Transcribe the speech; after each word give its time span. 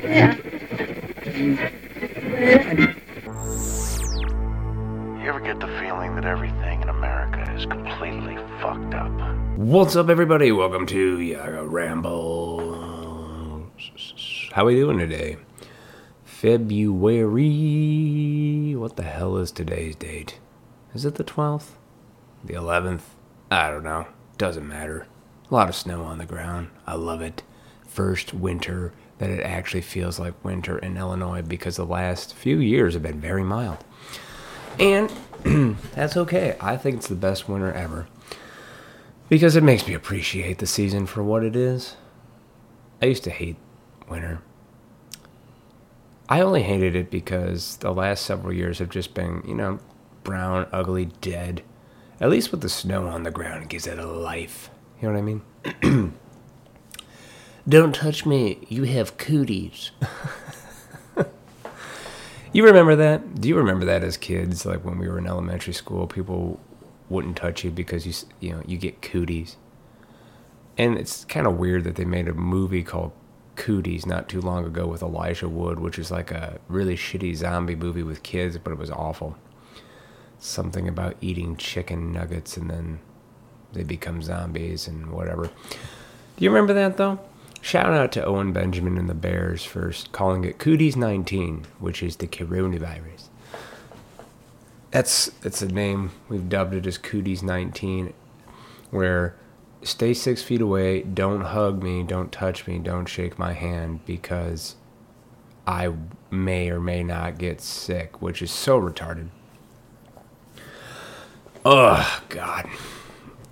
You 0.00 0.04
ever 5.26 5.40
get 5.40 5.58
the 5.58 5.66
feeling 5.80 6.14
that 6.14 6.24
everything 6.24 6.82
in 6.82 6.88
America 6.88 7.52
is 7.56 7.66
completely 7.66 8.36
fucked 8.60 8.94
up? 8.94 9.10
What's 9.56 9.96
up, 9.96 10.08
everybody? 10.08 10.52
Welcome 10.52 10.86
to 10.86 11.18
Yaga 11.20 11.66
Ramble. 11.66 12.60
How 14.52 14.66
we 14.66 14.76
doing 14.76 14.98
today? 14.98 15.36
February. 16.22 17.36
What 18.76 18.94
the 18.94 19.02
hell 19.02 19.36
is 19.36 19.50
today's 19.50 19.96
date? 19.96 20.38
Is 20.94 21.04
it 21.04 21.16
the 21.16 21.24
12th? 21.24 21.70
The 22.44 22.54
11th? 22.54 23.02
I 23.50 23.68
don't 23.68 23.82
know. 23.82 24.06
Doesn't 24.36 24.68
matter. 24.68 25.08
A 25.50 25.54
lot 25.54 25.68
of 25.68 25.74
snow 25.74 26.04
on 26.04 26.18
the 26.18 26.24
ground. 26.24 26.68
I 26.86 26.94
love 26.94 27.20
it. 27.20 27.42
First 27.84 28.32
winter 28.32 28.92
that 29.18 29.30
it 29.30 29.40
actually 29.40 29.80
feels 29.80 30.18
like 30.18 30.44
winter 30.44 30.78
in 30.78 30.96
Illinois 30.96 31.42
because 31.42 31.76
the 31.76 31.84
last 31.86 32.34
few 32.34 32.58
years 32.58 32.94
have 32.94 33.02
been 33.02 33.20
very 33.20 33.42
mild. 33.42 33.84
And 34.78 35.12
that's 35.94 36.16
okay. 36.16 36.56
I 36.60 36.76
think 36.76 36.96
it's 36.96 37.08
the 37.08 37.14
best 37.14 37.48
winter 37.48 37.72
ever 37.72 38.06
because 39.28 39.56
it 39.56 39.62
makes 39.62 39.86
me 39.86 39.94
appreciate 39.94 40.58
the 40.58 40.66
season 40.66 41.06
for 41.06 41.22
what 41.22 41.44
it 41.44 41.56
is. 41.56 41.96
I 43.02 43.06
used 43.06 43.24
to 43.24 43.30
hate 43.30 43.56
winter. 44.08 44.40
I 46.28 46.40
only 46.40 46.62
hated 46.62 46.94
it 46.94 47.10
because 47.10 47.76
the 47.78 47.92
last 47.92 48.24
several 48.24 48.52
years 48.52 48.78
have 48.80 48.90
just 48.90 49.14
been, 49.14 49.42
you 49.46 49.54
know, 49.54 49.78
brown, 50.24 50.66
ugly, 50.72 51.06
dead. 51.20 51.62
At 52.20 52.30
least 52.30 52.50
with 52.50 52.60
the 52.60 52.68
snow 52.68 53.06
on 53.06 53.22
the 53.22 53.30
ground, 53.30 53.62
it 53.62 53.68
gives 53.68 53.86
it 53.86 53.98
a 53.98 54.06
life. 54.06 54.70
You 55.00 55.08
know 55.08 55.14
what 55.14 55.18
I 55.18 55.92
mean? 55.92 56.12
Don't 57.68 57.94
touch 57.94 58.24
me. 58.24 58.64
You 58.68 58.84
have 58.84 59.18
cooties. 59.18 59.90
you 62.52 62.64
remember 62.64 62.96
that? 62.96 63.40
Do 63.40 63.48
you 63.48 63.56
remember 63.56 63.84
that 63.84 64.02
as 64.02 64.16
kids? 64.16 64.64
Like 64.64 64.84
when 64.84 64.98
we 64.98 65.06
were 65.06 65.18
in 65.18 65.26
elementary 65.26 65.74
school, 65.74 66.06
people 66.06 66.60
wouldn't 67.10 67.36
touch 67.36 67.64
you 67.64 67.70
because 67.70 68.06
you, 68.06 68.14
you 68.40 68.54
know, 68.54 68.62
you 68.66 68.78
get 68.78 69.02
cooties. 69.02 69.56
And 70.78 70.96
it's 70.96 71.24
kind 71.26 71.46
of 71.46 71.58
weird 71.58 71.84
that 71.84 71.96
they 71.96 72.04
made 72.04 72.28
a 72.28 72.34
movie 72.34 72.82
called 72.82 73.12
Cooties 73.56 74.06
not 74.06 74.28
too 74.28 74.40
long 74.40 74.64
ago 74.64 74.86
with 74.86 75.02
Elijah 75.02 75.48
Wood, 75.48 75.80
which 75.80 75.98
is 75.98 76.10
like 76.10 76.30
a 76.30 76.60
really 76.68 76.96
shitty 76.96 77.34
zombie 77.34 77.74
movie 77.74 78.04
with 78.04 78.22
kids, 78.22 78.56
but 78.56 78.72
it 78.72 78.78
was 78.78 78.90
awful. 78.90 79.36
Something 80.38 80.88
about 80.88 81.16
eating 81.20 81.56
chicken 81.56 82.12
nuggets 82.12 82.56
and 82.56 82.70
then 82.70 83.00
they 83.72 83.82
become 83.82 84.22
zombies 84.22 84.86
and 84.86 85.10
whatever. 85.10 85.50
Do 86.36 86.44
you 86.44 86.50
remember 86.50 86.72
that 86.74 86.96
though? 86.96 87.18
Shout 87.60 87.92
out 87.92 88.12
to 88.12 88.24
Owen 88.24 88.52
Benjamin 88.52 88.96
and 88.96 89.08
the 89.08 89.14
Bears 89.14 89.64
for 89.64 89.92
calling 90.12 90.44
it 90.44 90.58
Cooties 90.58 90.96
19, 90.96 91.66
which 91.78 92.02
is 92.02 92.16
the 92.16 92.26
coronavirus. 92.26 93.28
That's 94.90 95.30
it's 95.42 95.60
a 95.60 95.68
name 95.68 96.12
we've 96.28 96.48
dubbed 96.48 96.74
it 96.74 96.86
as 96.86 96.96
Cooties 96.96 97.42
19, 97.42 98.14
where 98.90 99.36
stay 99.82 100.14
six 100.14 100.42
feet 100.42 100.60
away, 100.60 101.02
don't 101.02 101.42
hug 101.42 101.82
me, 101.82 102.02
don't 102.02 102.32
touch 102.32 102.66
me, 102.66 102.78
don't 102.78 103.06
shake 103.06 103.38
my 103.38 103.52
hand 103.52 104.04
because 104.06 104.76
I 105.66 105.92
may 106.30 106.70
or 106.70 106.80
may 106.80 107.02
not 107.02 107.36
get 107.38 107.60
sick, 107.60 108.22
which 108.22 108.40
is 108.40 108.50
so 108.50 108.80
retarded. 108.80 109.28
Oh 111.64 112.22
God, 112.30 112.66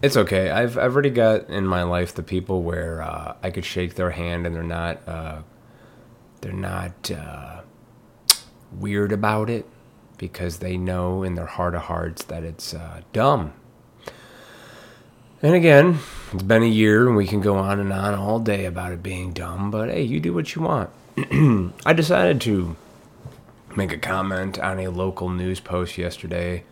it's 0.03 0.17
okay. 0.17 0.51
I've 0.51 0.77
I've 0.79 0.93
already 0.93 1.11
got 1.11 1.49
in 1.49 1.67
my 1.67 1.83
life 1.83 2.15
the 2.15 2.23
people 2.23 2.63
where 2.63 3.03
uh, 3.03 3.37
I 3.43 3.51
could 3.51 3.65
shake 3.65 3.95
their 3.95 4.11
hand 4.11 4.47
and 4.47 4.55
they're 4.55 4.63
not 4.63 5.07
uh, 5.09 5.39
they're 6.41 6.53
not 6.53 7.11
uh, 7.11 7.61
weird 8.73 9.13
about 9.13 9.51
it 9.51 9.67
because 10.19 10.59
they 10.59 10.77
know 10.77 11.23
in 11.23 11.35
their 11.35 11.47
heart 11.47 11.75
of 11.75 11.83
hearts 11.83 12.25
that 12.25 12.43
it's 12.43 12.75
uh, 12.75 13.03
dumb. 13.13 13.53
And 15.43 15.55
again, 15.55 15.99
it's 16.33 16.43
been 16.43 16.63
a 16.63 16.67
year 16.67 17.07
and 17.07 17.17
we 17.17 17.27
can 17.27 17.41
go 17.41 17.57
on 17.57 17.79
and 17.79 17.93
on 17.93 18.15
all 18.15 18.39
day 18.39 18.65
about 18.65 18.93
it 18.93 19.03
being 19.03 19.33
dumb, 19.33 19.71
but 19.71 19.91
hey, 19.91 20.03
you 20.03 20.19
do 20.19 20.33
what 20.33 20.55
you 20.55 20.63
want. 20.63 20.91
I 21.87 21.93
decided 21.93 22.41
to 22.43 22.77
make 23.77 23.93
a 23.93 23.99
comment 23.99 24.59
on 24.59 24.79
a 24.79 24.89
local 24.89 25.29
news 25.29 25.61
post 25.61 25.99
yesterday 25.99 26.65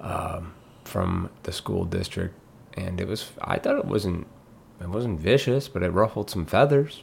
um, 0.00 0.54
from 0.84 1.30
the 1.42 1.52
school 1.52 1.84
district, 1.84 2.34
and 2.76 3.00
it 3.00 3.08
was 3.08 3.30
I 3.40 3.58
thought 3.58 3.78
it 3.78 3.84
wasn't 3.84 4.26
it 4.80 4.88
wasn't 4.88 5.20
vicious, 5.20 5.68
but 5.68 5.82
it 5.82 5.90
ruffled 5.90 6.30
some 6.30 6.46
feathers. 6.46 7.02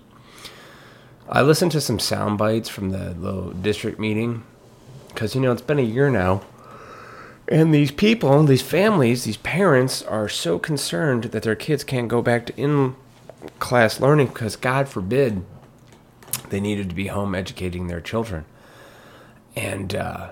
I 1.30 1.42
listened 1.42 1.72
to 1.74 1.82
some 1.82 2.00
sound 2.00 2.38
bites 2.38 2.70
from 2.70 2.90
the 2.90 3.12
little 3.12 3.52
district 3.52 4.00
meeting 4.00 4.44
because 5.10 5.36
you 5.36 5.42
know 5.42 5.52
it's 5.52 5.62
been 5.62 5.80
a 5.80 5.84
year 5.84 6.10
now, 6.10 6.42
and 7.48 7.74
these 7.74 7.92
people, 7.92 8.44
these 8.44 8.62
families, 8.62 9.24
these 9.24 9.38
parents 9.38 10.04
are 10.04 10.30
so 10.30 10.60
concerned 10.60 11.26
that 11.26 11.44
their 11.44 11.56
kids 11.56 11.84
can't 11.84 12.08
go 12.08 12.22
back 12.22 12.46
to 12.48 12.56
in 12.56 12.96
class 13.60 14.00
learning 14.00 14.28
because 14.28 14.56
God 14.56 14.88
forbid 14.88 15.44
they 16.50 16.60
needed 16.60 16.90
to 16.90 16.96
be 16.96 17.08
home 17.08 17.34
educating 17.34 17.88
their 17.88 18.02
children. 18.02 18.46
And 19.56 19.96
uh, 19.96 20.32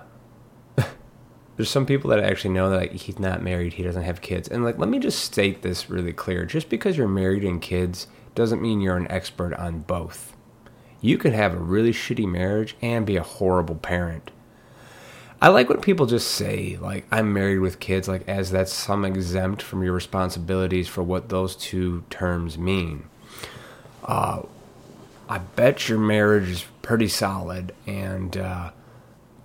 there's 1.58 1.68
some 1.68 1.86
people 1.86 2.08
that 2.10 2.20
I 2.20 2.28
actually 2.28 2.54
know 2.54 2.70
that 2.70 2.76
like, 2.76 2.92
he's 2.92 3.18
not 3.18 3.42
married, 3.42 3.74
he 3.74 3.82
doesn't 3.82 4.04
have 4.04 4.20
kids. 4.20 4.46
And 4.46 4.62
like, 4.62 4.78
let 4.78 4.88
me 4.88 5.00
just 5.00 5.18
state 5.18 5.62
this 5.62 5.90
really 5.90 6.12
clear: 6.12 6.46
just 6.46 6.70
because 6.70 6.96
you're 6.96 7.08
married 7.08 7.42
and 7.42 7.60
kids 7.60 8.06
doesn't 8.36 8.62
mean 8.62 8.80
you're 8.80 8.96
an 8.96 9.10
expert 9.10 9.52
on 9.54 9.80
both. 9.80 10.36
You 11.00 11.18
could 11.18 11.32
have 11.32 11.52
a 11.52 11.58
really 11.58 11.92
shitty 11.92 12.30
marriage 12.30 12.76
and 12.80 13.04
be 13.04 13.16
a 13.16 13.24
horrible 13.24 13.74
parent. 13.74 14.30
I 15.42 15.48
like 15.48 15.68
when 15.68 15.80
people 15.80 16.06
just 16.06 16.30
say, 16.30 16.76
like, 16.80 17.06
I'm 17.10 17.32
married 17.32 17.58
with 17.58 17.80
kids, 17.80 18.06
like, 18.06 18.28
as 18.28 18.52
that's 18.52 18.72
some 18.72 19.04
exempt 19.04 19.60
from 19.60 19.82
your 19.82 19.92
responsibilities 19.92 20.86
for 20.86 21.02
what 21.02 21.28
those 21.28 21.56
two 21.56 22.04
terms 22.10 22.56
mean. 22.56 23.04
Uh, 24.04 24.42
I 25.28 25.38
bet 25.38 25.88
your 25.88 25.98
marriage 25.98 26.48
is 26.48 26.64
pretty 26.82 27.08
solid, 27.08 27.72
and 27.86 28.36
uh, 28.36 28.70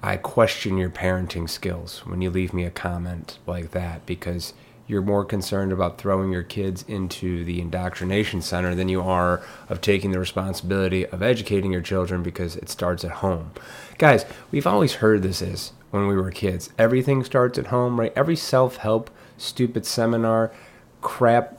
I 0.06 0.18
question 0.18 0.78
your 0.78 0.90
parenting 0.90 1.50
skills 1.50 2.06
when 2.06 2.22
you 2.22 2.30
leave 2.30 2.54
me 2.54 2.66
a 2.66 2.70
comment 2.70 3.40
like 3.48 3.72
that 3.72 4.06
because 4.06 4.54
you're 4.86 5.02
more 5.02 5.24
concerned 5.24 5.72
about 5.72 5.98
throwing 5.98 6.30
your 6.30 6.44
kids 6.44 6.84
into 6.90 7.46
the 7.46 7.62
indoctrination 7.62 8.42
center 8.42 8.76
than 8.76 8.90
you 8.90 9.02
are 9.02 9.42
of 9.70 9.80
taking 9.80 10.12
the 10.12 10.20
responsibility 10.20 11.06
of 11.06 11.24
educating 11.24 11.72
your 11.72 11.82
children 11.82 12.22
because 12.22 12.58
it 12.58 12.70
starts 12.70 13.06
at 13.06 13.12
home. 13.12 13.52
Guys, 13.98 14.26
we've 14.52 14.68
always 14.68 14.96
heard 14.96 15.24
this 15.24 15.42
is 15.42 15.72
when 15.92 16.08
we 16.08 16.18
were 16.18 16.32
kids. 16.32 16.70
Everything 16.78 17.24
starts 17.24 17.58
at 17.58 17.68
home, 17.68 17.98
right? 17.98 18.12
Every 18.14 18.36
self 18.36 18.76
help, 18.76 19.10
stupid 19.38 19.86
seminar, 19.86 20.52
crap 21.00 21.58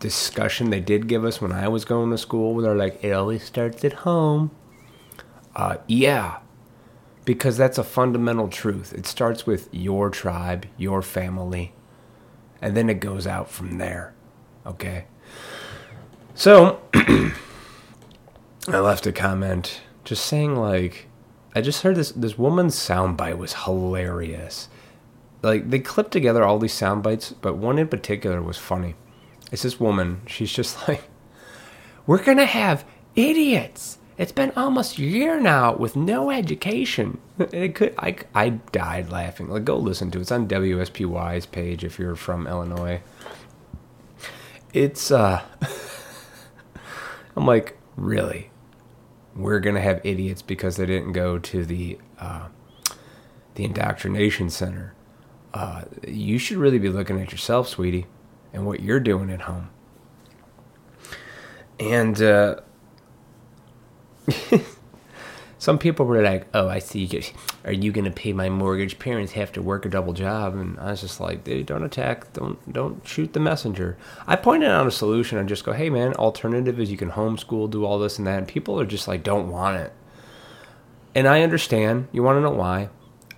discussion 0.00 0.70
they 0.70 0.80
did 0.80 1.08
give 1.08 1.26
us 1.26 1.42
when 1.42 1.52
I 1.52 1.68
was 1.68 1.84
going 1.84 2.10
to 2.10 2.16
school 2.16 2.54
where 2.54 2.62
they're 2.62 2.74
like, 2.74 3.04
it 3.04 3.12
always 3.12 3.44
starts 3.44 3.84
at 3.84 3.92
home. 3.92 4.50
Uh, 5.54 5.76
yeah, 5.86 6.38
because 7.24 7.56
that's 7.56 7.78
a 7.78 7.84
fundamental 7.84 8.48
truth. 8.48 8.92
It 8.92 9.06
starts 9.06 9.46
with 9.46 9.68
your 9.72 10.10
tribe, 10.10 10.66
your 10.76 11.02
family, 11.02 11.72
and 12.60 12.76
then 12.76 12.88
it 12.90 13.00
goes 13.00 13.26
out 13.26 13.50
from 13.50 13.78
there. 13.78 14.14
Okay? 14.66 15.06
So, 16.34 16.80
I 16.94 17.32
left 18.68 19.06
a 19.06 19.12
comment 19.12 19.80
just 20.04 20.24
saying, 20.26 20.56
like, 20.56 21.08
I 21.54 21.60
just 21.60 21.82
heard 21.82 21.96
this, 21.96 22.12
this 22.12 22.38
woman's 22.38 22.74
soundbite 22.74 23.36
was 23.36 23.52
hilarious. 23.64 24.68
Like, 25.42 25.70
they 25.70 25.80
clipped 25.80 26.12
together 26.12 26.44
all 26.44 26.58
these 26.58 26.72
sound 26.72 27.02
bites, 27.02 27.32
but 27.32 27.56
one 27.56 27.78
in 27.78 27.88
particular 27.88 28.40
was 28.40 28.58
funny. 28.58 28.94
It's 29.50 29.62
this 29.62 29.78
woman, 29.78 30.22
she's 30.26 30.52
just 30.52 30.76
like, 30.88 31.02
We're 32.06 32.22
gonna 32.22 32.46
have 32.46 32.84
idiots. 33.14 33.98
It's 34.18 34.32
been 34.32 34.52
almost 34.56 34.98
a 34.98 35.02
year 35.02 35.40
now 35.40 35.74
with 35.74 35.96
no 35.96 36.30
education. 36.30 37.18
It 37.38 37.74
could 37.74 37.94
I, 37.98 38.16
I 38.34 38.50
died 38.50 39.10
laughing. 39.10 39.48
Like 39.48 39.64
go 39.64 39.76
listen 39.76 40.10
to 40.12 40.18
it. 40.18 40.22
It's 40.22 40.32
on 40.32 40.48
WSPY's 40.48 41.46
page 41.46 41.82
if 41.82 41.98
you're 41.98 42.16
from 42.16 42.46
Illinois. 42.46 43.00
It's 44.72 45.10
uh 45.10 45.42
I'm 47.36 47.46
like, 47.46 47.78
really? 47.96 48.50
We're 49.34 49.60
gonna 49.60 49.80
have 49.80 50.00
idiots 50.04 50.42
because 50.42 50.76
they 50.76 50.86
didn't 50.86 51.12
go 51.12 51.38
to 51.38 51.64
the 51.64 51.98
uh, 52.18 52.48
the 53.54 53.64
indoctrination 53.64 54.50
center. 54.50 54.94
Uh, 55.54 55.82
you 56.06 56.38
should 56.38 56.56
really 56.56 56.78
be 56.78 56.88
looking 56.88 57.20
at 57.20 57.32
yourself, 57.32 57.68
sweetie, 57.68 58.06
and 58.52 58.66
what 58.66 58.80
you're 58.80 59.00
doing 59.00 59.30
at 59.30 59.42
home. 59.42 59.70
And 61.80 62.20
uh, 62.22 62.56
some 65.58 65.78
people 65.78 66.06
were 66.06 66.22
like, 66.22 66.46
"Oh, 66.54 66.68
I 66.68 66.78
see. 66.78 67.08
Are 67.64 67.72
you 67.72 67.92
going 67.92 68.04
to 68.04 68.10
pay 68.10 68.32
my 68.32 68.48
mortgage? 68.48 68.98
Parents 68.98 69.32
have 69.32 69.52
to 69.52 69.62
work 69.62 69.84
a 69.84 69.88
double 69.88 70.12
job." 70.12 70.54
And 70.54 70.78
I 70.78 70.90
was 70.90 71.00
just 71.00 71.20
like, 71.20 71.44
"Dude, 71.44 71.66
don't 71.66 71.84
attack. 71.84 72.32
Don't 72.32 72.72
don't 72.72 73.06
shoot 73.06 73.32
the 73.32 73.40
messenger." 73.40 73.96
I 74.26 74.36
pointed 74.36 74.70
out 74.70 74.86
a 74.86 74.90
solution 74.90 75.38
and 75.38 75.48
just 75.48 75.64
go, 75.64 75.72
"Hey, 75.72 75.90
man, 75.90 76.14
alternative 76.14 76.80
is 76.80 76.90
you 76.90 76.96
can 76.96 77.12
homeschool, 77.12 77.70
do 77.70 77.84
all 77.84 77.98
this 77.98 78.18
and 78.18 78.26
that." 78.26 78.38
And 78.38 78.48
people 78.48 78.80
are 78.80 78.86
just 78.86 79.08
like, 79.08 79.22
"Don't 79.22 79.50
want 79.50 79.76
it." 79.78 79.92
and 81.14 81.28
I 81.28 81.42
understand. 81.42 82.08
You 82.12 82.22
want 82.22 82.36
to 82.36 82.40
know 82.40 82.50
why? 82.50 82.88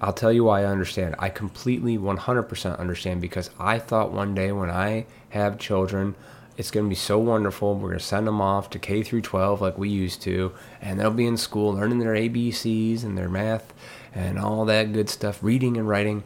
I'll 0.01 0.13
tell 0.13 0.33
you 0.33 0.45
why 0.45 0.63
I 0.63 0.67
understand. 0.67 1.15
I 1.19 1.29
completely 1.29 1.97
100% 1.97 2.79
understand 2.79 3.21
because 3.21 3.51
I 3.59 3.79
thought 3.79 4.13
one 4.13 4.35
day 4.35 4.53
when 4.53 4.71
I 4.71 5.07
have 5.31 5.59
children, 5.59 6.15
it's 6.57 6.71
going 6.71 6.87
to 6.87 6.89
be 6.89 6.95
so 6.95 7.19
wonderful. 7.19 7.75
We're 7.75 7.89
going 7.89 7.99
to 7.99 8.05
send 8.05 8.27
them 8.27 8.41
off 8.41 8.71
to 8.71 8.79
K 8.79 9.03
through 9.03 9.23
12 9.23 9.61
like 9.61 9.77
we 9.77 9.89
used 9.89 10.23
to, 10.23 10.53
and 10.81 11.01
they'll 11.01 11.11
be 11.11 11.27
in 11.27 11.37
school 11.37 11.75
learning 11.75 11.99
their 11.99 12.15
ABCs 12.15 13.03
and 13.03 13.19
their 13.19 13.29
math 13.29 13.73
and 14.15 14.39
all 14.39 14.65
that 14.67 14.93
good 14.93 15.11
stuff, 15.11 15.43
reading 15.43 15.77
and 15.77 15.89
writing. 15.89 16.23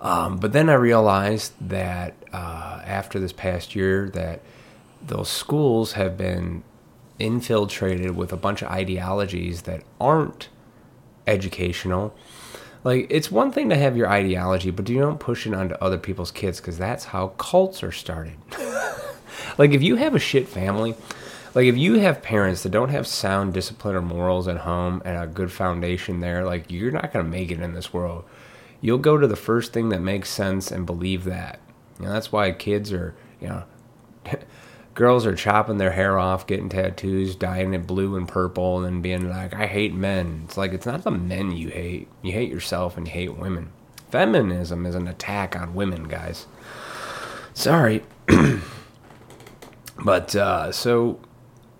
Um, 0.00 0.36
but 0.36 0.52
then 0.52 0.68
I 0.68 0.74
realized 0.74 1.52
that 1.68 2.14
uh, 2.32 2.82
after 2.84 3.18
this 3.18 3.32
past 3.32 3.74
year, 3.74 4.10
that 4.10 4.42
those 5.02 5.28
schools 5.28 5.92
have 5.92 6.18
been 6.18 6.62
infiltrated 7.18 8.14
with 8.14 8.32
a 8.32 8.36
bunch 8.36 8.60
of 8.60 8.68
ideologies 8.68 9.62
that 9.62 9.82
aren't 9.98 10.48
educational. 11.26 12.14
Like, 12.86 13.08
it's 13.10 13.32
one 13.32 13.50
thing 13.50 13.70
to 13.70 13.76
have 13.76 13.96
your 13.96 14.08
ideology, 14.08 14.70
but 14.70 14.88
you 14.88 15.00
don't 15.00 15.18
push 15.18 15.44
it 15.44 15.52
onto 15.52 15.74
other 15.80 15.98
people's 15.98 16.30
kids 16.30 16.60
because 16.60 16.78
that's 16.78 17.06
how 17.06 17.30
cults 17.30 17.82
are 17.82 17.90
started. 17.90 18.36
like, 19.58 19.72
if 19.72 19.82
you 19.82 19.96
have 19.96 20.14
a 20.14 20.20
shit 20.20 20.46
family, 20.46 20.94
like 21.52 21.64
if 21.64 21.76
you 21.76 21.94
have 21.94 22.22
parents 22.22 22.62
that 22.62 22.68
don't 22.68 22.90
have 22.90 23.08
sound 23.08 23.54
discipline 23.54 23.96
or 23.96 24.02
morals 24.02 24.46
at 24.46 24.58
home 24.58 25.02
and 25.04 25.18
a 25.18 25.26
good 25.26 25.50
foundation 25.50 26.20
there, 26.20 26.44
like 26.44 26.70
you're 26.70 26.92
not 26.92 27.12
going 27.12 27.24
to 27.24 27.28
make 27.30 27.50
it 27.50 27.58
in 27.58 27.74
this 27.74 27.92
world. 27.92 28.24
You'll 28.80 28.98
go 28.98 29.18
to 29.18 29.26
the 29.26 29.34
first 29.34 29.72
thing 29.72 29.88
that 29.88 30.00
makes 30.00 30.28
sense 30.28 30.70
and 30.70 30.86
believe 30.86 31.24
that. 31.24 31.58
You 31.98 32.06
know, 32.06 32.12
that's 32.12 32.30
why 32.30 32.52
kids 32.52 32.92
are, 32.92 33.16
you 33.40 33.48
know, 33.48 33.64
girls 34.96 35.26
are 35.26 35.36
chopping 35.36 35.76
their 35.76 35.92
hair 35.92 36.18
off, 36.18 36.46
getting 36.46 36.70
tattoos, 36.70 37.36
dyeing 37.36 37.74
it 37.74 37.86
blue 37.86 38.16
and 38.16 38.26
purple, 38.26 38.82
and 38.82 39.02
being 39.02 39.28
like, 39.28 39.54
I 39.54 39.66
hate 39.66 39.94
men. 39.94 40.42
It's 40.46 40.56
like, 40.56 40.72
it's 40.72 40.86
not 40.86 41.04
the 41.04 41.10
men 41.10 41.52
you 41.52 41.68
hate. 41.68 42.08
You 42.22 42.32
hate 42.32 42.50
yourself 42.50 42.96
and 42.96 43.06
you 43.06 43.12
hate 43.12 43.36
women. 43.36 43.70
Feminism 44.10 44.86
is 44.86 44.94
an 44.94 45.06
attack 45.06 45.54
on 45.54 45.74
women, 45.74 46.04
guys. 46.04 46.46
Sorry. 47.52 48.04
but, 50.04 50.34
uh, 50.34 50.72
so 50.72 51.20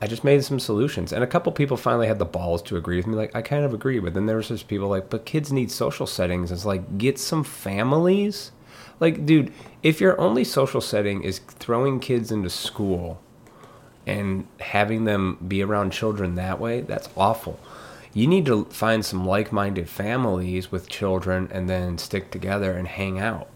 I 0.01 0.07
just 0.07 0.23
made 0.23 0.45
some 0.45 0.61
solutions, 0.61 1.11
and 1.11 1.25
a 1.25 1.27
couple 1.27 1.51
people 1.53 1.79
finally 1.79 2.09
had 2.09 2.19
the 2.19 2.27
balls 2.27 2.61
to 2.65 2.77
agree 2.77 2.99
with 2.99 3.07
me. 3.07 3.15
Like, 3.15 3.35
I 3.35 3.41
kind 3.41 3.65
of 3.65 3.73
agree, 3.73 3.99
but 3.99 4.13
then 4.13 4.27
there 4.27 4.37
was 4.37 4.49
just 4.49 4.69
people 4.69 4.89
like, 4.89 5.09
but 5.09 5.25
kids 5.25 5.51
need 5.51 5.71
social 5.71 6.07
settings. 6.07 6.53
It's 6.53 6.67
like, 6.67 6.99
get 6.99 7.19
some 7.19 7.45
families. 7.45 8.53
Like, 8.99 9.27
dude, 9.27 9.53
if 9.83 10.01
your 10.01 10.19
only 10.21 10.45
social 10.45 10.81
setting 10.81 11.23
is 11.23 11.39
throwing 11.39 12.01
kids 12.01 12.31
into 12.31 12.51
school 12.51 13.21
and 14.07 14.47
having 14.61 15.05
them 15.05 15.39
be 15.47 15.63
around 15.63 15.91
children 15.91 16.35
that 16.37 16.59
way, 16.59 16.81
that's 16.81 17.09
awful. 17.17 17.59
You 18.15 18.27
need 18.27 18.47
to 18.47 18.65
find 18.67 19.05
some 19.05 19.27
like 19.27 19.53
minded 19.53 19.89
families 19.89 20.73
with 20.73 20.89
children 20.89 21.51
and 21.53 21.69
then 21.69 21.99
stick 21.99 22.31
together 22.31 22.73
and 22.73 22.89
hang 22.89 23.19
out. 23.19 23.49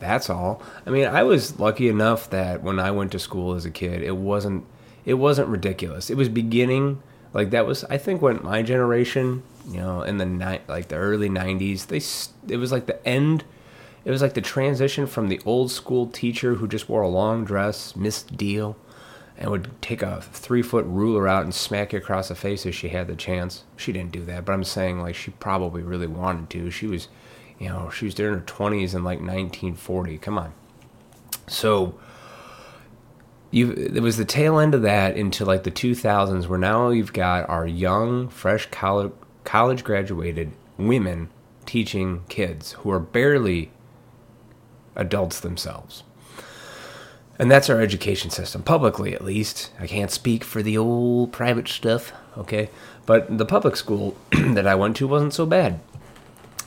That's 0.00 0.28
all. 0.28 0.60
I 0.84 0.90
mean, 0.90 1.06
I 1.06 1.22
was 1.22 1.58
lucky 1.60 1.88
enough 1.88 2.28
that 2.30 2.62
when 2.62 2.80
I 2.80 2.90
went 2.90 3.12
to 3.12 3.18
school 3.18 3.54
as 3.54 3.64
a 3.64 3.70
kid, 3.70 4.02
it 4.02 4.16
wasn't 4.16 4.66
it 5.04 5.14
wasn't 5.14 5.48
ridiculous. 5.48 6.10
It 6.10 6.16
was 6.16 6.28
beginning 6.28 7.00
like 7.32 7.50
that 7.50 7.66
was 7.66 7.84
I 7.84 7.98
think 7.98 8.20
when 8.20 8.42
my 8.42 8.62
generation, 8.62 9.42
you 9.68 9.78
know, 9.78 10.02
in 10.02 10.18
the 10.18 10.26
ni- 10.26 10.60
like 10.66 10.88
the 10.88 10.96
early 10.96 11.28
90s, 11.28 11.86
they 11.86 12.52
it 12.52 12.56
was 12.56 12.72
like 12.72 12.86
the 12.86 13.06
end 13.06 13.44
it 14.04 14.10
was 14.10 14.22
like 14.22 14.34
the 14.34 14.40
transition 14.40 15.06
from 15.06 15.28
the 15.28 15.40
old 15.46 15.70
school 15.70 16.06
teacher 16.06 16.54
who 16.54 16.68
just 16.68 16.88
wore 16.88 17.02
a 17.02 17.08
long 17.08 17.44
dress, 17.44 17.96
missed 17.96 18.36
deal, 18.36 18.76
and 19.36 19.50
would 19.50 19.70
take 19.80 20.02
a 20.02 20.20
three 20.20 20.62
foot 20.62 20.84
ruler 20.86 21.26
out 21.26 21.44
and 21.44 21.54
smack 21.54 21.92
you 21.92 21.98
across 21.98 22.28
the 22.28 22.34
face 22.34 22.66
if 22.66 22.74
she 22.74 22.88
had 22.88 23.06
the 23.06 23.16
chance. 23.16 23.64
She 23.76 23.92
didn't 23.92 24.12
do 24.12 24.24
that, 24.26 24.44
but 24.44 24.52
I'm 24.52 24.64
saying 24.64 25.00
like 25.00 25.14
she 25.14 25.30
probably 25.32 25.82
really 25.82 26.06
wanted 26.06 26.50
to. 26.50 26.70
She 26.70 26.86
was, 26.86 27.08
you 27.58 27.68
know, 27.68 27.90
she 27.90 28.04
was 28.04 28.14
there 28.14 28.28
in 28.28 28.34
her 28.34 28.44
20s 28.44 28.94
in 28.94 29.02
like 29.04 29.20
1940. 29.20 30.18
Come 30.18 30.38
on. 30.38 30.52
So 31.46 31.98
you 33.50 33.70
it 33.72 34.02
was 34.02 34.16
the 34.16 34.24
tail 34.24 34.58
end 34.58 34.74
of 34.74 34.82
that 34.82 35.16
into 35.16 35.44
like 35.44 35.62
the 35.62 35.70
2000s 35.70 36.46
where 36.46 36.58
now 36.58 36.90
you've 36.90 37.12
got 37.12 37.48
our 37.48 37.66
young 37.66 38.28
fresh 38.28 38.66
college 38.66 39.12
college 39.44 39.84
graduated 39.84 40.52
women 40.76 41.30
teaching 41.64 42.22
kids 42.28 42.72
who 42.72 42.90
are 42.90 42.98
barely 42.98 43.70
adults 44.96 45.40
themselves. 45.40 46.02
And 47.38 47.50
that's 47.50 47.68
our 47.68 47.80
education 47.80 48.30
system 48.30 48.62
publicly 48.62 49.14
at 49.14 49.24
least. 49.24 49.72
I 49.80 49.86
can't 49.86 50.10
speak 50.10 50.44
for 50.44 50.62
the 50.62 50.78
old 50.78 51.32
private 51.32 51.68
stuff 51.68 52.12
okay? 52.36 52.70
But 53.06 53.36
the 53.36 53.46
public 53.46 53.76
school 53.76 54.16
that 54.32 54.66
i 54.66 54.74
went 54.74 54.96
to 54.96 55.06
wasn't 55.06 55.34
so 55.34 55.46
bad. 55.46 55.80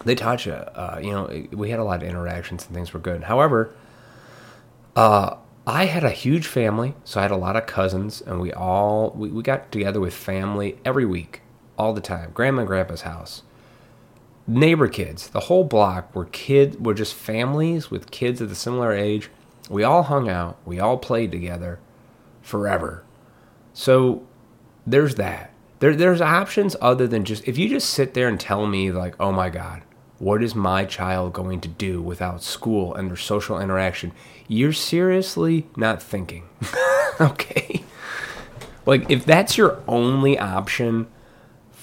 They 0.05 0.15
taught 0.15 0.45
you 0.45 0.53
uh, 0.53 0.99
you 1.01 1.11
know 1.11 1.45
we 1.51 1.69
had 1.69 1.79
a 1.79 1.83
lot 1.83 2.01
of 2.01 2.09
interactions 2.09 2.65
and 2.65 2.75
things 2.75 2.93
were 2.93 2.99
good. 2.99 3.23
However 3.23 3.73
uh, 4.95 5.37
I 5.65 5.85
had 5.85 6.03
a 6.03 6.09
huge 6.09 6.47
family, 6.47 6.95
so 7.03 7.19
I 7.19 7.23
had 7.23 7.31
a 7.31 7.37
lot 7.37 7.55
of 7.55 7.67
cousins, 7.67 8.21
and 8.21 8.39
we 8.39 8.53
all 8.53 9.11
we, 9.11 9.29
we 9.29 9.43
got 9.43 9.71
together 9.71 9.99
with 9.99 10.13
family 10.13 10.77
every 10.85 11.05
week, 11.05 11.41
all 11.77 11.93
the 11.93 12.01
time. 12.01 12.31
Grandma 12.33 12.61
and 12.61 12.67
grandpa's 12.67 13.01
house. 13.01 13.43
Neighbor 14.47 14.87
kids, 14.87 15.29
the 15.29 15.41
whole 15.41 15.65
block 15.65 16.15
were 16.15 16.25
kid 16.25 16.85
were 16.85 16.93
just 16.93 17.13
families 17.13 17.91
with 17.91 18.11
kids 18.11 18.39
of 18.39 18.47
the 18.47 18.55
similar 18.55 18.93
age. 18.93 19.29
We 19.69 19.83
all 19.83 20.03
hung 20.03 20.29
out, 20.29 20.57
we 20.65 20.79
all 20.79 20.97
played 20.97 21.31
together 21.31 21.79
forever. 22.41 23.03
So 23.73 24.25
there's 24.85 25.15
that. 25.15 25.51
There, 25.79 25.95
there's 25.95 26.21
options 26.21 26.75
other 26.79 27.07
than 27.07 27.25
just 27.25 27.45
if 27.47 27.57
you 27.57 27.67
just 27.67 27.89
sit 27.89 28.13
there 28.13 28.29
and 28.29 28.39
tell 28.39 28.65
me 28.65 28.89
like, 28.91 29.15
oh 29.19 29.33
my 29.33 29.49
god, 29.49 29.83
what 30.17 30.41
is 30.41 30.55
my 30.55 30.85
child 30.85 31.33
going 31.33 31.61
to 31.61 31.67
do 31.67 32.01
without 32.01 32.41
school 32.41 32.95
and 32.95 33.09
their 33.09 33.17
social 33.17 33.59
interaction? 33.59 34.13
You're 34.47 34.73
seriously 34.73 35.67
not 35.75 36.01
thinking. 36.01 36.47
okay? 37.21 37.83
Like, 38.85 39.09
if 39.11 39.25
that's 39.25 39.57
your 39.57 39.83
only 39.87 40.39
option 40.39 41.07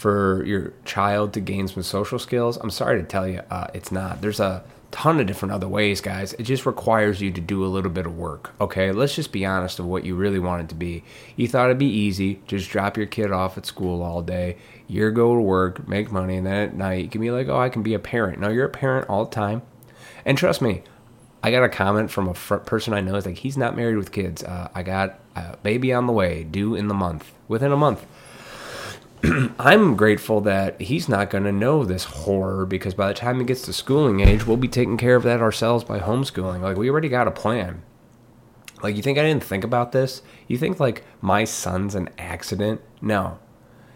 for 0.05 0.45
your 0.45 0.75
child 0.85 1.33
to 1.33 1.41
gain 1.41 1.67
some 1.67 1.83
social 1.83 2.19
skills, 2.19 2.59
I'm 2.59 2.69
sorry 2.69 3.01
to 3.01 3.09
tell 3.09 3.27
you, 3.27 3.41
uh, 3.49 3.69
it's 3.73 3.91
not. 3.91 4.21
There's 4.21 4.39
a 4.39 4.63
ton 4.91 5.19
of 5.19 5.27
different 5.27 5.53
other 5.53 5.67
ways, 5.67 6.03
guys. 6.03 6.35
It 6.35 6.43
just 6.43 6.67
requires 6.67 7.23
you 7.23 7.31
to 7.31 7.41
do 7.41 7.65
a 7.65 7.69
little 7.69 7.91
bit 7.91 8.05
of 8.05 8.15
work. 8.15 8.53
Okay, 8.61 8.93
let's 8.93 9.15
just 9.15 9.33
be 9.33 9.47
honest 9.47 9.79
of 9.79 9.87
what 9.87 10.05
you 10.05 10.15
really 10.15 10.39
want 10.39 10.61
it 10.61 10.69
to 10.69 10.75
be. 10.75 11.05
You 11.37 11.49
thought 11.49 11.71
it'd 11.71 11.79
be 11.79 11.87
easy, 11.87 12.43
just 12.47 12.69
drop 12.69 12.99
your 12.99 13.07
kid 13.07 13.33
off 13.33 13.57
at 13.57 13.65
school 13.65 14.03
all 14.03 14.21
day. 14.21 14.59
You 14.89 15.11
go 15.11 15.37
to 15.37 15.41
work, 15.41 15.89
make 15.89 16.13
money, 16.13 16.37
and 16.37 16.47
then 16.47 16.69
at 16.69 16.75
night 16.77 17.05
you 17.05 17.09
can 17.09 17.23
be 17.23 17.31
like, 17.31 17.49
oh, 17.49 17.59
I 17.59 17.71
can 17.71 17.83
be 17.83 17.95
a 17.95 17.99
parent. 17.99 18.39
No, 18.41 18.51
you're 18.51 18.67
a 18.67 18.69
parent 18.69 19.09
all 19.09 19.25
the 19.25 19.31
time. 19.31 19.63
And 20.27 20.37
trust 20.37 20.61
me, 20.61 20.83
I 21.43 21.51
got 21.51 21.65
a 21.65 21.71
comment 21.71 22.11
from 22.11 22.29
a 22.29 22.35
fr- 22.35 22.57
person 22.57 22.93
I 22.93 23.01
know. 23.01 23.15
It's 23.15 23.25
like 23.25 23.39
he's 23.39 23.57
not 23.57 23.75
married 23.75 23.97
with 23.97 24.13
kids. 24.13 24.45
Uh, 24.45 24.69
I 24.75 24.83
got 24.83 25.19
a 25.35 25.57
baby 25.63 25.95
on 25.95 26.07
the 26.07 26.13
way, 26.13 26.45
due 26.45 26.75
in 26.75 26.89
the 26.89 26.95
month, 26.95 27.33
within 27.49 27.73
a 27.73 27.77
month. 27.79 28.05
I'm 29.59 29.97
grateful 29.97 30.41
that 30.43 30.81
he's 30.81 31.09
not 31.09 31.31
going 31.31 31.45
to 31.45 31.53
know 31.53 31.85
this 31.85 32.05
horror 32.05 32.67
because 32.67 32.95
by 32.95 33.09
the 33.09 33.15
time 33.15 33.39
he 33.39 33.45
gets 33.45 33.63
to 33.63 33.73
schooling 33.73 34.21
age, 34.21 34.47
we'll 34.47 34.57
be 34.57 34.69
taking 34.69 34.97
care 34.97 35.17
of 35.17 35.23
that 35.23 35.41
ourselves 35.41 35.85
by 35.85 35.99
homeschooling. 35.99 36.61
Like, 36.61 36.77
we 36.77 36.91
already 36.91 37.09
got 37.09 37.29
a 37.29 37.33
plan. 37.33 37.83
Like, 38.83 38.97
you 38.97 39.03
think 39.03 39.19
I 39.19 39.23
didn't 39.23 39.45
think 39.45 39.65
about 39.65 39.93
this? 39.93 40.23
You 40.49 40.59
think, 40.59 40.79
like, 40.79 41.05
my 41.21 41.45
son's 41.45 41.95
an 41.95 42.11
accident? 42.19 42.81
No. 43.01 43.39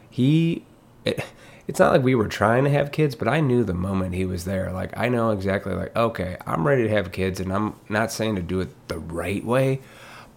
He. 0.08 0.64
It, 1.04 1.24
it's 1.66 1.78
not 1.78 1.92
like 1.92 2.02
we 2.02 2.14
were 2.14 2.28
trying 2.28 2.64
to 2.64 2.70
have 2.70 2.92
kids, 2.92 3.14
but 3.14 3.28
I 3.28 3.40
knew 3.40 3.62
the 3.62 3.74
moment 3.74 4.14
he 4.14 4.24
was 4.24 4.46
there. 4.46 4.72
Like, 4.72 4.96
I 4.96 5.10
know 5.10 5.32
exactly, 5.32 5.74
like, 5.74 5.94
okay, 5.94 6.38
I'm 6.46 6.66
ready 6.66 6.84
to 6.84 6.88
have 6.88 7.12
kids, 7.12 7.40
and 7.40 7.52
I'm 7.52 7.74
not 7.90 8.10
saying 8.10 8.36
to 8.36 8.42
do 8.42 8.60
it 8.60 8.70
the 8.88 8.98
right 8.98 9.44
way, 9.44 9.82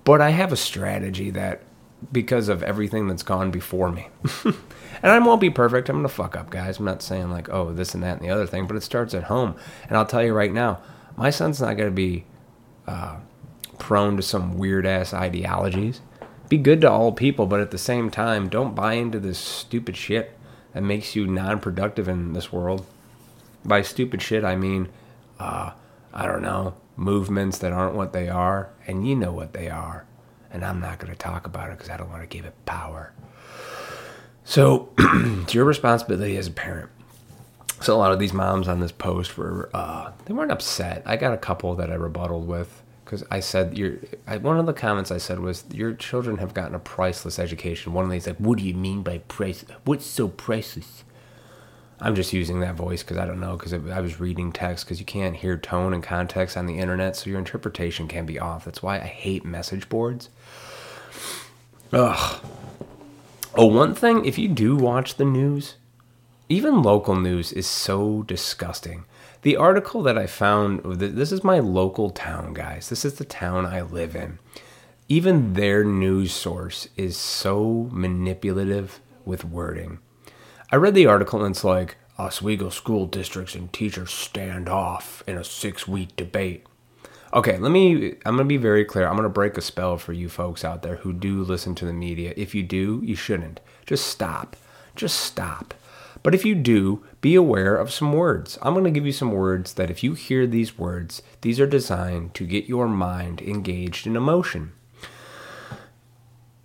but 0.03 0.19
I 0.19 0.31
have 0.31 0.51
a 0.51 0.57
strategy 0.57 1.29
that 1.29 1.61
because 2.11 2.49
of 2.49 2.63
everything 2.63 3.07
that's 3.07 3.23
gone 3.23 3.49
before 3.49 3.91
me. 3.91 4.09
and 5.01 5.11
I 5.11 5.19
won't 5.19 5.41
be 5.41 5.49
perfect. 5.49 5.89
I'm 5.89 5.97
going 5.97 6.07
to 6.07 6.13
fuck 6.13 6.35
up, 6.35 6.49
guys. 6.49 6.79
I'm 6.79 6.85
not 6.85 7.01
saying 7.01 7.29
like, 7.31 7.49
oh, 7.49 7.73
this 7.73 7.93
and 7.93 8.03
that 8.03 8.17
and 8.17 8.25
the 8.27 8.33
other 8.33 8.47
thing, 8.47 8.67
but 8.67 8.77
it 8.77 8.83
starts 8.83 9.13
at 9.13 9.23
home. 9.23 9.55
And 9.87 9.97
I'll 9.97 10.05
tell 10.05 10.23
you 10.23 10.33
right 10.33 10.51
now, 10.51 10.81
my 11.15 11.29
son's 11.29 11.61
not 11.61 11.77
going 11.77 11.89
to 11.89 11.95
be 11.95 12.25
uh, 12.87 13.17
prone 13.77 14.17
to 14.17 14.23
some 14.23 14.57
weird 14.57 14.85
ass 14.85 15.13
ideologies. 15.13 16.01
Be 16.49 16.57
good 16.57 16.81
to 16.81 16.91
all 16.91 17.11
people, 17.11 17.45
but 17.45 17.61
at 17.61 17.71
the 17.71 17.77
same 17.77 18.11
time, 18.11 18.49
don't 18.49 18.75
buy 18.75 18.93
into 18.93 19.19
this 19.19 19.39
stupid 19.39 19.95
shit 19.95 20.37
that 20.73 20.83
makes 20.83 21.15
you 21.15 21.25
non 21.27 21.59
productive 21.59 22.07
in 22.07 22.33
this 22.33 22.51
world. 22.51 22.85
By 23.63 23.81
stupid 23.81 24.21
shit, 24.21 24.43
I 24.43 24.55
mean, 24.55 24.89
uh, 25.39 25.71
I 26.13 26.25
don't 26.25 26.41
know, 26.41 26.75
movements 26.95 27.57
that 27.59 27.71
aren't 27.71 27.95
what 27.95 28.11
they 28.11 28.27
are, 28.27 28.69
and 28.87 29.07
you 29.07 29.15
know 29.15 29.31
what 29.31 29.53
they 29.53 29.69
are 29.69 30.05
and 30.53 30.65
I'm 30.65 30.79
not 30.79 30.99
going 30.99 31.11
to 31.11 31.17
talk 31.17 31.45
about 31.45 31.69
it 31.69 31.77
because 31.77 31.89
I 31.89 31.97
don't 31.97 32.09
want 32.09 32.21
to 32.21 32.27
give 32.27 32.45
it 32.45 32.53
power. 32.65 33.13
So 34.43 34.89
it's 34.97 35.53
your 35.53 35.65
responsibility 35.65 36.37
as 36.37 36.47
a 36.47 36.51
parent. 36.51 36.89
So 37.81 37.95
a 37.95 37.97
lot 37.97 38.11
of 38.11 38.19
these 38.19 38.33
moms 38.33 38.67
on 38.67 38.79
this 38.79 38.91
post 38.91 39.37
were 39.37 39.69
uh, 39.73 40.11
they 40.25 40.33
weren't 40.33 40.51
upset. 40.51 41.01
I 41.05 41.17
got 41.17 41.33
a 41.33 41.37
couple 41.37 41.75
that 41.75 41.89
I 41.89 41.95
rebutted 41.95 42.45
with 42.45 42.81
because 43.03 43.23
I 43.31 43.39
said 43.39 43.77
your 43.77 43.97
I, 44.27 44.37
one 44.37 44.59
of 44.59 44.65
the 44.65 44.73
comments 44.73 45.11
I 45.11 45.17
said 45.17 45.39
was 45.39 45.63
your 45.73 45.93
children 45.93 46.37
have 46.37 46.53
gotten 46.53 46.75
a 46.75 46.79
priceless 46.79 47.39
education. 47.39 47.93
One 47.93 48.05
of 48.05 48.11
these 48.11 48.27
like, 48.27 48.37
what 48.37 48.59
do 48.59 48.63
you 48.63 48.73
mean 48.73 49.01
by 49.01 49.19
price? 49.19 49.65
What's 49.83 50.05
so 50.05 50.27
priceless? 50.27 51.03
I'm 51.99 52.15
just 52.15 52.33
using 52.33 52.61
that 52.61 52.75
voice 52.75 53.03
because 53.03 53.17
I 53.17 53.25
don't 53.25 53.39
know 53.39 53.57
because 53.57 53.73
I 53.73 53.99
was 53.99 54.19
reading 54.19 54.51
text 54.51 54.85
because 54.85 54.99
you 54.99 55.05
can't 55.05 55.35
hear 55.35 55.55
tone 55.55 55.93
and 55.93 56.01
context 56.01 56.57
on 56.57 56.65
the 56.65 56.79
internet, 56.79 57.15
so 57.15 57.29
your 57.29 57.37
interpretation 57.37 58.07
can 58.07 58.25
be 58.25 58.39
off. 58.39 58.65
That's 58.65 58.81
why 58.81 58.95
I 58.95 59.05
hate 59.05 59.45
message 59.45 59.87
boards. 59.87 60.29
Ugh. 61.93 62.43
Oh, 63.53 63.65
one 63.65 63.93
thing, 63.93 64.23
if 64.23 64.37
you 64.37 64.47
do 64.47 64.77
watch 64.77 65.15
the 65.15 65.25
news, 65.25 65.75
even 66.47 66.81
local 66.81 67.17
news 67.17 67.51
is 67.51 67.67
so 67.67 68.23
disgusting. 68.23 69.03
The 69.41 69.57
article 69.57 70.01
that 70.03 70.17
I 70.17 70.25
found, 70.25 70.81
this 70.85 71.33
is 71.33 71.43
my 71.43 71.59
local 71.59 72.11
town, 72.11 72.53
guys. 72.53 72.87
This 72.87 73.03
is 73.03 73.15
the 73.15 73.25
town 73.25 73.65
I 73.65 73.81
live 73.81 74.15
in. 74.15 74.39
Even 75.09 75.53
their 75.53 75.83
news 75.83 76.31
source 76.31 76.87
is 76.95 77.17
so 77.17 77.89
manipulative 77.91 79.01
with 79.25 79.43
wording. 79.43 79.99
I 80.71 80.77
read 80.77 80.95
the 80.95 81.07
article 81.07 81.43
and 81.43 81.53
it's 81.53 81.65
like, 81.65 81.97
Oswego 82.17 82.69
school 82.69 83.05
districts 83.05 83.53
and 83.53 83.73
teachers 83.73 84.11
stand 84.11 84.69
off 84.69 85.23
in 85.27 85.37
a 85.37 85.43
six 85.43 85.85
week 85.85 86.15
debate. 86.15 86.65
Okay, 87.33 87.57
let 87.57 87.71
me. 87.71 88.15
I'm 88.25 88.37
to 88.37 88.43
be 88.43 88.57
very 88.57 88.83
clear. 88.83 89.07
I'm 89.07 89.17
to 89.17 89.29
break 89.29 89.57
a 89.57 89.61
spell 89.61 89.97
for 89.97 90.11
you 90.11 90.27
folks 90.27 90.65
out 90.65 90.81
there 90.81 90.97
who 90.97 91.13
do 91.13 91.43
listen 91.43 91.75
to 91.75 91.85
the 91.85 91.93
media. 91.93 92.33
If 92.35 92.53
you 92.53 92.63
do, 92.63 93.01
you 93.03 93.15
shouldn't. 93.15 93.61
Just 93.85 94.07
stop. 94.07 94.57
Just 94.95 95.19
stop. 95.19 95.73
But 96.23 96.35
if 96.35 96.45
you 96.45 96.55
do, 96.55 97.03
be 97.21 97.35
aware 97.35 97.75
of 97.75 97.91
some 97.91 98.13
words. 98.13 98.59
I'm 98.61 98.73
going 98.73 98.83
to 98.83 98.91
give 98.91 99.05
you 99.05 99.11
some 99.11 99.31
words 99.31 99.73
that 99.73 99.89
if 99.89 100.03
you 100.03 100.13
hear 100.13 100.45
these 100.45 100.77
words, 100.77 101.21
these 101.41 101.59
are 101.59 101.65
designed 101.67 102.33
to 102.35 102.45
get 102.45 102.65
your 102.65 102.87
mind 102.87 103.41
engaged 103.41 104.05
in 104.05 104.15
emotion. 104.15 104.73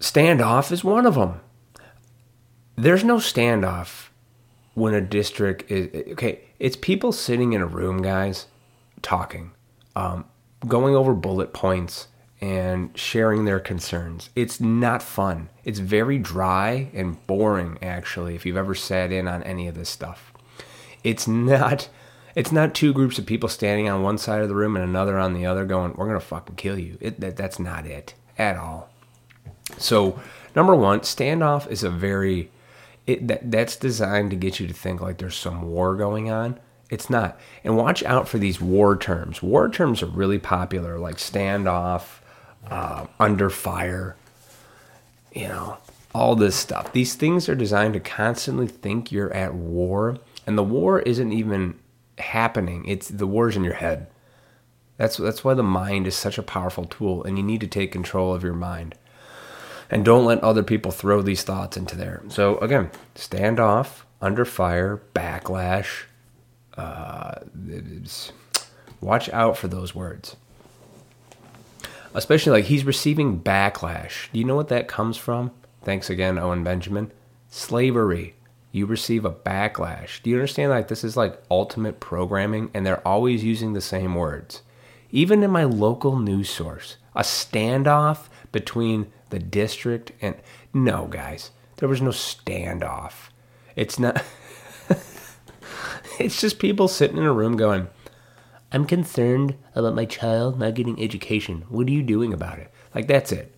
Standoff 0.00 0.72
is 0.72 0.84
one 0.84 1.06
of 1.06 1.14
them. 1.14 1.40
There's 2.74 3.04
no 3.04 3.16
standoff 3.16 4.08
when 4.74 4.92
a 4.92 5.00
district 5.00 5.70
is 5.70 6.12
okay. 6.12 6.40
It's 6.58 6.76
people 6.76 7.12
sitting 7.12 7.54
in 7.54 7.62
a 7.62 7.66
room, 7.66 8.02
guys, 8.02 8.46
talking, 9.00 9.52
um, 9.94 10.26
going 10.66 10.94
over 10.94 11.14
bullet 11.14 11.52
points 11.52 12.08
and 12.40 12.96
sharing 12.96 13.44
their 13.44 13.60
concerns. 13.60 14.30
It's 14.34 14.60
not 14.60 15.02
fun. 15.02 15.48
It's 15.64 15.78
very 15.78 16.18
dry 16.18 16.90
and 16.92 17.24
boring, 17.26 17.78
actually. 17.82 18.34
If 18.34 18.44
you've 18.44 18.56
ever 18.56 18.74
sat 18.74 19.10
in 19.10 19.26
on 19.26 19.42
any 19.42 19.68
of 19.68 19.74
this 19.74 19.88
stuff, 19.88 20.32
it's 21.02 21.26
not. 21.26 21.88
It's 22.34 22.52
not 22.52 22.74
two 22.74 22.92
groups 22.92 23.18
of 23.18 23.24
people 23.24 23.48
standing 23.48 23.88
on 23.88 24.02
one 24.02 24.18
side 24.18 24.42
of 24.42 24.48
the 24.48 24.54
room 24.54 24.76
and 24.76 24.84
another 24.84 25.18
on 25.18 25.32
the 25.32 25.46
other, 25.46 25.64
going, 25.64 25.94
"We're 25.96 26.06
gonna 26.06 26.20
fucking 26.20 26.56
kill 26.56 26.78
you." 26.78 26.98
It, 27.00 27.18
that, 27.20 27.36
that's 27.36 27.58
not 27.58 27.86
it 27.86 28.12
at 28.36 28.58
all. 28.58 28.90
So, 29.78 30.20
number 30.54 30.74
one, 30.74 31.00
standoff 31.00 31.66
is 31.70 31.82
a 31.82 31.88
very 31.88 32.50
it, 33.06 33.26
that 33.28 33.50
that's 33.50 33.76
designed 33.76 34.30
to 34.30 34.36
get 34.36 34.60
you 34.60 34.66
to 34.66 34.74
think 34.74 35.00
like 35.00 35.18
there's 35.18 35.36
some 35.36 35.62
war 35.62 35.94
going 35.94 36.30
on. 36.30 36.58
It's 36.88 37.10
not. 37.10 37.38
And 37.64 37.76
watch 37.76 38.02
out 38.04 38.28
for 38.28 38.38
these 38.38 38.60
war 38.60 38.96
terms. 38.96 39.42
War 39.42 39.68
terms 39.68 40.02
are 40.02 40.06
really 40.06 40.38
popular, 40.38 40.98
like 40.98 41.16
standoff, 41.16 42.20
uh, 42.70 43.06
under 43.18 43.50
fire, 43.50 44.16
you 45.32 45.48
know, 45.48 45.78
all 46.14 46.36
this 46.36 46.56
stuff. 46.56 46.92
These 46.92 47.14
things 47.14 47.48
are 47.48 47.54
designed 47.54 47.94
to 47.94 48.00
constantly 48.00 48.68
think 48.68 49.10
you're 49.10 49.32
at 49.32 49.54
war, 49.54 50.18
and 50.46 50.56
the 50.56 50.64
war 50.64 51.00
isn't 51.00 51.32
even 51.32 51.78
happening. 52.18 52.84
It's 52.86 53.08
the 53.08 53.26
war's 53.26 53.56
in 53.56 53.64
your 53.64 53.74
head. 53.74 54.06
That's 54.96 55.16
that's 55.16 55.44
why 55.44 55.54
the 55.54 55.62
mind 55.62 56.06
is 56.06 56.16
such 56.16 56.38
a 56.38 56.42
powerful 56.42 56.84
tool, 56.84 57.22
and 57.24 57.36
you 57.36 57.44
need 57.44 57.60
to 57.60 57.66
take 57.66 57.92
control 57.92 58.34
of 58.34 58.42
your 58.42 58.54
mind 58.54 58.94
and 59.90 60.04
don't 60.04 60.24
let 60.24 60.42
other 60.42 60.62
people 60.62 60.90
throw 60.90 61.22
these 61.22 61.42
thoughts 61.42 61.76
into 61.76 61.96
there. 61.96 62.22
So 62.28 62.58
again, 62.58 62.90
stand 63.14 63.60
off, 63.60 64.06
under 64.20 64.44
fire, 64.44 65.00
backlash. 65.14 66.04
Uh, 66.76 67.40
watch 69.00 69.28
out 69.30 69.56
for 69.56 69.68
those 69.68 69.94
words. 69.94 70.36
Especially 72.14 72.52
like 72.52 72.64
he's 72.66 72.84
receiving 72.84 73.40
backlash. 73.40 74.30
Do 74.32 74.38
you 74.38 74.44
know 74.44 74.56
what 74.56 74.68
that 74.68 74.88
comes 74.88 75.16
from? 75.16 75.50
Thanks 75.82 76.10
again, 76.10 76.38
Owen 76.38 76.64
Benjamin. 76.64 77.12
Slavery. 77.48 78.34
You 78.72 78.86
receive 78.86 79.24
a 79.24 79.30
backlash. 79.30 80.22
Do 80.22 80.30
you 80.30 80.36
understand? 80.36 80.70
Like 80.70 80.88
this 80.88 81.04
is 81.04 81.16
like 81.16 81.40
ultimate 81.50 82.00
programming, 82.00 82.70
and 82.74 82.86
they're 82.86 83.06
always 83.06 83.42
using 83.44 83.72
the 83.72 83.80
same 83.80 84.14
words. 84.14 84.62
Even 85.10 85.42
in 85.42 85.50
my 85.50 85.64
local 85.64 86.18
news 86.18 86.50
source, 86.50 86.96
a 87.14 87.20
standoff 87.20 88.28
between 88.52 89.10
the 89.30 89.38
district 89.38 90.12
and 90.20 90.36
no 90.72 91.06
guys 91.06 91.50
there 91.76 91.88
was 91.88 92.02
no 92.02 92.10
standoff 92.10 93.28
it's 93.74 93.98
not 93.98 94.22
it's 96.20 96.40
just 96.40 96.58
people 96.58 96.88
sitting 96.88 97.18
in 97.18 97.24
a 97.24 97.32
room 97.32 97.56
going 97.56 97.88
i'm 98.72 98.84
concerned 98.84 99.54
about 99.74 99.94
my 99.94 100.04
child 100.04 100.58
not 100.58 100.74
getting 100.74 101.00
education. 101.02 101.64
What 101.68 101.86
are 101.86 101.92
you 101.92 102.02
doing 102.02 102.32
about 102.32 102.58
it? 102.58 102.70
Like 102.94 103.06
that's 103.06 103.32
it. 103.32 103.52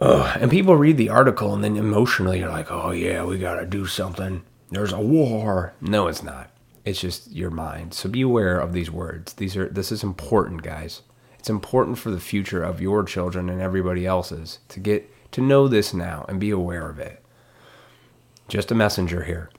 Ugh. 0.00 0.38
and 0.40 0.50
people 0.50 0.76
read 0.76 0.96
the 0.96 1.08
article 1.08 1.54
and 1.54 1.62
then 1.62 1.76
emotionally 1.76 2.40
you're 2.40 2.48
like 2.50 2.70
oh 2.70 2.90
yeah 2.90 3.24
we 3.24 3.38
gotta 3.38 3.66
do 3.66 3.86
something. 3.86 4.42
There's 4.70 4.92
a 4.92 5.00
war. 5.00 5.74
No 5.80 6.06
it's 6.08 6.22
not. 6.22 6.50
It's 6.84 7.00
just 7.00 7.30
your 7.32 7.50
mind. 7.50 7.94
So 7.94 8.08
be 8.08 8.20
aware 8.20 8.58
of 8.58 8.72
these 8.72 8.90
words. 8.90 9.34
These 9.34 9.56
are 9.56 9.68
this 9.68 9.90
is 9.90 10.02
important 10.02 10.62
guys. 10.62 11.02
It's 11.38 11.50
important 11.50 11.98
for 11.98 12.10
the 12.10 12.20
future 12.20 12.62
of 12.62 12.80
your 12.80 13.04
children 13.04 13.48
and 13.48 13.60
everybody 13.60 14.06
else's 14.06 14.58
to 14.68 14.80
get 14.80 15.10
to 15.32 15.40
know 15.40 15.68
this 15.68 15.92
now 15.92 16.24
and 16.28 16.38
be 16.38 16.50
aware 16.50 16.88
of 16.88 16.98
it. 16.98 17.22
Just 18.48 18.70
a 18.70 18.74
messenger 18.74 19.24
here. 19.24 19.50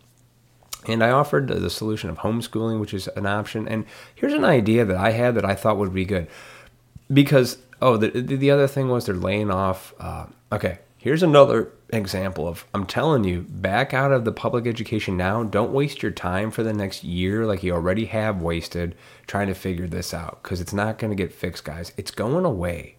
And 0.88 1.04
I 1.04 1.10
offered 1.10 1.48
the 1.48 1.70
solution 1.70 2.10
of 2.10 2.20
homeschooling, 2.20 2.80
which 2.80 2.94
is 2.94 3.08
an 3.10 3.26
option. 3.26 3.68
And 3.68 3.86
here's 4.14 4.34
an 4.34 4.46
idea 4.46 4.86
that 4.86 4.98
I 4.98 5.12
had 5.12 5.36
that 5.36 5.46
I 5.46 5.56
thought 5.56 5.78
would 5.78 5.94
be 5.94 6.06
good. 6.06 6.28
Because, 7.12 7.58
oh, 7.82 7.98
the, 7.98 8.10
the 8.22 8.52
other 8.52 8.68
thing 8.68 8.90
was 8.90 9.06
they're 9.06 9.16
laying 9.16 9.52
off. 9.52 9.94
Uh, 10.00 10.28
okay, 10.52 10.80
here's 10.98 11.24
another 11.24 11.72
example 11.90 12.48
of 12.48 12.66
I'm 12.74 12.86
telling 12.86 13.24
you, 13.24 13.42
back 13.42 13.94
out 13.94 14.12
of 14.12 14.26
the 14.26 14.32
public 14.32 14.66
education 14.68 15.18
now. 15.18 15.44
Don't 15.44 15.72
waste 15.72 16.02
your 16.02 16.12
time 16.12 16.52
for 16.52 16.64
the 16.64 16.74
next 16.74 17.04
year 17.04 17.46
like 17.46 17.64
you 17.64 17.74
already 17.74 18.06
have 18.06 18.42
wasted 18.42 18.96
trying 19.28 19.48
to 19.48 19.54
figure 19.54 19.88
this 19.88 20.14
out 20.14 20.42
because 20.42 20.62
it's 20.62 20.74
not 20.74 20.98
going 20.98 21.16
to 21.16 21.24
get 21.24 21.34
fixed, 21.34 21.64
guys. 21.64 21.92
It's 21.98 22.12
going 22.12 22.46
away. 22.46 22.96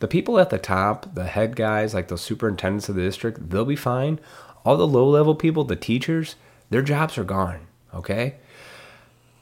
The 0.00 0.08
people 0.08 0.38
at 0.38 0.50
the 0.50 0.58
top, 0.58 1.14
the 1.14 1.26
head 1.26 1.56
guys, 1.56 1.94
like 1.94 2.08
the 2.08 2.18
superintendents 2.18 2.88
of 2.88 2.94
the 2.94 3.02
district, 3.02 3.50
they'll 3.50 3.64
be 3.64 3.76
fine. 3.76 4.20
All 4.64 4.76
the 4.76 4.86
low 4.86 5.08
level 5.08 5.34
people, 5.34 5.64
the 5.64 5.76
teachers, 5.76 6.36
their 6.74 6.82
jobs 6.82 7.16
are 7.16 7.22
gone, 7.22 7.68
okay? 7.94 8.34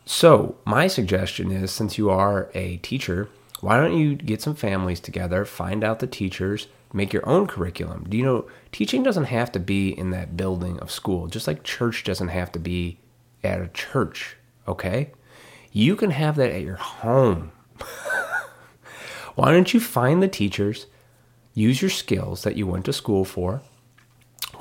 So, 0.04 0.56
my 0.66 0.86
suggestion 0.86 1.50
is 1.50 1.70
since 1.70 1.96
you 1.96 2.10
are 2.10 2.50
a 2.52 2.76
teacher, 2.76 3.30
why 3.62 3.80
don't 3.80 3.96
you 3.96 4.16
get 4.16 4.42
some 4.42 4.54
families 4.54 5.00
together, 5.00 5.46
find 5.46 5.82
out 5.82 6.00
the 6.00 6.06
teachers, 6.06 6.66
make 6.92 7.10
your 7.10 7.26
own 7.26 7.46
curriculum. 7.46 8.04
Do 8.06 8.18
you 8.18 8.22
know 8.22 8.50
teaching 8.70 9.02
doesn't 9.02 9.32
have 9.32 9.50
to 9.52 9.58
be 9.58 9.98
in 9.98 10.10
that 10.10 10.36
building 10.36 10.78
of 10.80 10.90
school, 10.90 11.26
just 11.26 11.46
like 11.46 11.62
church 11.62 12.04
doesn't 12.04 12.28
have 12.28 12.52
to 12.52 12.58
be 12.58 12.98
at 13.42 13.62
a 13.62 13.68
church, 13.68 14.36
okay? 14.68 15.12
You 15.72 15.96
can 15.96 16.10
have 16.10 16.36
that 16.36 16.52
at 16.52 16.60
your 16.60 16.76
home. 16.76 17.52
Why 19.36 19.52
don't 19.52 19.72
you 19.72 19.80
find 19.80 20.22
the 20.22 20.28
teachers, 20.28 20.84
use 21.54 21.80
your 21.80 21.90
skills 21.90 22.42
that 22.42 22.56
you 22.56 22.66
went 22.66 22.84
to 22.84 22.92
school 22.92 23.24
for, 23.24 23.62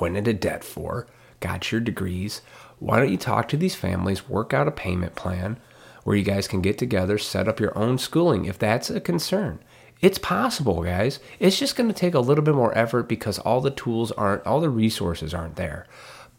went 0.00 0.16
into 0.16 0.32
debt 0.32 0.64
for, 0.64 1.06
got 1.40 1.70
your 1.70 1.82
degrees? 1.82 2.40
Why 2.82 2.98
don't 2.98 3.12
you 3.12 3.16
talk 3.16 3.48
to 3.48 3.56
these 3.56 3.76
families, 3.76 4.28
work 4.28 4.52
out 4.52 4.66
a 4.66 4.72
payment 4.72 5.14
plan 5.14 5.56
where 6.02 6.16
you 6.16 6.24
guys 6.24 6.48
can 6.48 6.60
get 6.60 6.78
together, 6.78 7.16
set 7.16 7.46
up 7.46 7.60
your 7.60 7.78
own 7.78 7.96
schooling 7.96 8.44
if 8.44 8.58
that's 8.58 8.90
a 8.90 9.00
concern? 9.00 9.60
It's 10.00 10.18
possible, 10.18 10.82
guys. 10.82 11.20
It's 11.38 11.60
just 11.60 11.76
going 11.76 11.88
to 11.88 11.94
take 11.94 12.14
a 12.14 12.18
little 12.18 12.42
bit 12.42 12.56
more 12.56 12.76
effort 12.76 13.04
because 13.04 13.38
all 13.38 13.60
the 13.60 13.70
tools 13.70 14.10
aren't, 14.10 14.44
all 14.44 14.60
the 14.60 14.68
resources 14.68 15.32
aren't 15.32 15.54
there. 15.54 15.86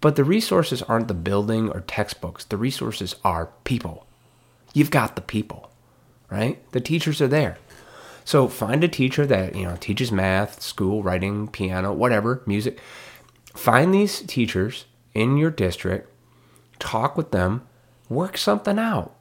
But 0.01 0.17
the 0.17 0.25
resources 0.25 0.81
aren't 0.81 1.07
the 1.07 1.13
building 1.13 1.69
or 1.69 1.79
textbooks. 1.79 2.43
The 2.43 2.57
resources 2.57 3.15
are 3.23 3.53
people. 3.63 4.05
You've 4.73 4.91
got 4.91 5.15
the 5.15 5.21
people, 5.21 5.71
right? 6.29 6.59
The 6.73 6.81
teachers 6.81 7.21
are 7.21 7.29
there. 7.29 7.57
So 8.25 8.50
find 8.50 8.83
a 8.83 8.89
teacher 8.89 9.25
that, 9.27 9.55
you 9.55 9.63
know, 9.63 9.77
teaches 9.79 10.12
math, 10.12 10.62
school, 10.62 11.03
writing, 11.03 11.47
piano, 11.47 11.93
whatever, 11.93 12.41
music. 12.45 12.81
Find 13.55 13.93
these 13.93 14.19
teachers 14.23 14.83
in 15.13 15.38
your 15.38 15.51
district, 15.51 16.09
talk 16.83 17.17
with 17.17 17.31
them, 17.31 17.63
work 18.09 18.37
something 18.37 18.77
out. 18.77 19.15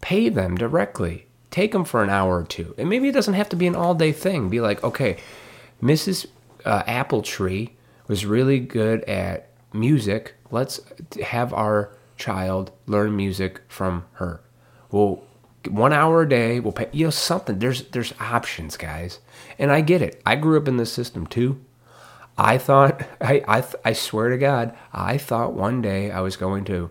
Pay 0.00 0.28
them 0.28 0.56
directly 0.56 1.26
take 1.54 1.70
them 1.70 1.84
for 1.84 2.02
an 2.02 2.10
hour 2.10 2.40
or 2.40 2.42
two. 2.42 2.74
And 2.76 2.88
maybe 2.88 3.08
it 3.08 3.12
doesn't 3.12 3.34
have 3.34 3.48
to 3.50 3.56
be 3.56 3.68
an 3.68 3.76
all 3.76 3.94
day 3.94 4.10
thing. 4.10 4.48
Be 4.48 4.60
like, 4.60 4.82
okay, 4.82 5.18
Mrs. 5.80 6.26
Uh, 6.64 6.82
Apple 6.88 7.22
Tree 7.22 7.76
was 8.08 8.26
really 8.26 8.58
good 8.58 9.04
at 9.04 9.50
music. 9.72 10.34
Let's 10.50 10.80
have 11.22 11.54
our 11.54 11.92
child 12.16 12.72
learn 12.86 13.16
music 13.16 13.60
from 13.68 14.04
her. 14.14 14.40
Well, 14.90 15.22
One 15.68 15.92
hour 15.92 16.22
a 16.22 16.28
day, 16.28 16.58
we'll 16.58 16.72
pay, 16.72 16.88
you 16.90 17.06
know, 17.06 17.10
something. 17.10 17.60
There's, 17.60 17.84
there's 17.90 18.12
options, 18.18 18.76
guys. 18.76 19.20
And 19.56 19.70
I 19.70 19.80
get 19.80 20.02
it. 20.02 20.20
I 20.26 20.34
grew 20.34 20.58
up 20.58 20.66
in 20.66 20.76
this 20.76 20.92
system 20.92 21.24
too. 21.24 21.60
I 22.36 22.58
thought, 22.58 23.02
I, 23.20 23.42
I, 23.46 23.64
I 23.84 23.92
swear 23.92 24.30
to 24.30 24.38
God, 24.38 24.76
I 24.92 25.18
thought 25.18 25.54
one 25.54 25.82
day 25.82 26.10
I 26.10 26.20
was 26.20 26.36
going 26.36 26.64
to, 26.66 26.90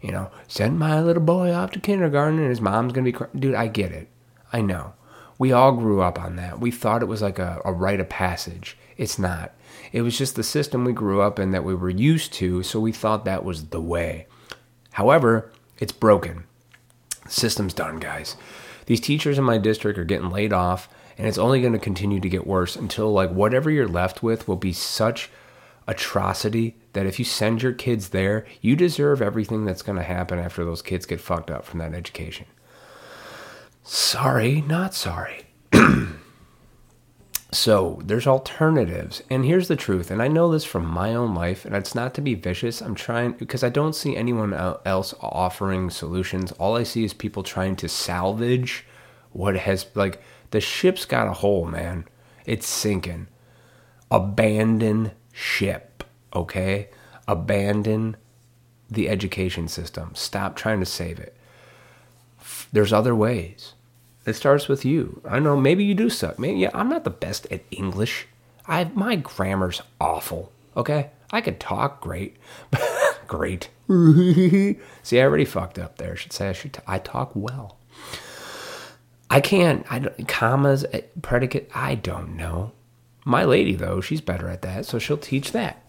you 0.00 0.12
know, 0.12 0.30
send 0.48 0.78
my 0.78 1.00
little 1.00 1.22
boy 1.22 1.52
off 1.52 1.72
to 1.72 1.80
kindergarten 1.80 2.38
and 2.38 2.48
his 2.48 2.60
mom's 2.60 2.92
going 2.92 3.04
to 3.04 3.12
be, 3.12 3.38
dude, 3.38 3.54
I 3.54 3.68
get 3.68 3.92
it. 3.92 4.08
I 4.52 4.60
know. 4.60 4.94
We 5.38 5.52
all 5.52 5.72
grew 5.72 6.02
up 6.02 6.20
on 6.20 6.36
that. 6.36 6.60
We 6.60 6.70
thought 6.70 7.02
it 7.02 7.06
was 7.06 7.22
like 7.22 7.38
a, 7.38 7.62
a 7.64 7.72
rite 7.72 8.00
of 8.00 8.08
passage. 8.08 8.76
It's 8.96 9.18
not. 9.18 9.54
It 9.92 10.02
was 10.02 10.18
just 10.18 10.36
the 10.36 10.42
system 10.42 10.84
we 10.84 10.92
grew 10.92 11.22
up 11.22 11.38
in 11.38 11.52
that 11.52 11.64
we 11.64 11.74
were 11.74 11.88
used 11.88 12.32
to, 12.34 12.62
so 12.62 12.78
we 12.78 12.92
thought 12.92 13.24
that 13.24 13.44
was 13.44 13.68
the 13.68 13.80
way. 13.80 14.26
However, 14.92 15.50
it's 15.78 15.92
broken. 15.92 16.44
The 17.24 17.30
system's 17.30 17.72
done, 17.72 17.98
guys. 17.98 18.36
These 18.86 19.00
teachers 19.00 19.38
in 19.38 19.44
my 19.44 19.56
district 19.56 19.98
are 19.98 20.04
getting 20.04 20.30
laid 20.30 20.52
off, 20.52 20.88
and 21.20 21.28
it's 21.28 21.36
only 21.36 21.60
going 21.60 21.74
to 21.74 21.78
continue 21.78 22.18
to 22.18 22.30
get 22.30 22.46
worse 22.46 22.76
until 22.76 23.12
like 23.12 23.30
whatever 23.30 23.70
you're 23.70 23.86
left 23.86 24.22
with 24.22 24.48
will 24.48 24.56
be 24.56 24.72
such 24.72 25.28
atrocity 25.86 26.76
that 26.94 27.04
if 27.04 27.18
you 27.18 27.26
send 27.26 27.62
your 27.62 27.74
kids 27.74 28.08
there, 28.08 28.46
you 28.62 28.74
deserve 28.74 29.20
everything 29.20 29.66
that's 29.66 29.82
going 29.82 29.98
to 29.98 30.02
happen 30.02 30.38
after 30.38 30.64
those 30.64 30.80
kids 30.80 31.04
get 31.04 31.20
fucked 31.20 31.50
up 31.50 31.66
from 31.66 31.78
that 31.78 31.92
education. 31.92 32.46
Sorry, 33.84 34.62
not 34.62 34.94
sorry. 34.94 35.44
So 37.52 38.00
there's 38.04 38.28
alternatives. 38.28 39.24
And 39.28 39.44
here's 39.44 39.66
the 39.66 39.74
truth. 39.74 40.12
And 40.12 40.22
I 40.22 40.28
know 40.28 40.52
this 40.52 40.64
from 40.64 40.86
my 40.86 41.16
own 41.16 41.34
life, 41.34 41.64
and 41.64 41.74
it's 41.74 41.96
not 41.96 42.14
to 42.14 42.20
be 42.20 42.34
vicious. 42.34 42.80
I'm 42.80 42.94
trying 42.94 43.32
because 43.32 43.64
I 43.64 43.70
don't 43.70 43.96
see 43.96 44.14
anyone 44.14 44.54
else 44.54 45.14
offering 45.20 45.90
solutions. 45.90 46.52
All 46.52 46.76
I 46.76 46.84
see 46.84 47.02
is 47.02 47.12
people 47.12 47.42
trying 47.42 47.74
to 47.74 47.88
salvage 47.88 48.86
what 49.32 49.56
has, 49.56 49.84
like, 49.96 50.22
the 50.50 50.60
ship's 50.60 51.04
got 51.04 51.28
a 51.28 51.32
hole, 51.34 51.66
man. 51.66 52.04
It's 52.46 52.66
sinking. 52.66 53.28
Abandon 54.10 55.12
ship, 55.32 56.04
okay? 56.34 56.88
Abandon 57.28 58.16
the 58.90 59.08
education 59.08 59.68
system. 59.68 60.12
Stop 60.14 60.56
trying 60.56 60.80
to 60.80 60.86
save 60.86 61.18
it. 61.20 61.36
There's 62.72 62.92
other 62.92 63.14
ways. 63.14 63.74
It 64.26 64.34
starts 64.34 64.68
with 64.68 64.84
you. 64.84 65.22
I 65.28 65.38
know 65.38 65.56
maybe 65.56 65.84
you 65.84 65.94
do 65.94 66.10
suck. 66.10 66.38
Maybe 66.38 66.58
yeah, 66.60 66.70
I'm 66.74 66.88
not 66.88 67.04
the 67.04 67.10
best 67.10 67.46
at 67.50 67.62
English. 67.70 68.26
I 68.66 68.84
my 68.94 69.16
grammar's 69.16 69.82
awful. 70.00 70.52
Okay, 70.76 71.10
I 71.32 71.40
could 71.40 71.58
talk 71.58 72.00
great, 72.00 72.36
great. 73.26 73.70
See, 73.88 75.20
I 75.20 75.22
already 75.24 75.44
fucked 75.44 75.78
up 75.78 75.96
there. 75.96 76.12
I 76.12 76.16
should 76.16 76.32
say 76.32 76.48
I 76.48 76.52
should. 76.52 76.74
T- 76.74 76.82
I 76.86 76.98
talk 76.98 77.32
well. 77.34 77.78
I 79.30 79.40
can't. 79.40 79.86
I 79.90 80.00
don't, 80.00 80.28
commas, 80.28 80.84
eh, 80.92 81.02
predicate. 81.22 81.70
I 81.74 81.94
don't 81.94 82.36
know. 82.36 82.72
My 83.24 83.44
lady 83.44 83.74
though, 83.74 84.00
she's 84.00 84.20
better 84.20 84.48
at 84.48 84.62
that, 84.62 84.86
so 84.86 84.98
she'll 84.98 85.16
teach 85.16 85.52
that. 85.52 85.82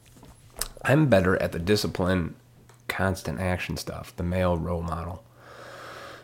I'm 0.84 1.08
better 1.08 1.40
at 1.40 1.52
the 1.52 1.58
discipline, 1.58 2.34
constant 2.88 3.40
action 3.40 3.76
stuff. 3.76 4.14
The 4.16 4.22
male 4.22 4.58
role 4.58 4.82
model. 4.82 5.24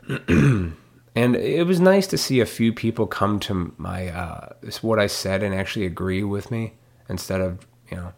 And 1.17 1.37
it 1.37 1.67
was 1.67 1.79
nice 1.79 2.07
to 2.09 2.19
see 2.19 2.41
a 2.41 2.47
few 2.47 2.73
people 2.73 3.07
come 3.07 3.39
to 3.41 3.73
my 3.79 4.09
uh, 4.09 4.55
what 4.83 4.99
I 4.99 5.07
said 5.07 5.43
and 5.43 5.55
actually 5.55 5.87
agree 5.87 6.25
with 6.25 6.51
me 6.51 6.75
instead 7.09 7.41
of 7.41 7.67
you 7.91 7.97
know, 7.97 8.13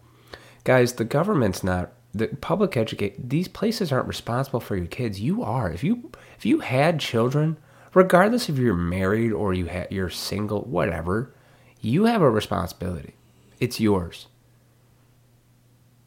guys, 0.63 0.93
the 0.93 1.05
government's 1.05 1.63
not 1.63 1.91
the 2.13 2.27
public 2.27 2.75
educate. 2.75 3.29
These 3.29 3.49
places 3.49 3.91
aren't 3.91 4.07
responsible 4.07 4.59
for 4.59 4.75
your 4.75 4.87
kids. 4.87 5.19
You 5.19 5.43
are. 5.43 5.69
If 5.71 5.83
you 5.83 6.11
if 6.37 6.45
you 6.45 6.59
had 6.61 6.99
children, 6.99 7.57
regardless 7.97 8.47
if 8.47 8.59
you're 8.59 8.75
married 8.75 9.31
or 9.31 9.55
you 9.55 9.67
ha- 9.67 9.87
you're 9.89 10.09
single, 10.09 10.61
whatever, 10.61 11.33
you 11.81 12.05
have 12.05 12.21
a 12.21 12.29
responsibility. 12.29 13.15
It's 13.59 13.79
yours. 13.79 14.27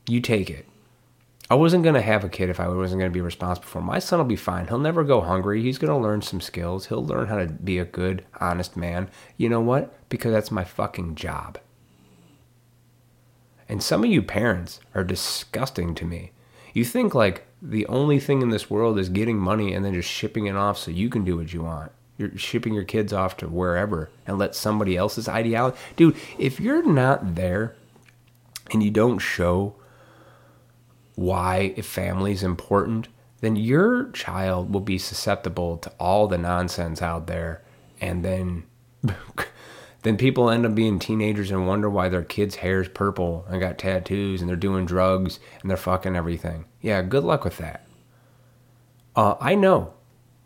You 0.09 0.21
take 0.21 0.49
it. 0.49 0.67
I 1.51 1.57
wasn't 1.57 1.83
going 1.83 1.97
to 1.97 2.01
have 2.01 2.23
a 2.23 2.29
kid 2.29 2.49
if 2.49 2.61
I 2.61 2.69
wasn't 2.69 3.01
going 3.01 3.11
to 3.11 3.15
be 3.15 3.21
responsible 3.21 3.67
for 3.67 3.81
him. 3.81 3.87
My 3.87 3.99
son 3.99 4.21
will 4.21 4.27
be 4.27 4.37
fine. 4.37 4.69
He'll 4.69 4.79
never 4.79 5.03
go 5.03 5.21
hungry. 5.21 5.63
He's 5.63 5.79
going 5.79 5.91
to 5.91 5.97
learn 5.97 6.23
some 6.23 6.41
skills. 6.41 6.87
He'll 6.87 7.05
learn 7.05 7.27
how 7.27 7.39
to 7.39 7.47
be 7.47 7.79
a 7.79 7.85
good, 7.85 8.25
honest 8.41 8.77
man. 8.77 9.11
You 9.37 9.49
know 9.49 9.61
what? 9.61 9.93
Because 10.09 10.31
that's 10.31 10.53
my 10.53 10.63
fucking 10.63 11.17
job. 11.17 11.59
And 13.69 13.83
some 13.83 14.05
of 14.05 14.11
you 14.11 14.23
parents 14.23 14.79
are 14.95 15.03
disgusting 15.03 15.97
to 15.97 16.05
me. 16.05 16.31
You 16.73 16.85
think 16.85 17.17
like 17.17 17.49
the 17.63 17.87
only 17.87 18.19
thing 18.19 18.43
in 18.43 18.51
this 18.51 18.71
world 18.71 18.99
is 18.99 19.09
getting 19.09 19.39
money 19.39 19.75
and 19.75 19.85
then 19.85 19.95
just 19.95 20.09
shipping 20.09 20.47
it 20.47 20.57
off 20.57 20.79
so 20.79 20.91
you 20.91 21.09
can 21.09 21.25
do 21.25 21.37
what 21.37 21.53
you 21.53 21.63
want. 21.63 21.93
You're 22.17 22.37
shipping 22.37 22.75
your 22.75 22.85
kids 22.85 23.13
off 23.13 23.37
to 23.39 23.49
wherever 23.49 24.11
and 24.27 24.39
let 24.39 24.55
somebody 24.55 24.97
else's 24.97 25.29
ideology. 25.29 25.77
Dude, 25.97 26.17
if 26.39 26.61
you're 26.61 26.87
not 26.87 27.35
there 27.35 27.75
and 28.71 28.83
you 28.83 28.91
don't 28.91 29.19
show 29.19 29.75
why 31.15 31.75
family 31.83 32.33
is 32.33 32.43
important, 32.43 33.09
then 33.41 33.57
your 33.57 34.11
child 34.11 34.73
will 34.73 34.81
be 34.81 34.99
susceptible 34.99 35.77
to 35.79 35.91
all 35.99 36.27
the 36.29 36.39
nonsense 36.39 37.03
out 37.03 37.27
there, 37.27 37.63
and 38.01 38.25
then 38.25 38.65
then 40.03 40.17
people 40.17 40.49
end 40.49 40.65
up 40.65 40.75
being 40.75 40.99
teenagers 40.99 41.51
and 41.51 41.67
wonder 41.67 41.91
why 41.91 42.09
their 42.09 42.23
kids' 42.23 42.57
hair 42.57 42.81
is 42.81 42.89
purple 42.89 43.45
and 43.49 43.61
got 43.61 43.79
tattoos 43.79 44.41
and 44.41 44.49
they're 44.49 44.57
doing 44.57 44.87
drugs 44.87 45.39
and 45.61 45.71
they're 45.71 45.77
fucking 45.77 46.17
everything. 46.17 46.65
Yeah, 46.81 47.03
good 47.03 47.25
luck 47.25 47.45
with 47.45 47.59
that. 47.59 47.87
Uh, 49.15 49.35
I 49.41 49.55
know. 49.55 49.95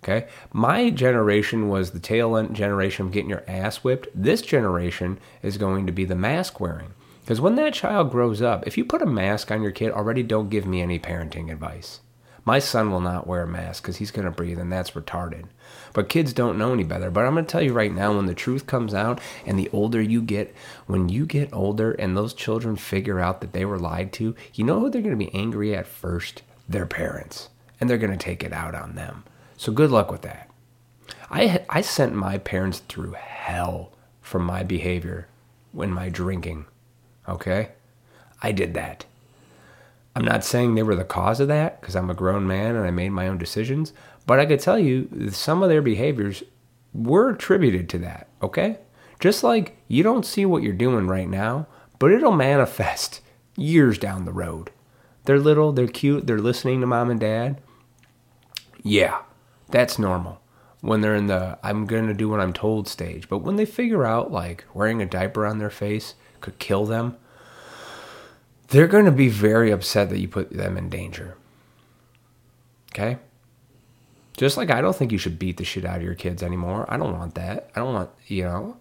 Okay, 0.03 0.27
my 0.53 0.91
generation 0.91 1.71
was 1.71 1.93
the 1.93 2.01
tail 2.01 2.37
end 2.37 2.55
generation 2.55 3.07
of 3.07 3.13
getting 3.13 3.31
your 3.31 3.45
ass 3.49 3.79
whipped. 3.79 4.09
This 4.15 4.43
generation 4.43 5.19
is 5.43 5.57
going 5.57 5.87
to 5.87 5.93
be 5.93 6.05
the 6.05 6.15
mask 6.15 6.61
wearing. 6.61 6.93
Because 7.23 7.41
when 7.41 7.55
that 7.55 7.73
child 7.73 8.11
grows 8.11 8.43
up, 8.43 8.67
if 8.67 8.77
you 8.77 8.85
put 8.85 9.01
a 9.01 9.07
mask 9.07 9.51
on 9.51 9.63
your 9.63 9.73
kid, 9.73 9.93
already 9.93 10.23
don't 10.23 10.51
give 10.51 10.67
me 10.67 10.83
any 10.83 10.99
parenting 10.99 11.51
advice. 11.51 12.01
My 12.45 12.59
son 12.59 12.91
will 12.91 13.01
not 13.01 13.27
wear 13.27 13.43
a 13.43 13.49
mask 13.49 13.83
because 13.83 13.97
he's 13.97 14.11
going 14.11 14.27
to 14.27 14.31
breathe, 14.31 14.59
and 14.59 14.71
that's 14.71 14.93
retarded. 14.93 15.45
But 15.93 16.09
kids 16.09 16.33
don't 16.33 16.59
know 16.59 16.73
any 16.73 16.85
better. 16.85 17.11
But 17.11 17.25
I'm 17.25 17.35
going 17.35 17.47
to 17.47 17.51
tell 17.51 17.63
you 17.63 17.73
right 17.73 17.93
now 17.93 18.15
when 18.15 18.27
the 18.27 18.35
truth 18.35 18.67
comes 18.67 18.93
out, 18.93 19.21
and 19.47 19.59
the 19.59 19.71
older 19.73 20.03
you 20.03 20.21
get, 20.21 20.55
when 20.87 21.09
you 21.09 21.27
get 21.27 21.53
older 21.53 21.93
and 21.93 22.17
those 22.17 22.35
children 22.35 22.77
figure 22.77 23.21
out 23.21 23.41
that 23.41 23.53
they 23.53 23.65
were 23.65 23.79
lied 23.79 24.13
to, 24.15 24.35
you 24.55 24.65
know 24.65 24.81
who 24.81 24.91
they're 24.91 25.03
going 25.03 25.19
to 25.19 25.25
be 25.25 25.35
angry 25.35 25.75
at 25.75 25.87
first? 25.87 26.43
Their 26.69 26.87
parents. 26.87 27.49
And 27.81 27.89
they're 27.89 27.99
going 27.99 28.17
to 28.17 28.17
take 28.17 28.43
it 28.43 28.53
out 28.53 28.75
on 28.75 28.95
them. 28.95 29.25
So 29.57 29.73
good 29.73 29.91
luck 29.91 30.11
with 30.11 30.23
that. 30.23 30.51
I, 31.31 31.65
I 31.69 31.81
sent 31.81 32.15
my 32.15 32.39
parents 32.39 32.81
through 32.81 33.13
hell 33.13 33.93
for 34.21 34.39
my 34.39 34.63
behavior 34.63 35.29
when 35.73 35.91
my 35.91 36.09
drinking 36.09 36.67
Okay? 37.29 37.71
I 38.43 38.53
did 38.53 38.75
that. 38.75 39.07
I'm 40.15 40.25
not 40.25 40.45
saying 40.45 40.75
they 40.75 40.83
were 40.83 40.95
the 40.95 41.05
cause 41.05 41.41
of 41.41 41.49
that 41.49 41.81
because 41.81 41.97
I'm 41.97 42.11
a 42.11 42.15
grown 42.15 42.47
man 42.47 42.77
and 42.77 42.87
I 42.87 42.91
made 42.91 43.11
my 43.11 43.27
own 43.27 43.39
decisions, 43.39 43.93
but 44.27 44.39
I 44.39 44.47
could 44.47 44.61
tell 44.61 44.79
you 44.79 45.31
some 45.31 45.63
of 45.63 45.69
their 45.69 45.83
behaviors 45.83 46.43
were 46.93 47.31
attributed 47.31 47.89
to 47.91 47.99
that, 47.99 48.29
okay? 48.41 48.79
Just 49.19 49.43
like 49.43 49.77
you 49.89 50.03
don't 50.03 50.25
see 50.25 50.47
what 50.47 50.63
you're 50.63 50.73
doing 50.73 51.09
right 51.09 51.29
now, 51.29 51.67
but 51.99 52.13
it'll 52.13 52.33
manifest 52.33 53.21
years 53.57 53.99
down 53.99 54.25
the 54.25 54.33
road. 54.33 54.71
They're 55.25 55.41
little, 55.41 55.73
they're 55.73 55.89
cute, 55.89 56.27
they're 56.27 56.39
listening 56.39 56.81
to 56.81 56.87
mom 56.87 57.11
and 57.11 57.19
dad. 57.19 57.61
Yeah, 58.83 59.23
that's 59.71 59.99
normal 59.99 60.41
when 60.81 61.01
they're 61.01 61.15
in 61.15 61.29
the 61.29 61.59
I'm 61.63 61.87
going 61.87 62.07
to 62.09 62.15
do 62.15 62.29
what 62.29 62.41
I'm 62.41 62.53
told 62.53 62.87
stage. 62.87 63.29
But 63.29 63.39
when 63.39 63.57
they 63.57 63.65
figure 63.65 64.05
out 64.05 64.31
like 64.31 64.65
wearing 64.75 65.01
a 65.01 65.07
diaper 65.07 65.47
on 65.47 65.59
their 65.59 65.71
face 65.71 66.15
could 66.41 66.59
kill 66.59 66.85
them, 66.85 67.17
they're 68.75 68.89
going 68.89 69.05
to 69.05 69.13
be 69.13 69.29
very 69.29 69.71
upset 69.71 70.11
that 70.11 70.19
you 70.19 70.27
put 70.27 70.51
them 70.51 70.77
in 70.77 70.89
danger. 70.89 71.37
Okay? 72.93 73.19
Just 74.37 74.57
like 74.57 74.69
I 74.69 74.81
don't 74.81 74.97
think 74.97 75.13
you 75.13 75.19
should 75.19 75.39
beat 75.39 75.59
the 75.59 75.65
shit 75.65 75.85
out 75.85 75.99
of 75.99 76.03
your 76.03 76.17
kids 76.17 76.43
anymore. 76.43 76.85
I 76.89 76.97
don't 76.97 77.13
want 77.13 77.37
that. 77.37 77.71
I 77.77 77.79
don't 77.79 77.95
want, 77.95 78.11
you 78.27 78.43
know, 78.43 78.77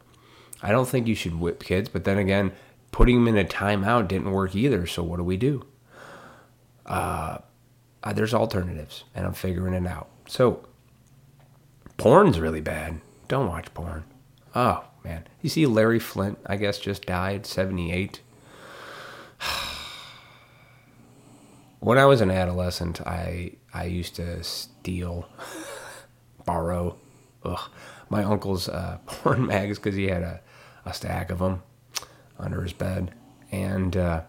I 0.63 0.71
don't 0.71 0.87
think 0.87 1.05
you 1.05 1.13
should 1.13 1.39
whip 1.39 1.63
kids. 1.63 1.89
But 1.89 2.05
then 2.05 2.17
again, 2.17 2.53
putting 2.91 3.23
them 3.23 3.35
in 3.35 3.45
a 3.45 3.47
timeout 3.47 4.07
didn't 4.07 4.31
work 4.31 4.55
either. 4.55 4.87
So 4.87 5.03
what 5.03 5.17
do 5.17 5.23
we 5.23 5.37
do? 5.37 5.63
Uh, 6.87 7.37
uh, 8.03 8.13
there's 8.13 8.33
alternatives, 8.33 9.03
and 9.13 9.27
I'm 9.27 9.33
figuring 9.33 9.75
it 9.75 9.87
out. 9.87 10.09
So, 10.27 10.65
porn's 11.97 12.39
really 12.39 12.61
bad. 12.61 12.99
Don't 13.27 13.47
watch 13.47 13.71
porn. 13.75 14.05
Oh, 14.55 14.85
man. 15.03 15.27
You 15.43 15.49
see, 15.49 15.67
Larry 15.67 15.99
Flynt, 15.99 16.39
I 16.47 16.55
guess, 16.55 16.79
just 16.79 17.05
died, 17.05 17.45
78. 17.45 18.21
when 21.83 21.97
I 21.97 22.05
was 22.05 22.21
an 22.21 22.31
adolescent, 22.31 23.01
I 23.01 23.51
I 23.73 23.85
used 23.85 24.15
to 24.15 24.41
steal, 24.43 25.27
borrow, 26.45 26.97
ugh, 27.43 27.69
my 28.09 28.23
uncle's 28.23 28.69
uh, 28.69 28.99
porn 29.05 29.45
mags 29.45 29.77
because 29.77 29.95
he 29.95 30.07
had 30.07 30.23
a, 30.23 30.41
a 30.85 30.93
stack 30.93 31.29
of 31.29 31.39
them 31.39 31.61
under 32.39 32.61
his 32.61 32.73
bed, 32.73 33.13
and 33.51 33.97
uh, 33.97 34.21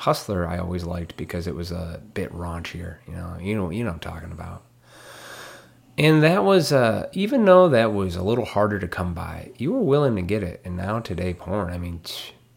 Hustler 0.00 0.48
I 0.48 0.58
always 0.58 0.84
liked 0.84 1.16
because 1.16 1.46
it 1.46 1.54
was 1.54 1.70
a 1.70 2.02
bit 2.12 2.32
raunchier. 2.32 2.96
You 3.06 3.14
know, 3.14 3.36
you 3.40 3.54
know, 3.54 3.70
you 3.70 3.84
know 3.84 3.90
I'm 3.90 4.00
talking 4.00 4.32
about. 4.32 4.62
And 5.98 6.22
that 6.22 6.44
was, 6.44 6.72
uh, 6.72 7.08
even 7.14 7.46
though 7.46 7.70
that 7.70 7.94
was 7.94 8.16
a 8.16 8.22
little 8.22 8.44
harder 8.44 8.78
to 8.78 8.86
come 8.86 9.14
by, 9.14 9.52
you 9.56 9.72
were 9.72 9.80
willing 9.80 10.14
to 10.16 10.22
get 10.22 10.42
it. 10.42 10.60
And 10.62 10.76
now 10.76 11.00
today, 11.00 11.32
porn, 11.32 11.72
I 11.72 11.78
mean, 11.78 12.02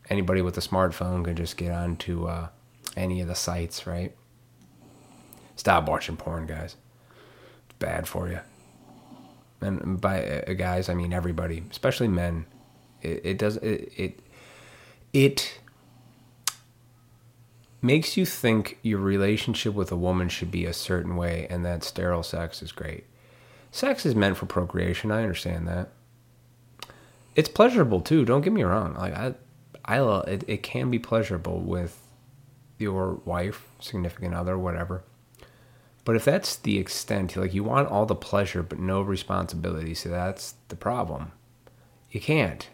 anybody 0.10 0.42
with 0.42 0.58
a 0.58 0.62
smartphone 0.62 1.24
can 1.24 1.38
just 1.38 1.56
get 1.56 1.72
onto 1.72 2.26
uh, 2.26 2.50
any 2.98 3.22
of 3.22 3.30
the 3.30 3.36
sites, 3.36 3.88
right? 3.88 4.14
Stop 5.60 5.90
watching 5.90 6.16
porn, 6.16 6.46
guys. 6.46 6.78
It's 7.66 7.78
bad 7.80 8.08
for 8.08 8.30
you. 8.30 8.40
And 9.60 10.00
by 10.00 10.24
uh, 10.24 10.54
guys, 10.54 10.88
I 10.88 10.94
mean 10.94 11.12
everybody, 11.12 11.66
especially 11.70 12.08
men. 12.08 12.46
It, 13.02 13.26
it 13.26 13.38
does 13.38 13.58
it, 13.58 13.92
it 13.98 14.20
it 15.12 15.60
makes 17.82 18.16
you 18.16 18.26
think 18.26 18.80
your 18.84 19.00
relationship 19.00 19.74
with 19.74 19.92
a 19.92 19.98
woman 19.98 20.30
should 20.30 20.50
be 20.50 20.64
a 20.64 20.72
certain 20.72 21.18
way, 21.18 21.46
and 21.50 21.66
that 21.66 21.84
sterile 21.84 22.24
sex 22.24 22.62
is 22.62 22.72
great. 22.72 23.04
Sex 23.70 24.06
is 24.06 24.16
meant 24.16 24.38
for 24.38 24.46
procreation. 24.46 25.12
I 25.12 25.24
understand 25.24 25.68
that. 25.68 25.90
It's 27.36 27.50
pleasurable 27.50 28.00
too. 28.00 28.24
Don't 28.24 28.44
get 28.44 28.54
me 28.54 28.64
wrong. 28.64 28.94
Like 28.94 29.14
I, 29.14 29.34
I 29.84 30.22
it. 30.22 30.46
It 30.48 30.64
can 30.64 30.90
be 30.90 31.00
pleasurable 31.00 31.60
with 31.60 32.02
your 32.78 33.16
wife, 33.26 33.68
significant 33.82 34.34
other, 34.34 34.58
whatever. 34.58 35.04
But 36.10 36.16
if 36.16 36.26
that's 36.26 36.56
the 36.56 36.80
extent, 36.80 37.38
like 37.38 37.54
you 37.54 37.64
want 37.64 37.88
all 37.88 38.08
the 38.08 38.16
pleasure 38.16 38.64
but 38.64 38.80
no 38.80 39.00
responsibility, 39.00 39.94
so 39.94 40.10
that's 40.10 40.56
the 40.70 40.76
problem. 40.76 41.34
You 42.10 42.20
can't. 42.20 42.68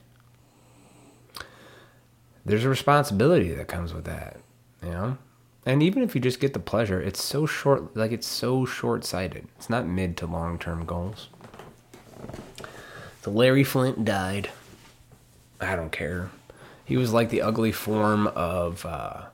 There's 2.46 2.64
a 2.64 2.70
responsibility 2.70 3.54
that 3.54 3.68
comes 3.68 3.94
with 3.94 4.06
that, 4.06 4.38
you 4.82 4.92
know? 4.92 5.18
And 5.66 5.84
even 5.84 6.02
if 6.02 6.16
you 6.16 6.22
just 6.22 6.40
get 6.40 6.54
the 6.54 6.60
pleasure, 6.60 7.02
it's 7.02 7.22
so 7.22 7.46
short, 7.46 7.94
like 7.98 8.14
it's 8.14 8.26
so 8.26 8.66
short 8.66 9.04
sighted. 9.04 9.50
It's 9.58 9.70
not 9.70 9.86
mid 9.86 10.16
to 10.16 10.28
long 10.28 10.58
term 10.58 10.86
goals. 10.86 11.28
So 13.22 13.32
Larry 13.32 13.66
Flynt 13.66 14.06
died. 14.06 14.50
I 15.60 15.76
don't 15.76 15.92
care. 15.92 16.30
He 16.86 16.96
was 16.96 17.12
like 17.12 17.32
the 17.32 17.42
ugly 17.42 17.74
form 17.74 18.28
of, 18.28 18.86
uh, 18.86 19.26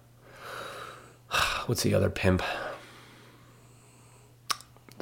what's 1.68 1.84
the 1.84 1.94
other 1.94 2.10
pimp? 2.10 2.42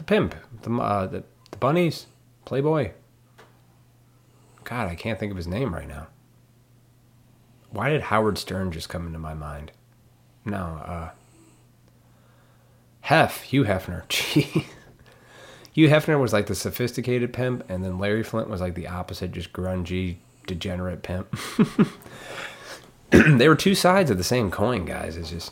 Pimp, 0.10 0.34
the 0.64 0.74
uh, 0.74 1.06
the, 1.06 1.24
the 1.52 1.58
bunnies, 1.58 2.08
Playboy. 2.44 2.94
God, 4.64 4.90
I 4.90 4.96
can't 4.96 5.20
think 5.20 5.30
of 5.30 5.38
his 5.38 5.46
name 5.46 5.72
right 5.72 5.88
now. 5.88 6.08
Why 7.70 7.92
did 7.92 8.02
Howard 8.02 8.40
Stern 8.40 8.72
just 8.72 8.90
come 8.90 9.06
into 9.06 9.20
my 9.20 9.36
mind? 9.36 9.72
No, 10.46 10.58
uh, 10.58 11.10
Hef, 13.02 13.44
Hugh 13.44 13.66
Hefner. 13.66 14.02
Gee. 14.10 14.66
Hugh 15.74 15.90
Hefner 15.90 16.20
was 16.20 16.34
like 16.34 16.48
the 16.48 16.56
sophisticated 16.56 17.32
pimp, 17.32 17.70
and 17.70 17.86
then 17.86 18.00
Larry 18.00 18.24
Flynt 18.24 18.50
was 18.50 18.62
like 18.62 18.74
the 18.74 18.88
opposite, 18.88 19.32
just 19.32 19.54
grungy, 19.54 20.16
degenerate 20.48 21.04
pimp. 21.04 21.38
they 23.12 23.48
were 23.48 23.56
two 23.56 23.76
sides 23.76 24.10
of 24.10 24.18
the 24.18 24.24
same 24.24 24.50
coin, 24.50 24.86
guys. 24.86 25.18
It's 25.18 25.30
just 25.30 25.52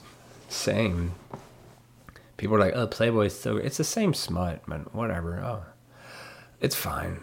same 0.49 1.13
people 2.37 2.55
are 2.55 2.59
like, 2.59 2.75
"Oh, 2.75 2.87
Playboy's 2.87 3.37
so." 3.37 3.57
It's 3.57 3.77
the 3.77 3.83
same 3.83 4.13
smut, 4.13 4.61
but 4.67 4.93
whatever. 4.93 5.39
Oh, 5.43 5.63
it's 6.61 6.75
fine. 6.75 7.21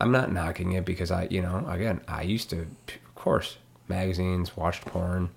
I'm 0.00 0.12
not 0.12 0.32
knocking 0.32 0.72
it 0.72 0.84
because 0.84 1.10
I, 1.10 1.28
you 1.30 1.42
know, 1.42 1.64
again, 1.68 2.00
I 2.08 2.22
used 2.22 2.50
to, 2.50 2.62
of 2.62 3.14
course, 3.14 3.58
magazines, 3.88 4.56
watched 4.56 4.84
porn. 4.86 5.30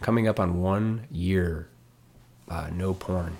Coming 0.00 0.26
up 0.26 0.40
on 0.40 0.60
one 0.60 1.06
year, 1.10 1.68
uh, 2.48 2.68
no 2.72 2.94
porn. 2.94 3.36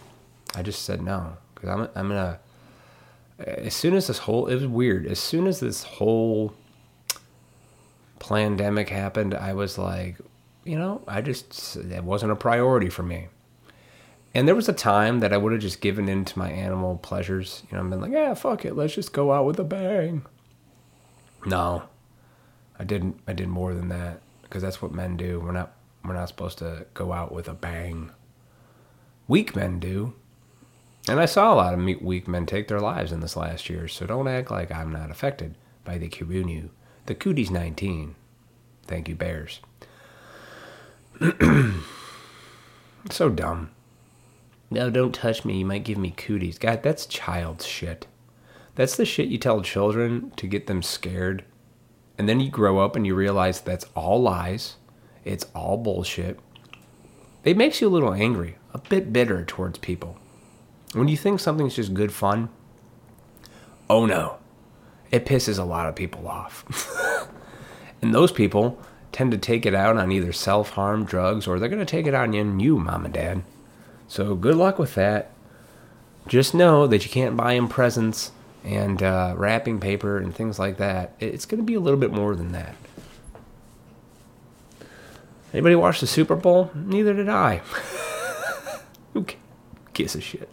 I 0.55 0.63
just 0.63 0.83
said 0.83 1.03
no 1.03 1.39
because 1.55 1.71
I'm, 1.71 1.89
I'm 1.95 2.09
gonna. 2.09 2.39
As 3.39 3.75
soon 3.75 3.95
as 3.95 4.07
this 4.07 4.19
whole, 4.19 4.47
it 4.49 4.55
was 4.55 4.67
weird. 4.67 5.07
As 5.07 5.19
soon 5.19 5.47
as 5.47 5.61
this 5.61 5.83
whole 5.83 6.53
pandemic 8.19 8.91
happened, 8.91 9.35
I 9.35 9.55
was 9.55 9.79
like, 9.79 10.19
you 10.65 10.79
know, 10.79 11.03
I 11.09 11.23
just 11.23 11.77
it 11.77 12.05
wasn't 12.05 12.33
a 12.33 12.37
priority 12.37 12.91
for 12.91 13.03
me. 13.03 13.29
And 14.35 14.47
there 14.47 14.55
was 14.55 14.69
a 14.69 14.73
time 14.73 15.21
that 15.21 15.33
I 15.33 15.37
would 15.37 15.53
have 15.53 15.61
just 15.61 15.81
given 15.81 16.09
in 16.09 16.25
to 16.25 16.39
my 16.39 16.51
animal 16.51 16.99
pleasures. 16.99 17.65
You 17.71 17.77
know, 17.77 17.85
I've 17.85 17.91
been 17.91 18.01
like, 18.01 18.13
yeah, 18.13 18.35
fuck 18.35 18.65
it, 18.65 18.77
let's 18.77 18.95
just 18.95 19.13
go 19.13 19.33
out 19.33 19.45
with 19.45 19.59
a 19.59 19.65
bang. 19.65 20.25
No, 21.45 21.85
I 22.79 22.85
didn't. 22.85 23.19
I 23.27 23.33
did 23.33 23.49
more 23.49 23.75
than 23.75 23.89
that 23.89 24.21
because 24.43 24.63
that's 24.63 24.83
what 24.83 24.93
men 24.93 25.17
do. 25.17 25.41
We're 25.41 25.53
not. 25.53 25.73
We're 26.05 26.15
not 26.15 26.29
supposed 26.29 26.59
to 26.59 26.87
go 26.95 27.13
out 27.13 27.33
with 27.33 27.49
a 27.49 27.55
bang. 27.55 28.11
Weak 29.27 29.55
men 29.55 29.79
do, 29.81 30.15
and 31.09 31.21
I 31.21 31.27
saw 31.27 31.53
a 31.53 31.57
lot 31.57 31.75
of 31.75 32.03
weak 32.03 32.29
men 32.29 32.47
take 32.47 32.69
their 32.69 32.81
lives 32.81 33.13
in 33.13 33.21
this 33.21 33.37
last 33.37 33.71
year. 33.71 33.89
So 33.89 34.07
don't 34.07 34.29
act 34.29 34.51
like 34.51 34.71
I'm 34.73 34.93
not 34.93 35.11
affected 35.11 35.57
by 35.85 35.99
the 35.99 36.09
Kirunu. 36.09 36.71
The 37.07 37.15
Cooties 37.15 37.51
19. 37.51 38.15
Thank 38.87 39.09
you, 39.09 39.15
Bears. 39.15 39.61
so 43.11 43.29
dumb. 43.29 43.71
No, 44.71 44.89
don't 44.89 45.15
touch 45.15 45.45
me. 45.45 45.59
You 45.59 45.65
might 45.65 45.85
give 45.85 45.99
me 45.99 46.13
cooties. 46.13 46.59
God, 46.59 46.83
that's 46.83 47.07
child 47.07 47.63
shit. 47.63 48.07
That's 48.77 48.97
the 48.97 49.05
shit 49.05 49.29
you 49.29 49.39
tell 49.39 49.63
children 49.63 50.33
to 50.37 50.47
get 50.47 50.69
them 50.69 50.83
scared. 50.83 51.45
And 52.17 52.29
then 52.29 52.39
you 52.39 52.51
grow 52.51 52.79
up 52.79 52.95
and 52.95 53.07
you 53.07 53.15
realize 53.15 53.61
that's 53.61 53.87
all 53.97 54.23
lies. 54.23 54.77
It's 55.25 55.47
all 55.55 55.77
bullshit. 55.77 56.39
It 57.45 57.57
makes 57.57 57.81
you 57.81 57.89
a 57.89 57.91
little 57.91 58.13
angry, 58.13 58.57
a 58.73 58.79
bit 58.79 59.13
bitter 59.13 59.45
towards 59.45 59.79
people. 59.79 60.19
When 60.93 61.09
you 61.09 61.17
think 61.17 61.41
something's 61.41 61.77
just 61.77 61.95
good 61.95 62.13
fun, 62.13 62.49
oh 63.89 64.07
no, 64.07 64.37
it 65.11 65.27
pisses 65.27 65.59
a 65.59 65.65
lot 65.65 65.89
of 65.89 65.97
people 65.97 66.29
off. 66.29 66.65
and 68.03 68.15
those 68.15 68.33
people 68.33 68.81
tend 69.13 69.33
to 69.33 69.39
take 69.39 69.67
it 69.67 69.75
out 69.75 69.97
on 69.97 70.13
either 70.13 70.33
self 70.33 70.71
harm, 70.71 71.05
drugs, 71.05 71.47
or 71.47 71.59
they're 71.59 71.69
going 71.69 71.79
to 71.81 71.85
take 71.85 72.07
it 72.07 72.15
on 72.15 72.33
you, 72.33 72.79
mom 72.79 73.05
and 73.05 73.15
dad. 73.15 73.43
So 74.11 74.35
good 74.35 74.57
luck 74.57 74.77
with 74.77 74.97
that. 74.97 75.31
Just 76.27 76.53
know 76.53 76.89
that 76.89 77.05
you 77.05 77.11
can't 77.11 77.37
buy 77.37 77.53
him 77.53 77.69
presents 77.69 78.33
and 78.65 79.01
uh, 79.01 79.35
wrapping 79.37 79.79
paper 79.79 80.19
and 80.19 80.35
things 80.35 80.59
like 80.59 80.79
that. 80.79 81.15
It's 81.21 81.47
going 81.47 81.61
to 81.61 81.65
be 81.65 81.75
a 81.75 81.81
little 81.81 81.99
bit 81.99 82.13
more 82.13 82.35
than 82.35 82.51
that. 82.51 82.75
Anybody 85.53 85.77
watch 85.77 86.01
the 86.01 86.09
Super 86.09 86.35
Bowl? 86.35 86.73
Neither 86.75 87.15
did 87.15 87.29
I. 87.29 87.59
Who 89.13 89.27
gives 89.93 90.17
a 90.17 90.21
shit? 90.21 90.51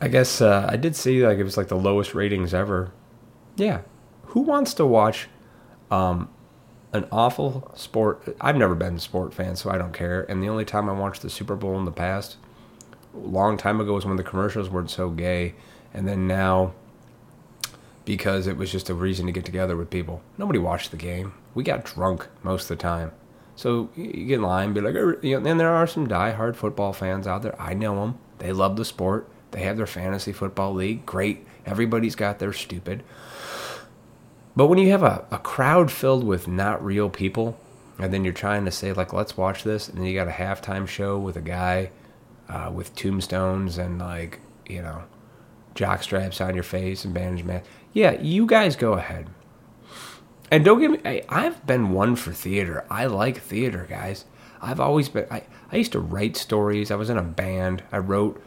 I 0.00 0.06
guess 0.06 0.40
uh, 0.40 0.64
I 0.70 0.76
did 0.76 0.94
see 0.94 1.26
like 1.26 1.38
it 1.38 1.44
was 1.44 1.56
like 1.56 1.68
the 1.68 1.74
lowest 1.74 2.14
ratings 2.14 2.54
ever. 2.54 2.92
Yeah, 3.56 3.80
who 4.26 4.42
wants 4.42 4.74
to 4.74 4.86
watch 4.86 5.26
um, 5.90 6.28
an 6.96 7.06
awful 7.12 7.70
sport. 7.74 8.36
I've 8.40 8.56
never 8.56 8.74
been 8.74 8.96
a 8.96 9.00
sport 9.00 9.32
fan, 9.32 9.56
so 9.56 9.70
I 9.70 9.78
don't 9.78 9.92
care. 9.92 10.22
And 10.28 10.42
the 10.42 10.48
only 10.48 10.64
time 10.64 10.88
I 10.88 10.92
watched 10.92 11.22
the 11.22 11.30
Super 11.30 11.54
Bowl 11.54 11.78
in 11.78 11.84
the 11.84 11.92
past, 11.92 12.36
long 13.14 13.56
time 13.56 13.80
ago, 13.80 13.94
was 13.94 14.04
when 14.04 14.16
the 14.16 14.22
commercials 14.22 14.68
weren't 14.68 14.90
so 14.90 15.10
gay. 15.10 15.54
And 15.94 16.08
then 16.08 16.26
now, 16.26 16.72
because 18.04 18.46
it 18.46 18.56
was 18.56 18.70
just 18.70 18.90
a 18.90 18.94
reason 18.94 19.26
to 19.26 19.32
get 19.32 19.44
together 19.44 19.76
with 19.76 19.90
people. 19.90 20.22
Nobody 20.38 20.58
watched 20.58 20.90
the 20.90 20.96
game. 20.96 21.34
We 21.54 21.62
got 21.64 21.84
drunk 21.84 22.28
most 22.42 22.62
of 22.62 22.68
the 22.68 22.76
time. 22.76 23.12
So 23.56 23.88
you 23.96 24.26
get 24.26 24.34
in 24.34 24.42
line, 24.42 24.74
be 24.74 24.80
like, 24.80 24.94
and 24.94 25.60
there 25.60 25.74
are 25.74 25.86
some 25.86 26.06
die-hard 26.06 26.56
football 26.56 26.92
fans 26.92 27.26
out 27.26 27.42
there. 27.42 27.60
I 27.60 27.72
know 27.72 27.96
them. 28.00 28.18
They 28.38 28.52
love 28.52 28.76
the 28.76 28.84
sport. 28.84 29.28
They 29.52 29.62
have 29.62 29.78
their 29.78 29.86
fantasy 29.86 30.32
football 30.32 30.74
league. 30.74 31.06
Great. 31.06 31.46
Everybody's 31.64 32.14
got 32.14 32.38
their 32.38 32.52
stupid. 32.52 33.02
But 34.56 34.68
when 34.68 34.78
you 34.78 34.90
have 34.90 35.02
a, 35.02 35.26
a 35.30 35.38
crowd 35.38 35.92
filled 35.92 36.24
with 36.24 36.48
not 36.48 36.82
real 36.82 37.10
people, 37.10 37.60
and 37.98 38.12
then 38.12 38.24
you're 38.24 38.32
trying 38.32 38.64
to 38.64 38.70
say, 38.70 38.92
like, 38.92 39.12
let's 39.12 39.36
watch 39.36 39.62
this, 39.62 39.88
and 39.88 39.98
then 39.98 40.06
you 40.06 40.14
got 40.14 40.28
a 40.28 40.32
halftime 40.32 40.88
show 40.88 41.18
with 41.18 41.36
a 41.36 41.42
guy 41.42 41.90
uh, 42.48 42.70
with 42.74 42.94
tombstones 42.94 43.76
and, 43.76 43.98
like, 43.98 44.40
you 44.66 44.80
know, 44.80 45.04
jock 45.74 46.02
straps 46.02 46.40
on 46.40 46.54
your 46.54 46.64
face 46.64 47.04
and 47.04 47.12
bandage 47.12 47.44
mask. 47.44 47.66
Yeah, 47.92 48.12
you 48.20 48.46
guys 48.46 48.76
go 48.76 48.94
ahead. 48.94 49.28
And 50.50 50.64
don't 50.64 50.80
get 50.80 50.90
me, 50.90 51.22
I, 51.28 51.42
have 51.42 51.66
been 51.66 51.90
one 51.90 52.16
for 52.16 52.32
theater. 52.32 52.84
I 52.88 53.06
like 53.06 53.38
theater, 53.38 53.86
guys. 53.88 54.24
I've 54.62 54.80
always 54.80 55.08
been, 55.08 55.26
I, 55.30 55.42
I 55.70 55.76
used 55.76 55.92
to 55.92 56.00
write 56.00 56.36
stories. 56.36 56.90
I 56.90 56.96
was 56.96 57.10
in 57.10 57.18
a 57.18 57.22
band. 57.22 57.82
I 57.92 57.98
wrote 57.98 58.42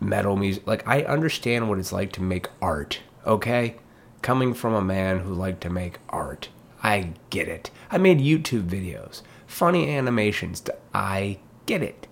metal 0.00 0.36
music. 0.36 0.66
Like, 0.66 0.86
I 0.88 1.02
understand 1.02 1.68
what 1.68 1.78
it's 1.78 1.92
like 1.92 2.12
to 2.12 2.22
make 2.22 2.48
art, 2.60 3.00
okay? 3.26 3.76
Coming 4.22 4.54
from 4.54 4.72
a 4.72 4.82
man 4.82 5.20
who 5.20 5.34
liked 5.34 5.60
to 5.62 5.70
make 5.70 5.98
art. 6.08 6.48
I 6.82 7.12
get 7.30 7.48
it. 7.48 7.70
I 7.90 7.98
made 7.98 8.18
YouTube 8.18 8.68
videos, 8.68 9.22
funny 9.46 9.90
animations. 9.90 10.62
I 10.94 11.38
get 11.66 11.82
it. 11.82 12.06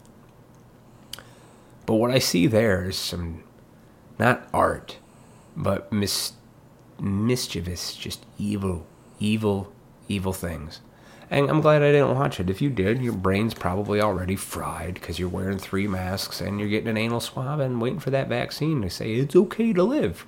But 1.86 1.94
what 1.94 2.10
I 2.10 2.18
see 2.18 2.46
there 2.46 2.88
is 2.88 2.96
some, 2.96 3.42
not 4.18 4.48
art, 4.52 4.98
but 5.56 5.92
mis- 5.92 6.34
mischievous, 7.00 7.96
just 7.96 8.24
evil, 8.38 8.86
evil, 9.18 9.72
evil 10.06 10.32
things. 10.32 10.80
And 11.30 11.48
I'm 11.48 11.60
glad 11.60 11.82
I 11.82 11.92
didn't 11.92 12.16
watch 12.16 12.40
it. 12.40 12.50
If 12.50 12.60
you 12.60 12.70
did, 12.70 13.00
your 13.00 13.12
brain's 13.12 13.54
probably 13.54 14.00
already 14.00 14.34
fried 14.34 14.94
because 14.94 15.20
you're 15.20 15.28
wearing 15.28 15.58
three 15.58 15.86
masks 15.86 16.40
and 16.40 16.58
you're 16.58 16.68
getting 16.68 16.88
an 16.88 16.96
anal 16.96 17.20
swab 17.20 17.60
and 17.60 17.80
waiting 17.80 18.00
for 18.00 18.10
that 18.10 18.28
vaccine 18.28 18.82
to 18.82 18.90
say 18.90 19.14
it's 19.14 19.36
okay 19.36 19.72
to 19.72 19.84
live. 19.84 20.26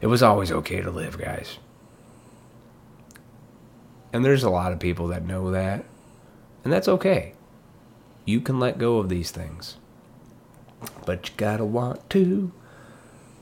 It 0.00 0.06
was 0.06 0.22
always 0.22 0.52
okay 0.52 0.80
to 0.80 0.90
live, 0.90 1.18
guys. 1.18 1.58
And 4.12 4.24
there's 4.24 4.44
a 4.44 4.50
lot 4.50 4.72
of 4.72 4.78
people 4.78 5.08
that 5.08 5.24
know 5.24 5.50
that. 5.50 5.84
And 6.64 6.72
that's 6.72 6.88
okay. 6.88 7.34
You 8.24 8.40
can 8.40 8.58
let 8.58 8.78
go 8.78 8.98
of 8.98 9.08
these 9.08 9.30
things. 9.30 9.76
But 11.04 11.28
you 11.28 11.34
gotta 11.36 11.64
want 11.64 12.08
to 12.10 12.52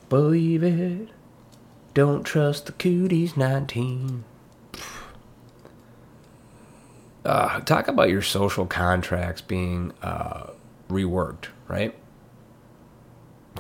believe 0.09 0.63
it. 0.63 1.09
Don't 1.95 2.25
trust 2.25 2.67
the 2.67 2.73
cooties 2.73 3.37
19 3.37 4.25
uh, 7.27 7.61
talk 7.61 7.89
about 7.89 8.09
your 8.09 8.23
social 8.23 8.67
contracts 8.67 9.43
being 9.43 9.93
uh, 10.03 10.51
reworked, 10.89 11.47
right? 11.69 11.95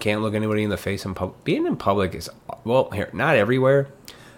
Can't 0.01 0.23
look 0.23 0.35
anybody 0.35 0.63
in 0.63 0.71
the 0.71 0.77
face 0.77 1.05
in 1.05 1.15
public. 1.15 1.43
Being 1.45 1.67
in 1.67 1.77
public 1.77 2.15
is 2.15 2.29
well 2.65 2.91
here, 2.91 3.11
not 3.13 3.37
everywhere. 3.37 3.89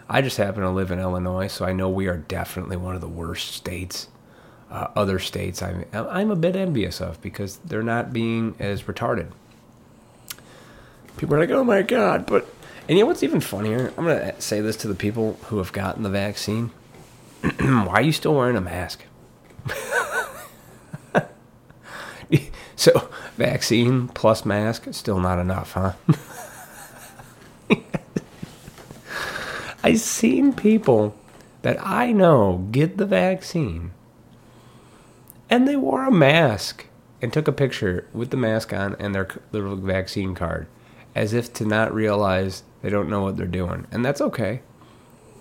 I 0.08 0.22
just 0.22 0.38
happen 0.38 0.62
to 0.62 0.70
live 0.70 0.90
in 0.90 1.00
Illinois, 1.00 1.48
so 1.48 1.66
I 1.66 1.72
know 1.72 1.88
we 1.88 2.06
are 2.06 2.16
definitely 2.16 2.76
one 2.76 2.94
of 2.94 3.00
the 3.00 3.08
worst 3.08 3.52
states. 3.52 4.08
Uh, 4.70 4.88
other 4.94 5.18
states, 5.18 5.62
I'm 5.62 5.84
I'm 5.92 6.30
a 6.30 6.36
bit 6.36 6.54
envious 6.54 7.00
of 7.00 7.20
because 7.22 7.56
they're 7.58 7.82
not 7.82 8.12
being 8.12 8.54
as 8.58 8.82
retarded. 8.82 9.30
People 11.16 11.36
are 11.36 11.40
like, 11.40 11.50
"Oh 11.50 11.64
my 11.64 11.82
god!" 11.82 12.26
But 12.26 12.46
and 12.88 12.96
you 12.96 13.04
know 13.04 13.08
what's 13.08 13.22
even 13.22 13.40
funnier? 13.40 13.92
I'm 13.96 14.04
gonna 14.04 14.40
say 14.40 14.60
this 14.60 14.76
to 14.78 14.88
the 14.88 14.94
people 14.94 15.38
who 15.44 15.58
have 15.58 15.72
gotten 15.72 16.02
the 16.02 16.10
vaccine. 16.10 16.70
Why 17.60 17.94
are 17.94 18.02
you 18.02 18.12
still 18.12 18.34
wearing 18.34 18.56
a 18.56 18.60
mask? 18.60 19.04
so, 22.76 23.08
vaccine 23.38 24.08
plus 24.08 24.44
mask, 24.44 24.86
still 24.90 25.20
not 25.20 25.38
enough, 25.38 25.72
huh? 25.72 25.92
I've 29.82 30.00
seen 30.00 30.52
people 30.52 31.14
that 31.62 31.78
I 31.80 32.12
know 32.12 32.66
get 32.70 32.98
the 32.98 33.06
vaccine 33.06 33.92
and 35.48 35.66
they 35.66 35.76
wore 35.76 36.04
a 36.04 36.10
mask 36.10 36.86
and 37.22 37.32
took 37.32 37.48
a 37.48 37.52
picture 37.52 38.06
with 38.12 38.30
the 38.30 38.36
mask 38.36 38.72
on 38.72 38.96
and 38.98 39.14
their 39.14 39.28
little 39.52 39.76
vaccine 39.76 40.34
card 40.34 40.66
as 41.14 41.32
if 41.32 41.52
to 41.54 41.64
not 41.64 41.94
realize 41.94 42.64
they 42.82 42.90
don't 42.90 43.08
know 43.08 43.22
what 43.22 43.36
they're 43.36 43.46
doing. 43.46 43.86
And 43.90 44.04
that's 44.04 44.20
okay. 44.20 44.60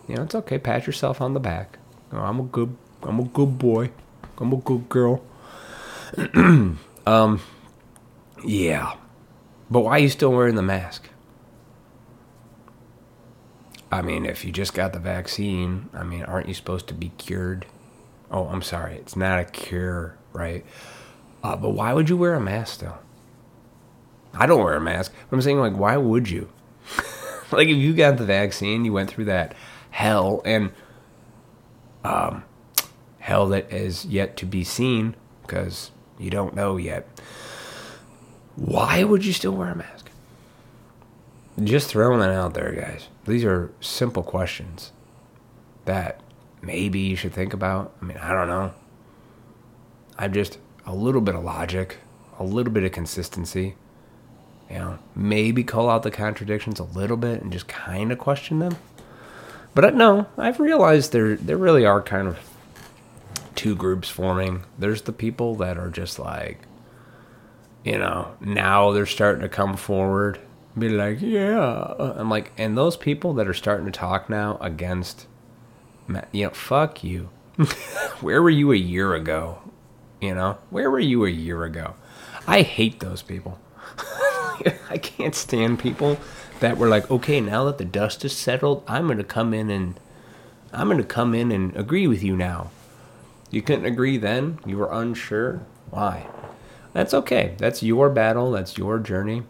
You 0.08 0.16
know, 0.16 0.24
it's 0.24 0.36
okay. 0.36 0.58
Pat 0.58 0.88
yourself 0.88 1.20
on 1.20 1.34
the 1.34 1.40
back. 1.40 1.78
Oh, 2.12 2.20
I'm 2.20 2.40
a 2.40 2.44
good 2.44 2.76
I'm 3.04 3.20
a 3.20 3.24
good 3.26 3.58
boy. 3.58 3.92
I'm 4.38 4.54
a 4.54 4.58
good 4.58 4.88
girl. 4.88 5.22
um, 7.06 7.42
yeah. 8.48 8.96
But 9.70 9.82
why 9.82 9.92
are 9.92 10.00
you 10.00 10.10
still 10.10 10.32
wearing 10.32 10.56
the 10.56 10.62
mask? 10.62 11.10
I 13.92 14.02
mean, 14.02 14.26
if 14.26 14.44
you 14.44 14.52
just 14.52 14.74
got 14.74 14.94
the 14.94 15.00
vaccine, 15.00 15.90
I 15.94 16.04
mean, 16.04 16.24
aren't 16.24 16.48
you 16.48 16.54
supposed 16.54 16.88
to 16.88 16.94
be 16.94 17.10
cured? 17.18 17.66
Oh, 18.32 18.48
I'm 18.48 18.62
sorry. 18.62 18.96
It's 18.96 19.16
not 19.16 19.40
a 19.40 19.46
cure, 19.46 20.18
right? 20.34 20.66
Uh, 21.44 21.56
but 21.56 21.70
why 21.70 21.94
would 21.94 22.10
you 22.10 22.18
wear 22.18 22.34
a 22.34 22.42
mask 22.42 22.80
though? 22.80 22.98
I 24.34 24.46
don't 24.46 24.64
wear 24.64 24.76
a 24.76 24.82
mask. 24.82 25.14
But 25.30 25.38
I'm 25.38 25.42
saying, 25.42 25.60
like, 25.60 25.76
why 25.76 25.98
would 25.98 26.30
you? 26.30 26.50
like, 27.52 27.68
if 27.68 27.78
you 27.78 27.94
got 27.94 28.18
the 28.18 28.26
vaccine, 28.26 28.86
you 28.86 28.94
went 28.94 29.10
through 29.10 29.26
that 29.26 29.56
hell, 29.90 30.42
and 30.46 30.72
um, 32.04 32.44
hell 33.20 33.48
that 33.48 33.72
is 33.72 34.06
yet 34.06 34.38
to 34.38 34.46
be 34.46 34.64
seen 34.64 35.16
because 35.42 35.92
you 36.20 36.30
don't 36.30 36.56
know 36.56 36.78
yet. 36.78 37.08
Why 38.58 39.04
would 39.04 39.24
you 39.24 39.34
still 39.34 39.54
wear 39.54 39.70
a 39.70 39.76
mask? 39.76 40.10
Just 41.64 41.90
throwing 41.90 42.20
that 42.20 42.32
out 42.32 42.54
there, 42.54 42.72
guys. 42.74 43.08
These 43.26 43.46
are 43.46 43.72
simple 43.80 44.24
questions 44.24 44.92
that 45.86 46.20
maybe 46.62 47.00
you 47.00 47.16
should 47.16 47.34
think 47.34 47.54
about. 47.54 47.94
I 48.02 48.06
mean, 48.06 48.18
I 48.18 48.34
don't 48.34 48.48
know. 48.48 48.74
I'm 50.18 50.34
just 50.34 50.58
a 50.86 50.94
little 50.94 51.22
bit 51.22 51.36
of 51.36 51.44
logic, 51.44 51.98
a 52.40 52.44
little 52.44 52.74
bit 52.74 52.84
of 52.84 52.92
consistency. 52.92 53.76
You 54.70 54.78
know, 54.78 55.00
maybe 55.16 55.64
call 55.64 55.90
out 55.90 56.04
the 56.04 56.12
contradictions 56.12 56.80
a 56.80 56.84
little 56.84 57.18
bit 57.18 57.42
and 57.42 57.52
just 57.54 57.68
kind 57.68 58.12
of 58.12 58.18
question 58.18 58.60
them. 58.60 58.76
But 59.74 59.86
uh, 59.86 59.90
no, 59.92 60.28
I've 60.38 60.60
realized 60.60 61.12
there 61.12 61.36
there 61.36 61.58
really 61.58 61.86
are 61.86 62.02
kind 62.02 62.28
of 62.28 62.40
two 63.56 63.76
groups 63.76 64.10
forming. 64.10 64.64
There's 64.78 65.04
the 65.04 65.14
people 65.14 65.56
that 65.56 65.78
are 65.78 65.90
just 65.90 66.20
like, 66.20 66.62
you 67.88 67.98
know, 67.98 68.36
now 68.42 68.92
they're 68.92 69.06
starting 69.06 69.42
to 69.44 69.48
come 69.48 69.78
forward, 69.78 70.42
be 70.78 70.90
like, 70.90 71.22
yeah. 71.22 71.58
Uh, 71.58 72.16
I'm 72.18 72.30
like, 72.30 72.52
and 72.58 72.78
those 72.78 72.98
people 72.98 73.34
that 73.36 73.48
are 73.48 73.54
starting 73.54 73.86
to 73.86 73.94
talk 73.94 74.30
now 74.30 74.58
against, 74.60 75.26
you 76.34 76.48
know, 76.48 76.50
fuck 76.50 77.02
you. 77.02 77.30
Where 78.20 78.44
were 78.44 78.50
you 78.50 78.74
a 78.74 78.76
year 78.76 79.16
ago? 79.16 79.60
You 80.20 80.36
know, 80.36 80.58
where 80.72 80.90
were 80.90 81.00
you 81.00 81.26
a 81.26 81.30
year 81.30 81.64
ago? 81.64 81.94
I 82.48 82.64
hate 82.64 83.00
those 83.00 83.22
people. 83.22 83.60
I 84.90 84.98
can't 84.98 85.36
stand 85.36 85.78
people 85.78 86.18
that 86.60 86.78
were 86.78 86.88
like, 86.88 87.12
okay, 87.12 87.40
now 87.40 87.66
that 87.66 87.78
the 87.78 87.86
dust 87.86 88.26
is 88.26 88.36
settled, 88.36 88.84
I'm 88.88 89.06
going 89.06 89.20
to 89.20 89.24
come 89.24 89.54
in 89.54 89.70
and 89.70 90.00
I'm 90.74 90.88
going 90.88 90.98
to 90.98 91.04
come 91.04 91.36
in 91.36 91.52
and 91.52 91.76
agree 91.78 92.08
with 92.08 92.24
you 92.24 92.36
now. 92.36 92.72
You 93.52 93.62
couldn't 93.62 93.86
agree 93.86 94.18
then? 94.18 94.60
You 94.66 94.78
were 94.78 94.92
unsure? 94.92 95.62
Why? 95.92 96.26
That's 96.98 97.14
okay. 97.14 97.54
That's 97.60 97.84
your 97.84 98.10
battle. 98.10 98.50
That's 98.50 98.76
your 98.76 98.98
journey. 98.98 99.44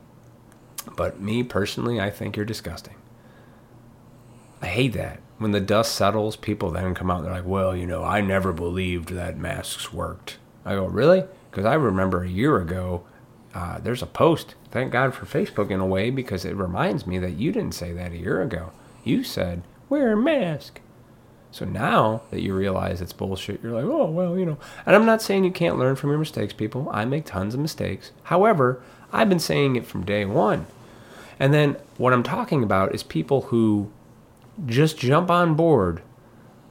But 0.98 1.22
me 1.22 1.44
personally, 1.44 1.98
I 1.98 2.10
think 2.10 2.36
you're 2.36 2.44
disgusting. 2.46 2.96
I 4.62 4.66
hate 4.66 4.92
that. 4.96 5.22
When 5.38 5.52
the 5.52 5.62
dust 5.62 5.96
settles, 5.96 6.36
people 6.36 6.72
then 6.72 6.94
come 6.94 7.10
out 7.10 7.20
and 7.20 7.28
they're 7.28 7.36
like, 7.36 7.46
well, 7.46 7.74
you 7.74 7.88
know, 7.88 8.04
I 8.04 8.20
never 8.20 8.52
believed 8.52 9.12
that 9.12 9.38
masks 9.38 9.94
worked. 9.94 10.40
I 10.66 10.76
go, 10.76 10.88
really? 10.88 11.24
Because 11.50 11.64
I 11.64 11.76
remember 11.76 12.22
a 12.22 12.30
year 12.30 12.58
ago, 12.58 13.06
uh, 13.54 13.80
there's 13.80 14.04
a 14.04 14.08
post. 14.08 14.56
Thank 14.70 14.92
God 14.92 15.16
for 15.16 15.26
Facebook 15.26 15.72
in 15.72 15.80
a 15.80 15.88
way 15.88 16.10
because 16.10 16.44
it 16.44 16.54
reminds 16.54 17.08
me 17.08 17.18
that 17.20 17.38
you 17.38 17.54
didn't 17.54 17.76
say 17.76 17.94
that 17.94 18.12
a 18.12 18.18
year 18.18 18.42
ago. 18.42 18.74
You 19.06 19.24
said, 19.24 19.64
wear 19.88 20.12
a 20.12 20.18
mask. 20.18 20.82
So 21.58 21.66
now 21.66 22.22
that 22.30 22.44
you 22.44 22.54
realize 22.54 23.02
it's 23.02 23.14
bullshit, 23.14 23.64
you're 23.64 23.72
like, 23.72 23.84
oh, 23.84 24.06
well, 24.12 24.38
you 24.38 24.46
know. 24.46 24.60
And 24.86 24.96
I'm 24.96 25.08
not 25.08 25.24
saying 25.24 25.44
you 25.44 25.50
can't 25.50 25.80
learn 25.80 25.96
from 25.96 26.12
your 26.12 26.20
mistakes, 26.20 26.54
people. 26.54 26.88
I 26.92 27.04
make 27.06 27.26
tons 27.26 27.56
of 27.56 27.60
mistakes. 27.60 28.12
However, 28.22 28.80
I've 29.12 29.28
been 29.28 29.40
saying 29.40 29.76
it 29.76 29.88
from 29.88 30.06
day 30.06 30.24
one. 30.24 30.68
And 31.40 31.52
then 31.56 31.78
what 31.98 32.14
I'm 32.14 32.22
talking 32.22 32.62
about 32.62 32.94
is 32.94 33.02
people 33.02 33.42
who 33.42 33.92
just 34.68 35.00
jump 35.00 35.32
on 35.32 35.56
board 35.56 36.04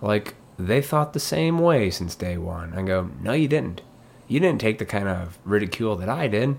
like 0.01 0.37
they 0.57 0.81
thought 0.81 1.15
the 1.15 1.19
same 1.19 1.59
way 1.59 1.91
since 1.91 2.15
day 2.15 2.39
one. 2.39 2.73
I 2.73 2.83
go, 2.83 3.11
no, 3.21 3.33
you 3.33 3.49
didn't. 3.49 3.83
You 4.29 4.39
didn't 4.39 4.61
take 4.61 4.79
the 4.79 4.87
kind 4.87 5.09
of 5.09 5.37
ridicule 5.45 5.97
that 5.97 6.09
I 6.09 6.29
did, 6.29 6.59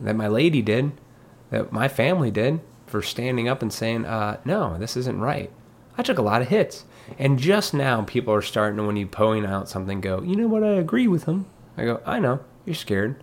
that 0.00 0.16
my 0.16 0.28
lady 0.28 0.60
did, 0.60 0.92
that 1.48 1.72
my 1.72 1.88
family 1.88 2.30
did 2.30 2.60
for 2.86 3.00
standing 3.00 3.48
up 3.48 3.62
and 3.62 3.72
saying, 3.72 4.04
uh, 4.04 4.38
no, 4.44 4.76
this 4.76 4.98
isn't 4.98 5.18
right. 5.18 5.50
I 5.96 6.02
took 6.02 6.18
a 6.18 6.22
lot 6.22 6.42
of 6.42 6.48
hits. 6.48 6.84
And 7.18 7.38
just 7.38 7.74
now, 7.74 8.02
people 8.02 8.32
are 8.32 8.42
starting 8.42 8.78
to, 8.78 8.84
when 8.84 8.96
you 8.96 9.06
point 9.06 9.46
out 9.46 9.68
something, 9.68 10.00
go, 10.00 10.22
you 10.22 10.36
know 10.36 10.48
what, 10.48 10.64
I 10.64 10.70
agree 10.70 11.08
with 11.08 11.24
them. 11.24 11.46
I 11.76 11.84
go, 11.84 12.00
I 12.06 12.18
know, 12.18 12.40
you're 12.64 12.74
scared. 12.74 13.22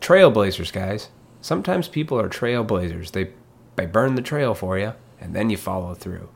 Trailblazers, 0.00 0.72
guys. 0.72 1.08
Sometimes 1.40 1.88
people 1.88 2.18
are 2.18 2.28
trailblazers. 2.28 3.12
They, 3.12 3.30
they 3.76 3.86
burn 3.86 4.14
the 4.14 4.22
trail 4.22 4.54
for 4.54 4.78
you, 4.78 4.94
and 5.20 5.34
then 5.34 5.50
you 5.50 5.56
follow 5.56 5.94
through. 5.94 6.28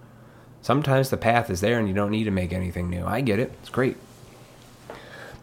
Sometimes 0.67 1.11
the 1.11 1.17
path 1.17 1.49
is 1.49 1.61
there 1.61 1.79
and 1.79 1.87
you 1.87 1.95
don't 1.95 2.11
need 2.11 2.25
to 2.25 2.33
make 2.33 2.53
anything 2.53 2.91
new. 2.91 3.07
I 3.07 3.21
get 3.21 3.39
it. 3.39 3.53
It's 3.61 3.69
great. 3.69 3.97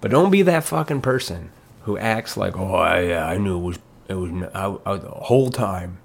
But 0.02 0.12
don't 0.12 0.32
be 0.32 0.42
that 0.42 0.66
fucking 0.66 1.00
person 1.00 1.50
who 1.84 1.98
acts 1.98 2.36
like, 2.36 2.58
oh, 2.58 2.76
I, 2.76 3.34
I 3.34 3.38
knew 3.38 3.58
it 3.58 3.62
was, 3.62 3.80
it 4.10 4.16
was 4.16 4.32
I, 4.54 4.76
I, 4.86 4.98
the 4.98 5.10
whole 5.10 5.50
time. 5.50 6.00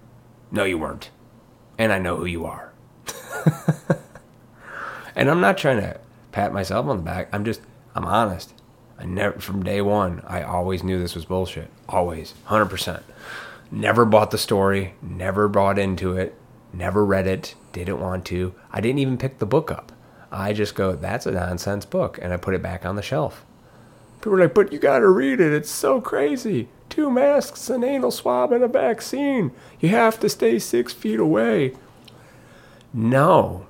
No, 0.52 0.62
you 0.62 0.78
weren't. 0.78 1.10
And 1.76 1.92
I 1.92 1.98
know 1.98 2.16
who 2.18 2.26
you 2.26 2.46
are. 2.46 2.72
And 5.18 5.28
I'm 5.28 5.40
not 5.40 5.58
trying 5.58 5.80
to 5.80 5.98
pat 6.30 6.52
myself 6.52 6.86
on 6.86 6.96
the 6.96 7.02
back. 7.02 7.28
I'm 7.32 7.44
just, 7.44 7.60
I'm 7.96 8.04
honest. 8.04 8.54
I 8.96 9.04
never, 9.04 9.40
from 9.40 9.64
day 9.64 9.82
one, 9.82 10.22
I 10.24 10.42
always 10.42 10.84
knew 10.84 11.00
this 11.00 11.16
was 11.16 11.24
bullshit. 11.24 11.70
Always. 11.88 12.34
100%. 12.46 13.02
Never 13.72 14.04
bought 14.04 14.30
the 14.30 14.38
story, 14.38 14.94
never 15.02 15.48
bought 15.48 15.76
into 15.76 16.16
it, 16.16 16.36
never 16.72 17.04
read 17.04 17.26
it, 17.26 17.56
didn't 17.72 18.00
want 18.00 18.24
to. 18.26 18.54
I 18.72 18.80
didn't 18.80 19.00
even 19.00 19.18
pick 19.18 19.40
the 19.40 19.44
book 19.44 19.72
up. 19.72 19.90
I 20.30 20.52
just 20.52 20.76
go, 20.76 20.94
that's 20.94 21.26
a 21.26 21.32
nonsense 21.32 21.84
book. 21.84 22.18
And 22.22 22.32
I 22.32 22.36
put 22.36 22.54
it 22.54 22.62
back 22.62 22.86
on 22.86 22.94
the 22.94 23.02
shelf. 23.02 23.44
People 24.20 24.34
are 24.34 24.42
like, 24.42 24.54
but 24.54 24.72
you 24.72 24.78
gotta 24.78 25.08
read 25.08 25.40
it. 25.40 25.52
It's 25.52 25.70
so 25.70 26.00
crazy. 26.00 26.68
Two 26.88 27.10
masks, 27.10 27.68
an 27.68 27.82
anal 27.82 28.12
swab, 28.12 28.52
and 28.52 28.62
a 28.62 28.68
vaccine. 28.68 29.50
You 29.80 29.88
have 29.90 30.20
to 30.20 30.28
stay 30.28 30.60
six 30.60 30.92
feet 30.92 31.18
away. 31.18 31.74
No, 32.94 33.67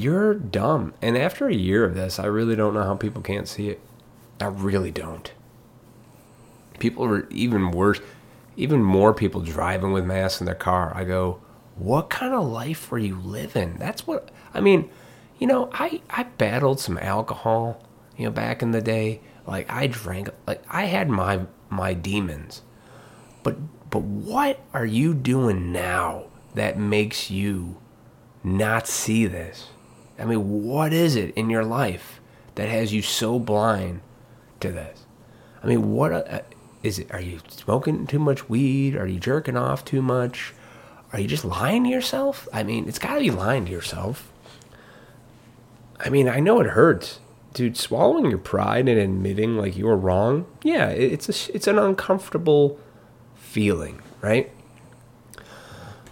you're 0.00 0.34
dumb. 0.34 0.94
And 1.02 1.16
after 1.16 1.48
a 1.48 1.54
year 1.54 1.84
of 1.84 1.94
this, 1.94 2.18
I 2.18 2.26
really 2.26 2.56
don't 2.56 2.74
know 2.74 2.84
how 2.84 2.96
people 2.96 3.22
can't 3.22 3.48
see 3.48 3.68
it. 3.68 3.80
I 4.40 4.46
really 4.46 4.90
don't. 4.90 5.32
People 6.78 7.04
are 7.04 7.28
even 7.30 7.70
worse, 7.70 8.00
even 8.56 8.82
more 8.82 9.12
people 9.12 9.42
driving 9.42 9.92
with 9.92 10.04
masks 10.04 10.40
in 10.40 10.46
their 10.46 10.54
car. 10.54 10.92
I 10.94 11.04
go, 11.04 11.40
what 11.76 12.10
kind 12.10 12.34
of 12.34 12.46
life 12.46 12.90
were 12.90 12.98
you 12.98 13.18
living? 13.18 13.76
That's 13.78 14.06
what 14.06 14.30
I 14.54 14.60
mean. 14.60 14.90
You 15.38 15.46
know, 15.46 15.70
I 15.72 16.00
I 16.10 16.24
battled 16.24 16.80
some 16.80 16.98
alcohol. 16.98 17.82
You 18.16 18.26
know, 18.26 18.30
back 18.30 18.62
in 18.62 18.72
the 18.72 18.82
day, 18.82 19.20
like 19.46 19.70
I 19.70 19.86
drank, 19.86 20.28
like 20.46 20.62
I 20.70 20.84
had 20.84 21.08
my 21.08 21.46
my 21.68 21.94
demons. 21.94 22.62
But 23.42 23.56
but 23.90 24.02
what 24.02 24.60
are 24.72 24.86
you 24.86 25.14
doing 25.14 25.72
now 25.72 26.24
that 26.54 26.78
makes 26.78 27.30
you 27.30 27.78
not 28.44 28.86
see 28.86 29.26
this? 29.26 29.68
I 30.20 30.24
mean, 30.24 30.64
what 30.64 30.92
is 30.92 31.16
it 31.16 31.34
in 31.34 31.48
your 31.48 31.64
life 31.64 32.20
that 32.54 32.68
has 32.68 32.92
you 32.92 33.02
so 33.02 33.38
blind 33.38 34.00
to 34.60 34.70
this? 34.70 35.06
I 35.62 35.66
mean, 35.66 35.92
what 35.92 36.12
uh, 36.12 36.40
is 36.82 36.98
it? 36.98 37.12
Are 37.12 37.20
you 37.20 37.40
smoking 37.48 38.06
too 38.06 38.18
much 38.18 38.48
weed? 38.48 38.96
Are 38.96 39.06
you 39.06 39.18
jerking 39.18 39.56
off 39.56 39.84
too 39.84 40.02
much? 40.02 40.54
Are 41.12 41.20
you 41.20 41.26
just 41.26 41.44
lying 41.44 41.84
to 41.84 41.90
yourself? 41.90 42.48
I 42.52 42.62
mean, 42.62 42.86
it's 42.86 42.98
got 42.98 43.14
to 43.14 43.20
be 43.20 43.30
lying 43.30 43.64
to 43.64 43.72
yourself. 43.72 44.30
I 45.98 46.08
mean, 46.08 46.28
I 46.28 46.40
know 46.40 46.60
it 46.60 46.68
hurts, 46.68 47.20
dude. 47.52 47.76
Swallowing 47.76 48.30
your 48.30 48.38
pride 48.38 48.88
and 48.88 48.98
admitting 48.98 49.56
like 49.56 49.76
you 49.76 49.86
were 49.86 49.96
wrong, 49.96 50.46
yeah, 50.62 50.88
it's 50.88 51.28
a, 51.28 51.54
it's 51.54 51.66
an 51.66 51.78
uncomfortable 51.78 52.78
feeling, 53.34 54.00
right? 54.20 54.50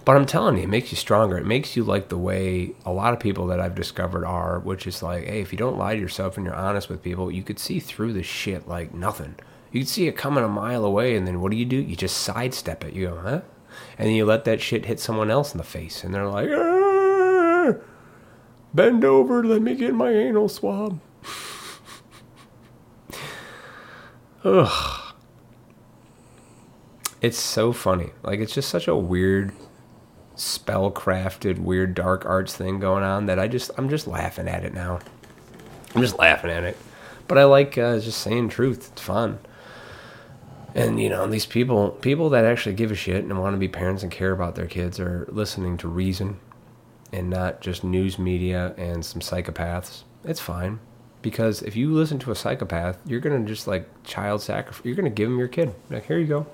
But 0.09 0.17
I'm 0.17 0.25
telling 0.25 0.57
you, 0.57 0.63
it 0.63 0.71
makes 0.71 0.91
you 0.91 0.97
stronger. 0.97 1.37
It 1.37 1.45
makes 1.45 1.77
you 1.77 1.85
like 1.85 2.09
the 2.09 2.17
way 2.17 2.73
a 2.87 2.91
lot 2.91 3.13
of 3.13 3.21
people 3.21 3.49
that 3.49 3.61
I've 3.61 3.75
discovered 3.75 4.25
are, 4.25 4.59
which 4.59 4.87
is 4.87 5.03
like, 5.03 5.27
hey, 5.27 5.43
if 5.43 5.53
you 5.53 5.59
don't 5.59 5.77
lie 5.77 5.95
to 5.95 6.01
yourself 6.01 6.39
and 6.39 6.47
you're 6.47 6.55
honest 6.55 6.89
with 6.89 7.03
people, 7.03 7.31
you 7.31 7.43
could 7.43 7.59
see 7.59 7.79
through 7.79 8.15
the 8.15 8.23
shit 8.23 8.67
like 8.67 8.95
nothing. 8.95 9.35
You 9.71 9.81
could 9.81 9.89
see 9.91 10.09
it 10.09 10.17
coming 10.17 10.43
a 10.43 10.49
mile 10.49 10.87
away, 10.87 11.15
and 11.15 11.27
then 11.27 11.43
what 11.43 11.51
do 11.51 11.59
you 11.59 11.67
do? 11.67 11.77
You 11.77 11.95
just 11.95 12.23
sidestep 12.23 12.85
it. 12.85 12.95
You 12.95 13.09
go, 13.09 13.21
huh? 13.21 13.41
And 13.99 14.09
then 14.09 14.15
you 14.15 14.25
let 14.25 14.47
that 14.47 14.63
shit 14.63 14.87
hit 14.87 14.99
someone 14.99 15.31
else 15.31 15.53
in 15.53 15.59
the 15.59 15.63
face, 15.63 16.03
and 16.03 16.15
they're 16.15 16.27
like, 16.27 16.49
ah, 16.55 17.75
bend 18.73 19.05
over, 19.05 19.45
let 19.45 19.61
me 19.61 19.75
get 19.75 19.95
my 19.95 20.11
anal 20.11 20.49
swab. 20.49 21.01
Ugh. 24.43 25.15
It's 27.21 27.39
so 27.39 27.75
funny. 27.75 28.13
Like, 28.23 28.41
it's 28.41 28.55
just 28.55 28.71
such 28.71 28.89
a 28.89 28.97
weird 28.97 29.53
spell 30.39 30.91
crafted 30.91 31.59
weird 31.59 31.95
dark 31.95 32.25
arts 32.25 32.55
thing 32.57 32.79
going 32.79 33.03
on 33.03 33.27
that 33.27 33.39
I 33.39 33.49
just 33.49 33.71
I'm 33.77 33.89
just 33.89 34.07
laughing 34.07 34.49
at 34.49 34.65
it 34.65 34.73
now. 34.73 35.01
I'm 35.95 36.03
just 36.03 36.19
laughing 36.19 36.51
at 36.51 36.65
it. 36.65 36.77
But 37.27 37.39
I 37.39 37.45
like 37.45 37.77
uh, 37.77 37.99
just 37.99 38.21
saying 38.21 38.49
truth. 38.49 38.91
It's 38.93 39.03
fun. 39.03 39.39
And 40.75 41.01
you 41.01 41.09
know, 41.09 41.27
these 41.27 41.47
people 41.47 41.91
people 41.91 42.31
that 42.31 42.45
actually 42.45 42.75
give 42.75 42.91
a 42.91 42.95
shit 42.95 43.25
and 43.25 43.39
want 43.39 43.55
to 43.55 43.59
be 43.59 43.69
parents 43.69 44.03
and 44.03 44.13
care 44.13 44.33
about 44.33 44.55
their 44.55 44.67
kids 44.67 45.01
are 45.01 45.27
listening 45.31 45.77
to 45.79 45.89
reason 45.89 46.39
and 47.13 47.31
not 47.31 47.61
just 47.61 47.83
news 47.85 48.19
media 48.19 48.75
and 48.77 49.05
some 49.05 49.21
psychopaths. 49.21 50.03
It's 50.25 50.41
fine. 50.41 50.79
Because 51.21 51.63
if 51.63 51.75
you 51.75 51.93
listen 51.93 52.21
to 52.21 52.31
a 52.31 52.37
psychopath, 52.37 52.99
you're 53.05 53.21
gonna 53.21 53.45
just 53.45 53.67
like 53.67 53.89
child 54.05 54.41
sacrifice. 54.41 54.85
You're 54.85 54.95
gonna 54.95 55.11
give 55.11 55.29
them 55.29 55.39
your 55.39 55.49
kid. 55.49 55.75
Like, 55.91 56.07
here 56.07 56.19
you 56.19 56.27
go. 56.27 56.47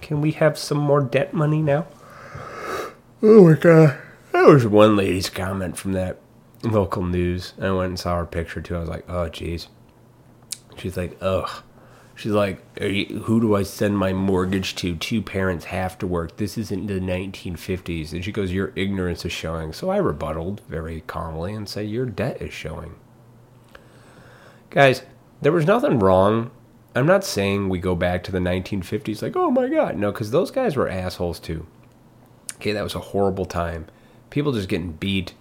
Can 0.00 0.20
we 0.20 0.32
have 0.32 0.58
some 0.58 0.78
more 0.78 1.00
debt 1.00 1.32
money 1.32 1.62
now? 1.62 1.86
Oh 3.22 3.48
my 3.48 3.54
god. 3.54 3.98
That 4.32 4.46
was 4.46 4.66
one 4.66 4.96
lady's 4.96 5.30
comment 5.30 5.78
from 5.78 5.92
that 5.92 6.18
local 6.62 7.02
news. 7.02 7.54
I 7.60 7.70
went 7.70 7.88
and 7.88 7.98
saw 7.98 8.18
her 8.18 8.26
picture 8.26 8.60
too. 8.60 8.76
I 8.76 8.80
was 8.80 8.88
like, 8.88 9.08
oh, 9.08 9.30
jeez. 9.30 9.68
She's 10.76 10.96
like, 10.96 11.16
ugh. 11.20 11.62
She's 12.14 12.32
like, 12.32 12.62
you, 12.80 13.20
who 13.24 13.40
do 13.40 13.56
I 13.56 13.62
send 13.62 13.98
my 13.98 14.12
mortgage 14.12 14.74
to? 14.76 14.96
Two 14.96 15.22
parents 15.22 15.66
have 15.66 15.98
to 15.98 16.06
work. 16.06 16.36
This 16.36 16.56
isn't 16.56 16.86
the 16.86 17.00
1950s. 17.00 18.12
And 18.12 18.24
she 18.24 18.32
goes, 18.32 18.52
your 18.52 18.72
ignorance 18.74 19.24
is 19.24 19.32
showing. 19.32 19.72
So 19.72 19.90
I 19.90 19.98
rebutted 19.98 20.60
very 20.68 21.02
calmly 21.06 21.54
and 21.54 21.68
say, 21.68 21.84
your 21.84 22.06
debt 22.06 22.40
is 22.40 22.52
showing. 22.52 22.96
Guys, 24.70 25.02
there 25.42 25.52
was 25.52 25.66
nothing 25.66 25.98
wrong. 25.98 26.50
I'm 26.94 27.06
not 27.06 27.24
saying 27.24 27.68
we 27.68 27.78
go 27.78 27.94
back 27.94 28.24
to 28.24 28.32
the 28.32 28.38
1950s 28.38 29.20
like, 29.20 29.36
oh 29.36 29.50
my 29.50 29.68
God. 29.68 29.96
No, 29.96 30.10
because 30.10 30.30
those 30.30 30.50
guys 30.50 30.76
were 30.76 30.88
assholes 30.88 31.38
too. 31.38 31.66
Okay, 32.66 32.72
that 32.72 32.82
was 32.82 32.96
a 32.96 33.00
horrible 33.00 33.44
time. 33.44 33.86
People 34.28 34.50
just 34.50 34.68
getting 34.68 34.90
beat. 34.90 35.34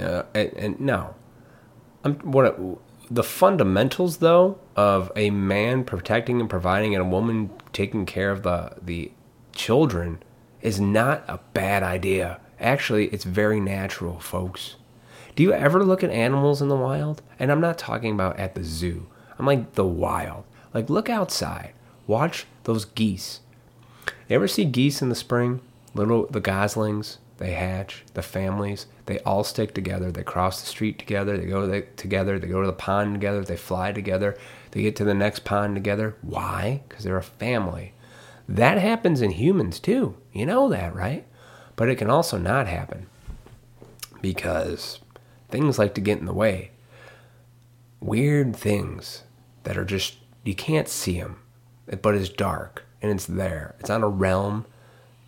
Uh, 0.00 0.22
and, 0.32 0.52
and 0.52 0.80
no, 0.80 1.16
I'm 2.04 2.14
what 2.20 2.56
the 3.10 3.24
fundamentals 3.24 4.18
though 4.18 4.60
of 4.76 5.10
a 5.16 5.30
man 5.30 5.82
protecting 5.82 6.40
and 6.40 6.48
providing 6.48 6.94
and 6.94 7.02
a 7.02 7.08
woman 7.08 7.50
taking 7.72 8.06
care 8.06 8.30
of 8.30 8.44
the 8.44 8.76
the 8.80 9.10
children 9.52 10.22
is 10.60 10.80
not 10.80 11.24
a 11.26 11.40
bad 11.52 11.82
idea. 11.82 12.38
Actually, 12.60 13.06
it's 13.08 13.24
very 13.24 13.58
natural, 13.58 14.20
folks. 14.20 14.76
Do 15.34 15.42
you 15.42 15.52
ever 15.52 15.82
look 15.82 16.04
at 16.04 16.10
animals 16.10 16.62
in 16.62 16.68
the 16.68 16.76
wild? 16.76 17.22
And 17.40 17.50
I'm 17.50 17.60
not 17.60 17.76
talking 17.76 18.14
about 18.14 18.38
at 18.38 18.54
the 18.54 18.62
zoo. 18.62 19.08
I'm 19.36 19.46
like 19.46 19.72
the 19.72 19.84
wild. 19.84 20.44
Like 20.72 20.88
look 20.88 21.10
outside. 21.10 21.72
Watch 22.06 22.46
those 22.62 22.84
geese. 22.84 23.40
You 24.28 24.36
ever 24.36 24.46
see 24.46 24.64
geese 24.64 25.02
in 25.02 25.08
the 25.08 25.16
spring? 25.16 25.60
Little 25.94 26.26
the 26.26 26.40
goslings 26.40 27.18
they 27.38 27.52
hatch 27.52 28.04
the 28.14 28.22
families 28.22 28.86
they 29.06 29.18
all 29.20 29.42
stick 29.42 29.74
together. 29.74 30.12
They 30.12 30.22
cross 30.22 30.60
the 30.60 30.66
street 30.66 30.98
together 30.98 31.36
they 31.36 31.46
go 31.46 31.66
the, 31.66 31.82
together 31.96 32.38
they 32.38 32.46
go 32.46 32.60
to 32.60 32.66
the 32.66 32.72
pond 32.72 33.14
together 33.14 33.42
they 33.42 33.56
fly 33.56 33.92
together 33.92 34.36
they 34.70 34.82
get 34.82 34.96
to 34.96 35.04
the 35.04 35.14
next 35.14 35.44
pond 35.44 35.74
together. 35.74 36.16
Why? 36.22 36.82
Because 36.88 37.04
they're 37.04 37.16
a 37.16 37.22
family. 37.22 37.92
That 38.48 38.78
happens 38.78 39.20
in 39.20 39.32
humans 39.32 39.80
too. 39.80 40.16
You 40.32 40.46
know 40.46 40.68
that 40.68 40.94
right? 40.94 41.26
But 41.76 41.88
it 41.88 41.96
can 41.96 42.10
also 42.10 42.38
not 42.38 42.66
happen 42.66 43.06
because 44.20 45.00
things 45.48 45.78
like 45.78 45.94
to 45.94 46.00
get 46.00 46.18
in 46.18 46.26
the 46.26 46.32
way. 46.32 46.70
Weird 48.00 48.54
things 48.56 49.22
that 49.64 49.76
are 49.76 49.84
just 49.84 50.16
you 50.44 50.54
can't 50.54 50.88
see 50.88 51.20
them 51.20 51.38
but 52.00 52.14
it's 52.14 52.28
dark 52.28 52.84
and 53.00 53.10
it's 53.10 53.26
there. 53.26 53.74
It's 53.80 53.90
on 53.90 54.02
a 54.02 54.08
realm 54.08 54.66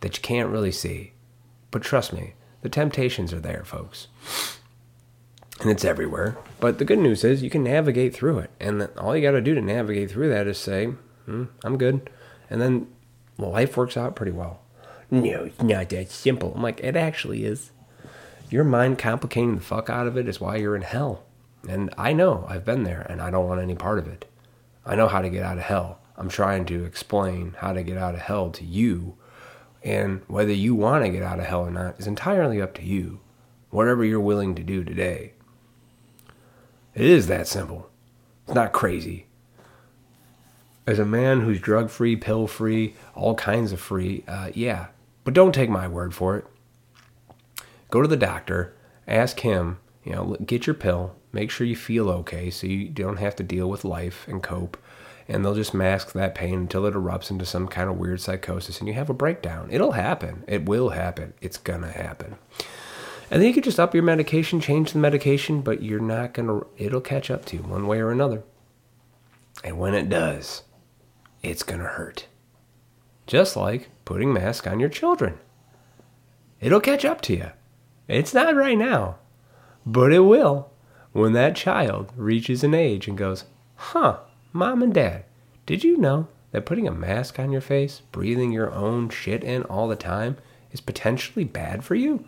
that 0.04 0.18
you 0.18 0.22
can't 0.22 0.50
really 0.50 0.70
see. 0.70 1.14
But 1.70 1.80
trust 1.80 2.12
me, 2.12 2.34
the 2.60 2.68
temptations 2.68 3.32
are 3.32 3.40
there, 3.40 3.64
folks. 3.64 4.08
And 5.62 5.70
it's 5.70 5.82
everywhere. 5.82 6.36
But 6.60 6.76
the 6.76 6.84
good 6.84 6.98
news 6.98 7.24
is 7.24 7.42
you 7.42 7.48
can 7.48 7.64
navigate 7.64 8.14
through 8.14 8.40
it. 8.40 8.50
And 8.60 8.82
all 8.98 9.16
you 9.16 9.22
got 9.22 9.30
to 9.30 9.40
do 9.40 9.54
to 9.54 9.62
navigate 9.62 10.10
through 10.10 10.28
that 10.28 10.46
is 10.46 10.58
say, 10.58 10.92
hmm, 11.24 11.44
I'm 11.64 11.78
good. 11.78 12.10
And 12.50 12.60
then 12.60 12.88
life 13.38 13.78
works 13.78 13.96
out 13.96 14.14
pretty 14.14 14.32
well. 14.32 14.60
No, 15.10 15.44
it's 15.44 15.62
not 15.62 15.88
that 15.88 16.10
simple. 16.10 16.52
I'm 16.54 16.62
like, 16.62 16.80
it 16.80 16.96
actually 16.96 17.46
is. 17.46 17.70
Your 18.50 18.64
mind 18.64 18.98
complicating 18.98 19.56
the 19.56 19.62
fuck 19.62 19.88
out 19.88 20.06
of 20.06 20.18
it 20.18 20.28
is 20.28 20.38
why 20.38 20.56
you're 20.56 20.76
in 20.76 20.82
hell. 20.82 21.24
And 21.66 21.94
I 21.96 22.12
know, 22.12 22.44
I've 22.46 22.66
been 22.66 22.84
there, 22.84 23.06
and 23.08 23.22
I 23.22 23.30
don't 23.30 23.48
want 23.48 23.62
any 23.62 23.74
part 23.74 23.98
of 23.98 24.06
it. 24.06 24.26
I 24.84 24.96
know 24.96 25.08
how 25.08 25.22
to 25.22 25.30
get 25.30 25.44
out 25.44 25.56
of 25.56 25.64
hell. 25.64 26.00
I'm 26.18 26.28
trying 26.28 26.66
to 26.66 26.84
explain 26.84 27.56
how 27.60 27.72
to 27.72 27.82
get 27.82 27.96
out 27.96 28.14
of 28.14 28.20
hell 28.20 28.50
to 28.50 28.64
you 28.64 29.16
and 29.84 30.22
whether 30.26 30.52
you 30.52 30.74
want 30.74 31.04
to 31.04 31.10
get 31.10 31.22
out 31.22 31.38
of 31.38 31.44
hell 31.44 31.60
or 31.60 31.70
not 31.70 32.00
is 32.00 32.06
entirely 32.06 32.60
up 32.60 32.74
to 32.74 32.82
you, 32.82 33.20
whatever 33.70 34.04
you're 34.04 34.18
willing 34.18 34.54
to 34.54 34.62
do 34.62 34.82
today. 34.82 35.34
It 36.94 37.04
is 37.04 37.26
that 37.26 37.46
simple. 37.46 37.90
It's 38.46 38.54
not 38.54 38.72
crazy. 38.72 39.26
As 40.86 40.98
a 40.98 41.04
man 41.04 41.40
who's 41.40 41.60
drug 41.60 41.90
free, 41.90 42.16
pill 42.16 42.46
free, 42.46 42.94
all 43.14 43.34
kinds 43.34 43.72
of 43.72 43.80
free, 43.80 44.24
uh, 44.26 44.50
yeah. 44.54 44.86
But 45.22 45.34
don't 45.34 45.54
take 45.54 45.70
my 45.70 45.86
word 45.86 46.14
for 46.14 46.36
it. 46.36 46.46
Go 47.90 48.00
to 48.00 48.08
the 48.08 48.16
doctor, 48.16 48.74
ask 49.06 49.40
him, 49.40 49.78
you 50.02 50.12
know, 50.12 50.36
get 50.44 50.66
your 50.66 50.74
pill, 50.74 51.14
make 51.32 51.50
sure 51.50 51.66
you 51.66 51.76
feel 51.76 52.08
okay 52.10 52.50
so 52.50 52.66
you 52.66 52.88
don't 52.88 53.18
have 53.18 53.36
to 53.36 53.42
deal 53.42 53.68
with 53.68 53.84
life 53.84 54.26
and 54.28 54.42
cope 54.42 54.76
and 55.28 55.44
they'll 55.44 55.54
just 55.54 55.74
mask 55.74 56.12
that 56.12 56.34
pain 56.34 56.54
until 56.54 56.86
it 56.86 56.94
erupts 56.94 57.30
into 57.30 57.46
some 57.46 57.68
kind 57.68 57.88
of 57.88 57.96
weird 57.96 58.20
psychosis 58.20 58.78
and 58.78 58.88
you 58.88 58.94
have 58.94 59.10
a 59.10 59.14
breakdown. 59.14 59.68
It'll 59.70 59.92
happen. 59.92 60.44
It 60.46 60.66
will 60.66 60.90
happen. 60.90 61.34
It's 61.40 61.56
gonna 61.56 61.90
happen. 61.90 62.36
And 63.30 63.40
then 63.40 63.48
you 63.48 63.54
could 63.54 63.64
just 63.64 63.80
up 63.80 63.94
your 63.94 64.02
medication, 64.02 64.60
change 64.60 64.92
the 64.92 64.98
medication, 64.98 65.62
but 65.62 65.82
you're 65.82 66.00
not 66.00 66.34
gonna, 66.34 66.60
it'll 66.76 67.00
catch 67.00 67.30
up 67.30 67.44
to 67.46 67.56
you 67.56 67.62
one 67.62 67.86
way 67.86 68.00
or 68.00 68.10
another. 68.10 68.42
And 69.62 69.78
when 69.78 69.94
it 69.94 70.08
does, 70.08 70.62
it's 71.42 71.62
gonna 71.62 71.84
hurt. 71.84 72.26
Just 73.26 73.56
like 73.56 73.88
putting 74.04 74.32
mask 74.32 74.66
on 74.66 74.78
your 74.78 74.90
children. 74.90 75.38
It'll 76.60 76.80
catch 76.80 77.04
up 77.04 77.20
to 77.22 77.34
you. 77.34 77.50
It's 78.08 78.34
not 78.34 78.54
right 78.54 78.76
now, 78.76 79.16
but 79.86 80.12
it 80.12 80.20
will 80.20 80.70
when 81.12 81.32
that 81.32 81.56
child 81.56 82.12
reaches 82.16 82.62
an 82.62 82.74
age 82.74 83.08
and 83.08 83.16
goes, 83.16 83.44
huh, 83.76 84.18
Mom 84.56 84.84
and 84.84 84.94
Dad, 84.94 85.24
did 85.66 85.82
you 85.82 85.96
know 85.96 86.28
that 86.52 86.64
putting 86.64 86.86
a 86.86 86.92
mask 86.92 87.40
on 87.40 87.50
your 87.50 87.60
face, 87.60 88.02
breathing 88.12 88.52
your 88.52 88.72
own 88.72 89.08
shit 89.08 89.42
in 89.42 89.64
all 89.64 89.88
the 89.88 89.96
time, 89.96 90.36
is 90.70 90.80
potentially 90.80 91.44
bad 91.44 91.82
for 91.82 91.96
you? 91.96 92.24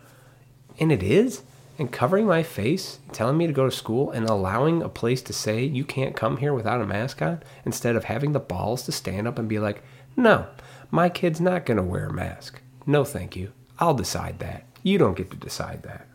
And 0.77 0.91
it 0.91 1.01
is. 1.01 1.43
and 1.77 1.91
covering 1.91 2.25
my 2.25 2.41
face, 2.41 2.99
telling 3.11 3.37
me 3.37 3.45
to 3.45 3.53
go 3.53 3.65
to 3.65 3.71
school, 3.75 4.09
and 4.11 4.27
allowing 4.27 4.81
a 4.81 4.89
place 4.89 5.21
to 5.21 5.33
say 5.33 5.63
you 5.63 5.85
can't 5.85 6.15
come 6.15 6.37
here 6.37 6.53
without 6.53 6.81
a 6.81 6.85
mask 6.85 7.21
on, 7.21 7.41
instead 7.65 7.95
of 7.95 8.05
having 8.05 8.31
the 8.31 8.39
balls 8.39 8.83
to 8.83 8.91
stand 8.91 9.27
up 9.27 9.37
and 9.37 9.47
be 9.47 9.59
like, 9.59 9.83
no, 10.15 10.47
my 10.89 11.09
kid's 11.09 11.39
not 11.39 11.65
going 11.65 11.77
to 11.77 11.83
wear 11.83 12.07
a 12.07 12.13
mask. 12.13 12.61
No, 12.85 13.03
thank 13.03 13.35
you. 13.35 13.51
I'll 13.79 13.93
decide 13.93 14.39
that. 14.39 14.65
You 14.81 14.97
don't 14.97 15.17
get 15.17 15.29
to 15.31 15.37
decide 15.37 15.83
that. 15.83 16.07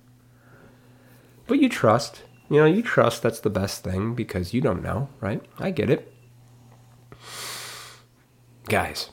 But 1.47 1.61
you 1.61 1.69
trust. 1.69 2.23
You 2.53 2.59
know, 2.59 2.67
you 2.67 2.83
trust 2.83 3.23
that's 3.23 3.41
the 3.41 3.49
best 3.49 3.83
thing 3.83 4.15
because 4.15 4.53
you 4.53 4.61
don't 4.61 4.83
know, 4.83 5.09
right? 5.23 5.43
I 5.59 5.71
get 5.71 5.89
it. 5.89 6.13
Guys, 8.69 9.09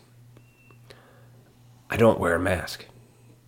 I 1.89 1.95
don't 1.95 2.19
wear 2.19 2.35
a 2.35 2.39
mask. 2.39 2.85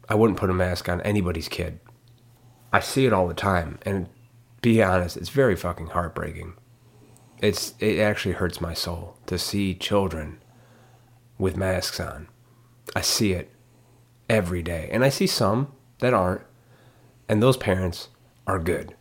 I 0.07 0.15
wouldn't 0.15 0.39
put 0.39 0.49
a 0.49 0.53
mask 0.53 0.87
on 0.87 1.01
anybody's 1.01 1.49
kid. 1.49 1.81
I 2.71 2.79
see 2.79 3.05
it 3.05 3.11
all 3.11 3.27
the 3.27 3.33
time, 3.33 3.79
and 3.81 4.07
be 4.61 4.81
honest, 4.81 5.17
it's 5.17 5.27
very 5.27 5.57
fucking 5.57 5.87
heartbreaking. 5.87 6.53
It's 7.39 7.73
it 7.79 7.99
actually 7.99 8.35
hurts 8.35 8.61
my 8.61 8.73
soul 8.73 9.17
to 9.25 9.37
see 9.37 9.75
children 9.75 10.41
with 11.37 11.57
masks 11.57 11.99
on. 11.99 12.29
I 12.95 13.01
see 13.01 13.33
it 13.33 13.51
every 14.29 14.61
day, 14.61 14.87
and 14.89 15.03
I 15.03 15.09
see 15.09 15.27
some 15.27 15.73
that 15.99 16.13
aren't, 16.13 16.43
and 17.27 17.43
those 17.43 17.57
parents 17.57 18.07
are 18.47 18.57
good. 18.57 18.95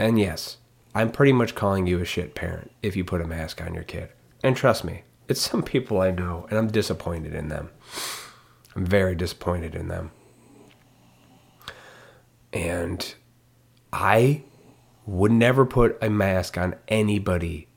And 0.00 0.18
yes, 0.18 0.56
I'm 0.94 1.12
pretty 1.12 1.32
much 1.32 1.54
calling 1.54 1.86
you 1.86 2.00
a 2.00 2.06
shit 2.06 2.34
parent 2.34 2.70
if 2.82 2.96
you 2.96 3.04
put 3.04 3.20
a 3.20 3.26
mask 3.26 3.60
on 3.60 3.74
your 3.74 3.84
kid. 3.84 4.08
And 4.42 4.56
trust 4.56 4.82
me, 4.82 5.02
it's 5.28 5.42
some 5.42 5.62
people 5.62 6.00
I 6.00 6.10
know, 6.10 6.46
and 6.48 6.58
I'm 6.58 6.68
disappointed 6.68 7.34
in 7.34 7.48
them. 7.48 7.70
I'm 8.74 8.86
very 8.86 9.14
disappointed 9.14 9.74
in 9.74 9.88
them. 9.88 10.10
And 12.52 13.14
I 13.92 14.42
would 15.04 15.32
never 15.32 15.66
put 15.66 15.98
a 16.00 16.08
mask 16.08 16.56
on 16.56 16.76
anybody. 16.88 17.68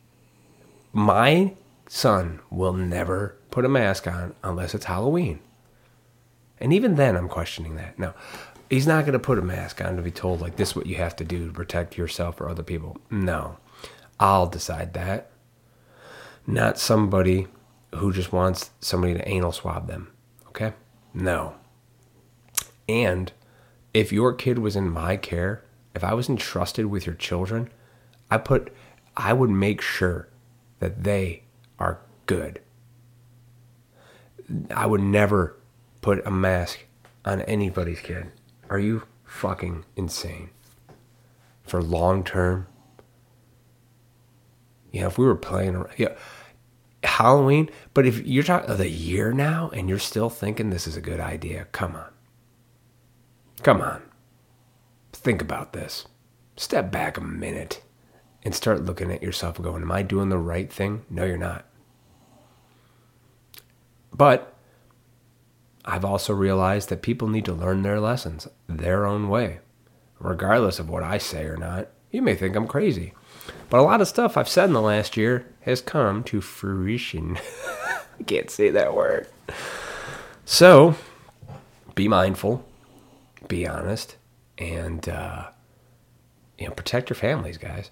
My 0.93 1.55
son 1.89 2.39
will 2.49 2.73
never 2.73 3.35
put 3.51 3.65
a 3.65 3.69
mask 3.69 4.07
on 4.07 4.33
unless 4.43 4.73
it's 4.73 4.85
Halloween. 4.85 5.41
And 6.59 6.71
even 6.71 6.95
then, 6.95 7.17
I'm 7.17 7.27
questioning 7.27 7.75
that. 7.75 7.99
No, 7.99 8.13
he's 8.73 8.87
not 8.87 9.05
going 9.05 9.13
to 9.13 9.19
put 9.19 9.37
a 9.37 9.41
mask 9.41 9.81
on 9.81 9.95
to 9.95 10.01
be 10.01 10.11
told, 10.11 10.41
like, 10.41 10.55
this 10.55 10.69
is 10.69 10.75
what 10.75 10.87
you 10.87 10.95
have 10.95 11.15
to 11.17 11.23
do 11.23 11.45
to 11.47 11.53
protect 11.53 11.97
yourself 11.97 12.41
or 12.41 12.49
other 12.49 12.63
people. 12.63 12.97
No, 13.11 13.57
I'll 14.19 14.47
decide 14.47 14.93
that. 14.93 15.29
Not 16.47 16.79
somebody 16.79 17.47
who 17.95 18.11
just 18.11 18.33
wants 18.33 18.71
somebody 18.79 19.13
to 19.13 19.27
anal 19.29 19.51
swab 19.51 19.87
them. 19.87 20.11
Okay? 20.47 20.73
No. 21.13 21.55
And 22.89 23.31
if 23.93 24.11
your 24.11 24.33
kid 24.33 24.59
was 24.59 24.75
in 24.75 24.89
my 24.89 25.17
care, 25.17 25.63
if 25.95 26.03
I 26.03 26.13
was 26.13 26.27
entrusted 26.27 26.87
with 26.87 27.05
your 27.05 27.15
children, 27.15 27.69
I 28.29 28.39
put 28.39 28.73
I 29.15 29.31
would 29.31 29.51
make 29.51 29.79
sure 29.79 30.27
that 30.79 31.03
they 31.03 31.43
are 31.77 31.99
good. 32.25 32.59
I 34.71 34.87
would 34.87 35.01
never 35.01 35.55
put 36.01 36.25
a 36.25 36.31
mask 36.31 36.79
on 37.23 37.41
anybody's 37.41 37.99
kid. 37.99 38.31
Are 38.69 38.79
you 38.79 39.03
fucking 39.23 39.85
insane? 39.95 40.49
For 41.63 41.81
long 41.81 42.23
term. 42.23 42.67
Yeah, 44.91 45.07
if 45.07 45.17
we 45.17 45.25
were 45.25 45.35
playing 45.35 45.75
around, 45.75 45.93
yeah, 45.97 46.15
Halloween, 47.03 47.69
but 47.93 48.05
if 48.05 48.25
you're 48.25 48.43
talking 48.43 48.75
the 48.75 48.89
year 48.89 49.33
now 49.33 49.69
and 49.73 49.89
you're 49.89 49.99
still 49.99 50.29
thinking 50.29 50.69
this 50.69 50.87
is 50.87 50.95
a 50.95 51.01
good 51.01 51.19
idea, 51.19 51.67
come 51.71 51.95
on. 51.95 52.09
Come 53.61 53.81
on. 53.81 54.03
Think 55.11 55.41
about 55.41 55.73
this. 55.73 56.05
Step 56.55 56.91
back 56.91 57.17
a 57.17 57.21
minute 57.21 57.81
and 58.43 58.53
start 58.53 58.83
looking 58.83 59.11
at 59.11 59.23
yourself 59.23 59.57
and 59.57 59.65
going, 59.65 59.81
Am 59.81 59.91
I 59.91 60.03
doing 60.03 60.29
the 60.29 60.37
right 60.37 60.71
thing? 60.71 61.05
No, 61.09 61.25
you're 61.25 61.37
not. 61.37 61.65
But 64.13 64.52
I've 65.85 66.05
also 66.05 66.33
realized 66.33 66.89
that 66.89 67.01
people 67.01 67.27
need 67.27 67.45
to 67.45 67.53
learn 67.53 67.81
their 67.81 67.99
lessons 67.99 68.47
their 68.67 69.05
own 69.05 69.29
way, 69.29 69.59
regardless 70.19 70.79
of 70.79 70.89
what 70.89 71.03
I 71.03 71.17
say 71.17 71.45
or 71.45 71.57
not. 71.57 71.89
You 72.11 72.21
may 72.21 72.35
think 72.35 72.55
I'm 72.55 72.67
crazy, 72.67 73.13
but 73.69 73.79
a 73.79 73.83
lot 73.83 74.01
of 74.01 74.07
stuff 74.07 74.37
I've 74.37 74.49
said 74.49 74.65
in 74.65 74.73
the 74.73 74.81
last 74.81 75.17
year 75.17 75.45
has 75.61 75.81
come 75.81 76.23
to 76.25 76.41
fruition. 76.41 77.37
I 78.19 78.23
can't 78.23 78.49
say 78.49 78.69
that 78.69 78.95
word. 78.95 79.27
So 80.45 80.95
be 81.95 82.07
mindful 82.07 82.65
be 83.47 83.67
honest, 83.67 84.15
and 84.57 85.07
uh, 85.07 85.49
you 86.57 86.67
know 86.67 86.73
protect 86.73 87.09
your 87.09 87.15
families, 87.15 87.57
guys. 87.57 87.91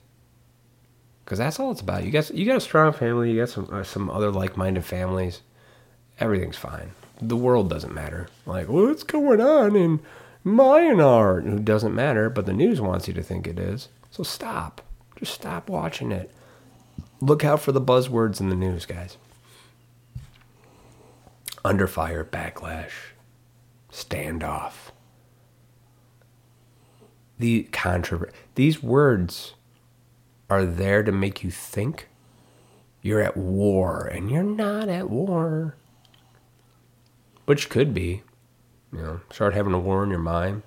Because 1.23 1.37
that's 1.37 1.59
all 1.59 1.71
it's 1.71 1.81
about. 1.81 2.03
You 2.03 2.11
got 2.11 2.31
you 2.31 2.45
got 2.45 2.57
a 2.57 2.61
strong 2.61 2.93
family. 2.93 3.31
You 3.31 3.41
got 3.41 3.49
some 3.49 3.69
uh, 3.71 3.83
some 3.83 4.09
other 4.09 4.31
like 4.31 4.57
minded 4.57 4.85
families. 4.85 5.41
Everything's 6.19 6.57
fine. 6.57 6.91
The 7.21 7.37
world 7.37 7.69
doesn't 7.69 7.93
matter. 7.93 8.27
Like 8.45 8.67
what's 8.67 9.03
going 9.03 9.41
on 9.41 9.75
in 9.75 9.99
Myanmar? 10.45 11.57
It 11.59 11.65
doesn't 11.65 11.93
matter, 11.93 12.29
but 12.29 12.45
the 12.45 12.53
news 12.53 12.81
wants 12.81 13.07
you 13.07 13.13
to 13.13 13.23
think 13.23 13.47
it 13.47 13.59
is. 13.59 13.89
So 14.09 14.23
stop. 14.23 14.81
Just 15.15 15.33
stop 15.33 15.69
watching 15.69 16.11
it. 16.11 16.31
Look 17.19 17.45
out 17.45 17.61
for 17.61 17.71
the 17.71 17.81
buzzwords 17.81 18.39
in 18.39 18.49
the 18.49 18.55
news, 18.55 18.85
guys. 18.85 19.17
Under 21.63 21.85
fire, 21.85 22.25
backlash, 22.25 23.13
standoff 23.91 24.91
the 27.41 27.63
controversy. 27.71 28.31
These 28.55 28.81
words 28.81 29.55
are 30.49 30.65
there 30.65 31.03
to 31.03 31.11
make 31.11 31.43
you 31.43 31.51
think 31.51 32.07
you're 33.01 33.21
at 33.21 33.35
war, 33.35 34.05
and 34.05 34.31
you're 34.31 34.43
not 34.43 34.87
at 34.87 35.09
war. 35.09 35.75
Which 37.51 37.67
could 37.67 37.93
be. 37.93 38.23
You 38.93 39.01
know, 39.01 39.19
start 39.29 39.53
having 39.53 39.73
a 39.73 39.77
war 39.79 40.05
in 40.05 40.09
your 40.09 40.19
mind, 40.19 40.61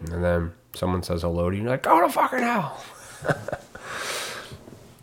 and 0.00 0.24
then 0.24 0.52
someone 0.74 1.02
says 1.02 1.20
hello 1.20 1.50
to 1.50 1.54
you, 1.54 1.60
and 1.60 1.68
you're 1.68 1.74
like, 1.74 1.82
go 1.82 2.00
to 2.00 2.08
fucking 2.08 2.38
hell. 2.38 2.82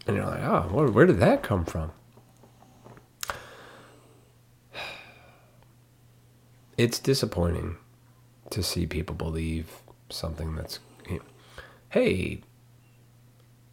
and 0.07 0.17
you're 0.17 0.25
like, 0.25 0.41
oh, 0.41 0.69
where, 0.71 0.87
where 0.87 1.05
did 1.05 1.19
that 1.19 1.43
come 1.43 1.65
from? 1.65 1.91
It's 6.79 6.97
disappointing 6.97 7.77
to 8.49 8.63
see 8.63 8.87
people 8.87 9.15
believe 9.15 9.83
something 10.09 10.55
that's 10.55 10.79
hey, 11.89 12.41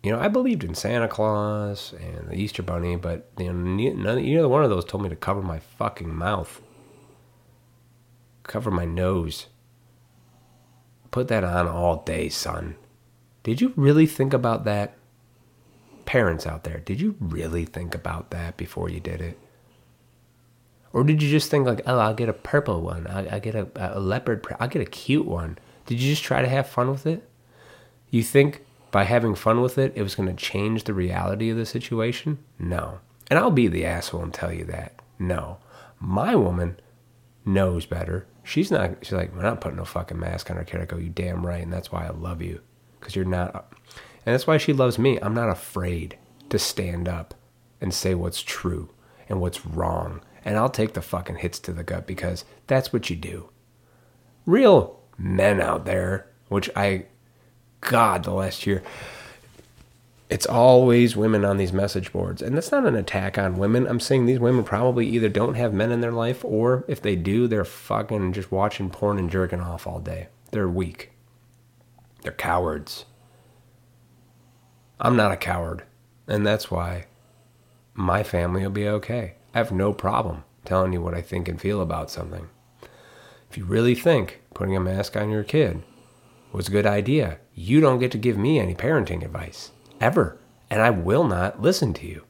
you 0.02 0.12
know, 0.12 0.20
I 0.20 0.28
believed 0.28 0.62
in 0.62 0.74
Santa 0.74 1.08
Claus 1.08 1.94
and 1.98 2.28
the 2.28 2.34
Easter 2.34 2.62
Bunny, 2.62 2.96
but 2.96 3.30
you 3.38 3.50
know, 3.50 3.54
none, 3.54 4.22
neither 4.22 4.46
one 4.46 4.62
of 4.62 4.68
those 4.68 4.84
told 4.84 5.02
me 5.02 5.08
to 5.08 5.16
cover 5.16 5.40
my 5.40 5.58
fucking 5.58 6.14
mouth, 6.14 6.60
cover 8.46 8.70
my 8.70 8.84
nose. 8.84 9.46
Put 11.10 11.28
that 11.28 11.44
on 11.44 11.66
all 11.66 12.02
day, 12.02 12.28
son. 12.28 12.76
Did 13.42 13.60
you 13.60 13.72
really 13.76 14.06
think 14.06 14.32
about 14.32 14.64
that? 14.64 14.96
Parents 16.04 16.46
out 16.46 16.64
there, 16.64 16.78
did 16.78 17.00
you 17.00 17.16
really 17.20 17.64
think 17.64 17.94
about 17.94 18.30
that 18.30 18.56
before 18.56 18.88
you 18.88 19.00
did 19.00 19.20
it? 19.20 19.38
Or 20.92 21.04
did 21.04 21.22
you 21.22 21.28
just 21.28 21.50
think 21.50 21.66
like, 21.66 21.82
oh, 21.86 21.98
I'll 21.98 22.14
get 22.14 22.28
a 22.28 22.32
purple 22.32 22.80
one, 22.80 23.06
I, 23.06 23.22
will 23.22 23.40
get 23.40 23.54
a, 23.54 23.68
a 23.76 24.00
leopard, 24.00 24.46
I'll 24.60 24.68
get 24.68 24.82
a 24.82 24.86
cute 24.86 25.26
one. 25.26 25.58
Did 25.86 26.00
you 26.00 26.10
just 26.10 26.22
try 26.22 26.42
to 26.42 26.48
have 26.48 26.68
fun 26.68 26.90
with 26.90 27.06
it? 27.06 27.28
You 28.10 28.22
think 28.22 28.64
by 28.90 29.04
having 29.04 29.34
fun 29.34 29.60
with 29.60 29.78
it, 29.78 29.92
it 29.94 30.02
was 30.02 30.14
going 30.14 30.28
to 30.28 30.34
change 30.34 30.84
the 30.84 30.94
reality 30.94 31.50
of 31.50 31.56
the 31.56 31.66
situation? 31.66 32.38
No. 32.58 33.00
And 33.28 33.38
I'll 33.38 33.50
be 33.50 33.68
the 33.68 33.84
asshole 33.84 34.22
and 34.22 34.32
tell 34.32 34.52
you 34.52 34.64
that. 34.64 35.00
No. 35.18 35.58
My 35.98 36.34
woman 36.34 36.78
knows 37.44 37.86
better. 37.86 38.26
She's 38.46 38.70
not, 38.70 38.98
she's 39.02 39.12
like, 39.12 39.34
we're 39.34 39.42
not 39.42 39.60
putting 39.60 39.76
no 39.76 39.84
fucking 39.84 40.20
mask 40.20 40.50
on 40.52 40.56
her. 40.56 40.80
I 40.80 40.84
go, 40.84 40.98
you 40.98 41.08
damn 41.08 41.44
right. 41.44 41.62
And 41.62 41.72
that's 41.72 41.90
why 41.90 42.06
I 42.06 42.10
love 42.10 42.40
you. 42.40 42.60
Because 43.00 43.16
you're 43.16 43.24
not, 43.24 43.72
and 44.24 44.32
that's 44.32 44.46
why 44.46 44.56
she 44.56 44.72
loves 44.72 45.00
me. 45.00 45.18
I'm 45.20 45.34
not 45.34 45.48
afraid 45.48 46.16
to 46.50 46.58
stand 46.58 47.08
up 47.08 47.34
and 47.80 47.92
say 47.92 48.14
what's 48.14 48.42
true 48.42 48.90
and 49.28 49.40
what's 49.40 49.66
wrong. 49.66 50.20
And 50.44 50.56
I'll 50.56 50.70
take 50.70 50.92
the 50.92 51.02
fucking 51.02 51.36
hits 51.36 51.58
to 51.58 51.72
the 51.72 51.82
gut 51.82 52.06
because 52.06 52.44
that's 52.68 52.92
what 52.92 53.10
you 53.10 53.16
do. 53.16 53.48
Real 54.46 55.00
men 55.18 55.60
out 55.60 55.84
there, 55.84 56.30
which 56.48 56.70
I 56.76 57.06
God, 57.80 58.22
the 58.22 58.30
last 58.30 58.64
year. 58.64 58.84
It's 60.28 60.46
always 60.46 61.16
women 61.16 61.44
on 61.44 61.56
these 61.56 61.72
message 61.72 62.12
boards. 62.12 62.42
And 62.42 62.56
that's 62.56 62.72
not 62.72 62.84
an 62.84 62.96
attack 62.96 63.38
on 63.38 63.58
women. 63.58 63.86
I'm 63.86 64.00
saying 64.00 64.26
these 64.26 64.40
women 64.40 64.64
probably 64.64 65.06
either 65.06 65.28
don't 65.28 65.54
have 65.54 65.72
men 65.72 65.92
in 65.92 66.00
their 66.00 66.12
life 66.12 66.44
or 66.44 66.84
if 66.88 67.00
they 67.00 67.14
do, 67.14 67.46
they're 67.46 67.64
fucking 67.64 68.32
just 68.32 68.50
watching 68.50 68.90
porn 68.90 69.18
and 69.18 69.30
jerking 69.30 69.60
off 69.60 69.86
all 69.86 70.00
day. 70.00 70.26
They're 70.50 70.68
weak. 70.68 71.12
They're 72.22 72.32
cowards. 72.32 73.04
I'm 74.98 75.14
not 75.14 75.30
a 75.30 75.36
coward. 75.36 75.84
And 76.26 76.44
that's 76.44 76.72
why 76.72 77.06
my 77.94 78.24
family 78.24 78.62
will 78.62 78.70
be 78.70 78.88
okay. 78.88 79.34
I 79.54 79.58
have 79.58 79.70
no 79.70 79.92
problem 79.92 80.42
telling 80.64 80.92
you 80.92 81.00
what 81.00 81.14
I 81.14 81.22
think 81.22 81.46
and 81.46 81.60
feel 81.60 81.80
about 81.80 82.10
something. 82.10 82.48
If 83.48 83.56
you 83.56 83.64
really 83.64 83.94
think 83.94 84.42
putting 84.54 84.74
a 84.74 84.80
mask 84.80 85.16
on 85.16 85.30
your 85.30 85.44
kid 85.44 85.84
was 86.50 86.66
a 86.66 86.72
good 86.72 86.86
idea. 86.86 87.38
You 87.54 87.80
don't 87.80 88.00
get 88.00 88.10
to 88.10 88.18
give 88.18 88.36
me 88.36 88.58
any 88.58 88.74
parenting 88.74 89.24
advice 89.24 89.70
ever. 90.00 90.38
And 90.70 90.82
I 90.82 90.90
will 90.90 91.24
not 91.24 91.60
listen 91.60 91.94
to 91.94 92.06
you 92.06 92.24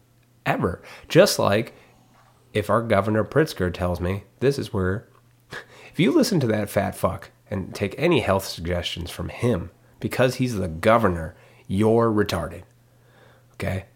ever. 0.44 0.82
Just 1.08 1.38
like 1.38 1.74
if 2.52 2.70
our 2.70 2.82
Governor 2.82 3.24
Pritzker 3.24 3.72
tells 3.72 4.00
me 4.00 4.24
this 4.40 4.58
is 4.58 4.72
where, 4.72 5.08
if 5.92 5.98
you 5.98 6.12
listen 6.12 6.40
to 6.40 6.46
that 6.46 6.70
fat 6.70 6.94
fuck 6.94 7.30
and 7.50 7.74
take 7.74 7.94
any 7.98 8.20
health 8.20 8.44
suggestions 8.44 9.10
from 9.10 9.28
him 9.28 9.70
because 10.00 10.36
he's 10.36 10.56
the 10.56 10.68
governor, 10.68 11.34
you're 11.66 12.10
retarded. 12.10 12.62
Okay? 13.54 13.86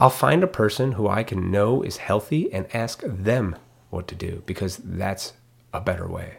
I'll 0.00 0.10
find 0.10 0.42
a 0.44 0.48
person 0.48 0.92
who 0.92 1.08
I 1.08 1.22
can 1.22 1.50
know 1.50 1.82
is 1.82 1.96
healthy 1.96 2.52
and 2.52 2.74
ask 2.74 3.02
them 3.04 3.56
what 3.90 4.06
to 4.08 4.14
do 4.14 4.42
because 4.46 4.76
that's 4.76 5.32
a 5.72 5.80
better 5.80 6.06
way. 6.06 6.38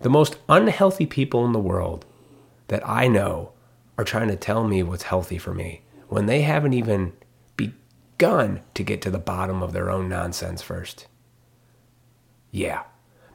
The 0.00 0.10
most 0.10 0.38
unhealthy 0.48 1.06
people 1.06 1.44
in 1.44 1.52
the 1.52 1.58
world 1.58 2.04
that 2.68 2.86
I 2.86 3.08
know 3.08 3.52
are 3.98 4.04
trying 4.04 4.28
to 4.28 4.36
tell 4.36 4.64
me 4.64 4.82
what's 4.82 5.02
healthy 5.02 5.36
for 5.36 5.52
me 5.52 5.82
when 6.08 6.26
they 6.26 6.42
haven't 6.42 6.72
even 6.72 7.12
begun 7.56 8.60
to 8.72 8.82
get 8.82 9.02
to 9.02 9.10
the 9.10 9.18
bottom 9.18 9.62
of 9.62 9.72
their 9.72 9.90
own 9.90 10.08
nonsense 10.08 10.62
first. 10.62 11.06
Yeah. 12.50 12.84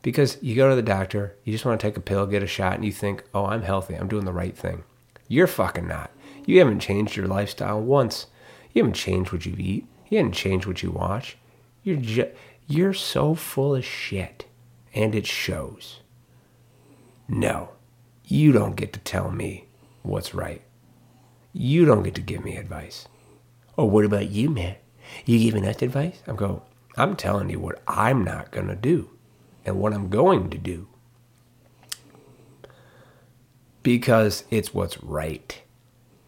Because 0.01 0.38
you 0.41 0.55
go 0.55 0.70
to 0.70 0.76
the 0.76 0.82
doctor, 0.82 1.36
you 1.43 1.53
just 1.53 1.66
want 1.66 1.80
to 1.80 1.86
take 1.86 1.97
a 1.97 2.01
pill, 2.01 2.26
get 2.26 2.41
a 2.41 2.47
shot, 2.47 2.74
and 2.74 2.84
you 2.84 2.91
think, 2.91 3.24
oh, 3.34 3.45
I'm 3.45 3.61
healthy. 3.61 3.93
I'm 3.93 4.07
doing 4.07 4.26
the 4.26 4.34
right 4.34 4.57
thing. 4.57 4.84
You're 5.28 5.47
fucking 5.47 5.88
not. 5.88 6.11
You 6.45 6.59
haven't 6.59 6.80
changed 6.80 7.16
your 7.16 7.28
lifestyle 7.28 7.80
once. 7.80 8.28
You 8.74 8.82
haven't 8.82 8.95
changed 8.95 9.32
what 9.32 9.45
you 9.45 9.55
eat. 9.57 9.86
You 10.09 10.18
haven't 10.18 10.34
changed 10.34 10.66
what 10.66 10.82
you 10.82 10.91
watch. 10.91 11.38
You're 11.84 11.97
just, 11.97 12.32
you're 12.68 12.93
so 12.93 13.36
full 13.36 13.76
of 13.76 13.86
shit. 13.86 14.45
And 14.93 15.16
it 15.16 15.26
shows. 15.26 15.99
No, 17.28 17.70
you 18.26 18.51
don't 18.51 18.76
get 18.76 18.93
to 18.93 18.99
tell 18.99 19.32
me 19.32 19.68
what's 20.04 20.34
right. 20.34 20.62
You 21.51 21.86
don't 21.86 22.04
get 22.04 22.16
to 22.16 22.22
give 22.22 22.43
me 22.43 22.58
advice. 22.58 23.08
Oh, 23.78 23.86
what 23.86 24.06
about 24.06 24.30
you, 24.30 24.49
man? 24.49 24.76
You 25.26 25.39
giving 25.39 25.66
us 25.66 25.82
advice? 25.82 26.22
I'm 26.28 26.36
going, 26.36 26.62
I'm 26.95 27.16
telling 27.16 27.49
you 27.49 27.60
what 27.60 27.82
I'm 27.88 28.24
not 28.24 28.51
going 28.51 28.68
to 28.68 28.76
do 28.76 29.10
and 29.66 29.80
what 29.80 29.93
I'm 29.93 30.10
going 30.10 30.49
to 30.49 30.58
do. 30.58 30.88
Because 33.82 34.45
it's 34.49 34.74
what's 34.74 35.01
right. 35.04 35.62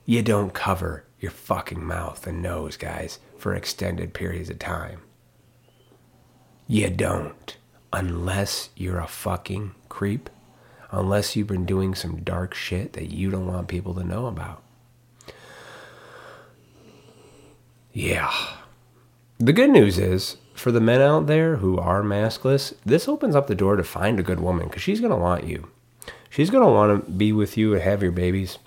You 0.05 0.21
don't 0.21 0.53
cover 0.53 1.05
your 1.19 1.31
fucking 1.31 1.83
mouth 1.83 2.27
and 2.27 2.41
nose, 2.41 2.77
guys, 2.77 3.19
for 3.37 3.55
extended 3.55 4.13
periods 4.13 4.49
of 4.49 4.59
time. 4.59 5.01
You 6.67 6.89
don't. 6.89 7.57
Unless 7.93 8.69
you're 8.75 8.99
a 8.99 9.07
fucking 9.07 9.73
creep. 9.87 10.29
Unless 10.91 11.35
you've 11.35 11.47
been 11.47 11.65
doing 11.65 11.95
some 11.95 12.23
dark 12.23 12.53
shit 12.53 12.93
that 12.93 13.11
you 13.11 13.31
don't 13.31 13.47
want 13.47 13.67
people 13.67 13.93
to 13.95 14.03
know 14.03 14.27
about. 14.27 14.61
Yeah. 17.91 18.31
The 19.39 19.53
good 19.53 19.69
news 19.69 19.97
is, 19.97 20.37
for 20.53 20.71
the 20.71 20.81
men 20.81 21.01
out 21.01 21.27
there 21.27 21.57
who 21.57 21.77
are 21.77 22.01
maskless, 22.01 22.73
this 22.85 23.07
opens 23.07 23.35
up 23.35 23.47
the 23.47 23.55
door 23.55 23.75
to 23.75 23.83
find 23.83 24.19
a 24.19 24.23
good 24.23 24.39
woman 24.39 24.67
because 24.67 24.81
she's 24.81 24.99
going 24.99 25.11
to 25.11 25.17
want 25.17 25.45
you. 25.45 25.67
She's 26.29 26.49
going 26.49 26.65
to 26.65 26.71
want 26.71 27.05
to 27.05 27.11
be 27.11 27.31
with 27.31 27.57
you 27.57 27.73
and 27.73 27.81
have 27.81 28.03
your 28.03 28.11
babies. 28.11 28.57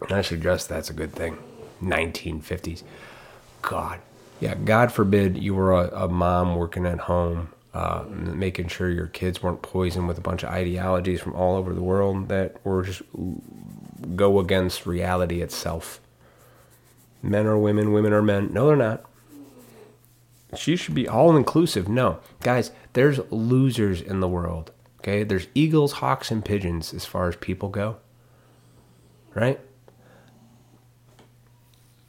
And 0.00 0.12
I 0.12 0.22
suggest 0.22 0.68
that's 0.68 0.90
a 0.90 0.94
good 0.94 1.12
thing. 1.12 1.38
1950s. 1.82 2.82
God. 3.62 4.00
Yeah, 4.40 4.54
God 4.54 4.90
forbid 4.90 5.36
you 5.36 5.54
were 5.54 5.72
a, 5.72 6.04
a 6.04 6.08
mom 6.08 6.56
working 6.56 6.86
at 6.86 7.00
home, 7.00 7.50
uh, 7.72 8.04
making 8.08 8.68
sure 8.68 8.90
your 8.90 9.06
kids 9.06 9.42
weren't 9.42 9.62
poisoned 9.62 10.08
with 10.08 10.18
a 10.18 10.22
bunch 10.22 10.42
of 10.42 10.50
ideologies 10.50 11.20
from 11.20 11.34
all 11.34 11.56
over 11.56 11.72
the 11.72 11.82
world 11.82 12.28
that 12.28 12.56
were 12.64 12.82
just 12.82 13.02
go 14.16 14.40
against 14.40 14.86
reality 14.86 15.40
itself. 15.40 16.00
Men 17.22 17.46
are 17.46 17.58
women, 17.58 17.92
women 17.92 18.12
are 18.12 18.22
men. 18.22 18.52
No, 18.52 18.66
they're 18.66 18.76
not. 18.76 19.04
She 20.56 20.74
should 20.74 20.94
be 20.94 21.06
all 21.06 21.36
inclusive. 21.36 21.88
No. 21.88 22.18
Guys, 22.40 22.72
there's 22.94 23.20
losers 23.30 24.00
in 24.00 24.20
the 24.20 24.28
world. 24.28 24.72
Okay? 24.98 25.22
There's 25.22 25.46
eagles, 25.54 25.92
hawks, 25.92 26.30
and 26.30 26.44
pigeons 26.44 26.92
as 26.92 27.04
far 27.04 27.28
as 27.28 27.36
people 27.36 27.68
go. 27.68 27.98
Right? 29.34 29.60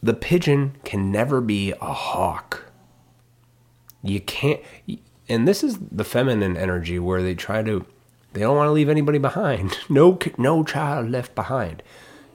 The 0.01 0.15
pigeon 0.15 0.77
can 0.83 1.11
never 1.11 1.39
be 1.39 1.73
a 1.73 1.93
hawk. 1.93 2.65
You 4.03 4.19
can't. 4.19 4.61
And 5.31 5.47
this 5.47 5.63
is 5.63 5.77
the 5.77 6.03
feminine 6.03 6.57
energy 6.57 6.99
where 6.99 7.23
they 7.23 7.35
try 7.35 7.63
to. 7.63 7.85
They 8.33 8.41
don't 8.41 8.57
want 8.57 8.67
to 8.67 8.73
leave 8.73 8.89
anybody 8.89 9.17
behind. 9.17 9.77
No, 9.89 10.19
no 10.37 10.65
child 10.65 11.09
left 11.09 11.35
behind. 11.35 11.81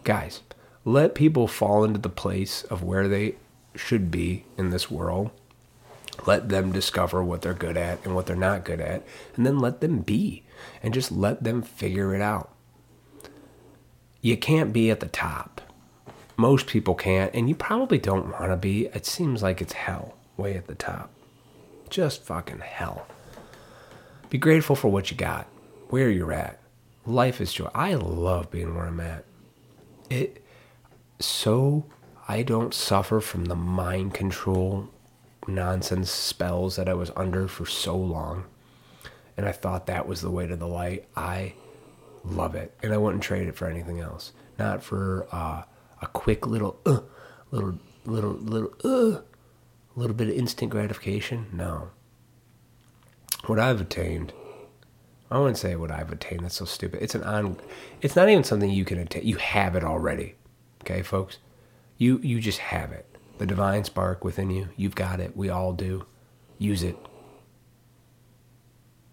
Guys, 0.03 0.41
let 0.83 1.15
people 1.15 1.47
fall 1.47 1.85
into 1.85 2.01
the 2.01 2.09
place 2.09 2.63
of 2.65 2.83
where 2.83 3.07
they 3.07 3.35
should 3.75 4.11
be 4.11 4.47
in 4.57 4.71
this 4.71 4.91
world. 4.91 5.31
Let 6.27 6.49
them 6.49 6.73
discover 6.73 7.23
what 7.23 7.43
they're 7.43 7.53
good 7.53 7.77
at 7.77 8.03
and 8.03 8.15
what 8.15 8.25
they're 8.25 8.35
not 8.35 8.65
good 8.65 8.81
at, 8.81 9.05
and 9.37 9.45
then 9.45 9.59
let 9.59 9.83
them 9.83 9.99
be 9.99 10.45
and 10.83 10.95
just 10.95 11.13
let 11.13 11.45
them 11.45 11.61
figure 11.61 12.15
it 12.15 12.23
out. 12.23 12.51
You 14.23 14.39
can't 14.39 14.73
be 14.73 14.91
at 14.91 15.01
the 15.01 15.09
top. 15.09 15.61
Most 16.39 16.67
people 16.67 16.95
can't, 16.95 17.35
and 17.35 17.47
you 17.47 17.55
probably 17.55 17.99
don't 17.99 18.33
want 18.33 18.51
to 18.51 18.57
be. 18.57 18.87
It 18.87 19.05
seems 19.05 19.43
like 19.43 19.61
it's 19.61 19.75
hell 19.75 20.15
way 20.39 20.57
at 20.57 20.67
the 20.67 20.75
top. 20.75 21.11
Just 21.91 22.23
fucking 22.23 22.61
hell. 22.61 23.07
Be 24.29 24.39
grateful 24.39 24.77
for 24.77 24.89
what 24.89 25.11
you 25.11 25.17
got, 25.17 25.47
where 25.89 26.11
you're 26.11 26.33
at. 26.33 26.61
Life 27.05 27.41
is 27.41 27.53
joy. 27.53 27.69
I 27.75 27.95
love 27.95 28.51
being 28.51 28.75
where 28.75 28.87
I'm 28.87 29.01
at. 29.01 29.25
It 30.11 30.45
so 31.19 31.87
I 32.29 32.43
don't 32.43 32.75
suffer 32.75 33.21
from 33.21 33.47
the 33.47 33.55
mind 33.55 34.15
control 34.15 34.89
nonsense 35.47 36.11
spells 36.11 36.77
that 36.77 36.89
I 36.89 36.95
was 36.95 37.11
under 37.17 37.47
for 37.49 37.67
so 37.67 37.97
long. 37.97 38.45
And 39.37 39.47
I 39.47 39.53
thought 39.53 39.87
that 39.87 40.09
was 40.09 40.21
the 40.21 40.31
way 40.31 40.47
to 40.47 40.57
the 40.57 40.67
light. 40.67 41.07
I 41.15 41.55
love 42.25 42.55
it. 42.55 42.75
And 42.83 42.93
I 42.93 42.97
wouldn't 42.97 43.23
trade 43.23 43.47
it 43.47 43.57
for 43.57 43.69
anything 43.69 44.01
else. 44.01 44.33
Not 44.59 44.83
for 44.83 45.29
uh, 45.31 45.63
a 46.03 46.07
quick 46.09 46.47
little, 46.47 46.81
uh, 46.87 47.01
little, 47.51 47.79
little, 48.05 48.33
little, 48.33 48.73
uh, 48.83 49.21
little 49.97 50.15
bit 50.15 50.29
of 50.29 50.35
instant 50.35 50.71
gratification. 50.71 51.47
No. 51.53 51.91
What 53.47 53.59
I've 53.59 53.81
attained, 53.81 54.33
I 55.31 55.39
wouldn't 55.39 55.59
say 55.59 55.75
what 55.77 55.91
I've 55.91 56.13
attained. 56.13 56.45
That's 56.45 56.57
so 56.57 56.65
stupid. 56.65 57.03
It's 57.03 57.15
an 57.15 57.25
on. 57.25 57.57
It's 58.01 58.17
not 58.17 58.29
even 58.29 58.45
something 58.45 58.71
you 58.71 58.85
can 58.85 58.99
attain. 58.99 59.27
You 59.27 59.37
have 59.37 59.75
it 59.75 59.85
already. 59.85 60.35
Okay, 60.83 61.03
folks? 61.03 61.39
You 61.99 62.19
you 62.23 62.41
just 62.41 62.59
have 62.59 62.93
it. 62.93 63.07
The 63.39 63.47
divine 63.47 63.85
spark 63.85 64.25
within 64.25 64.51
you, 64.51 64.69
you've 64.77 64.95
got 64.95 65.21
it. 65.21 65.37
We 65.37 65.51
all 65.51 65.73
do. 65.73 66.07
Use 66.59 66.83
it. 66.83 66.97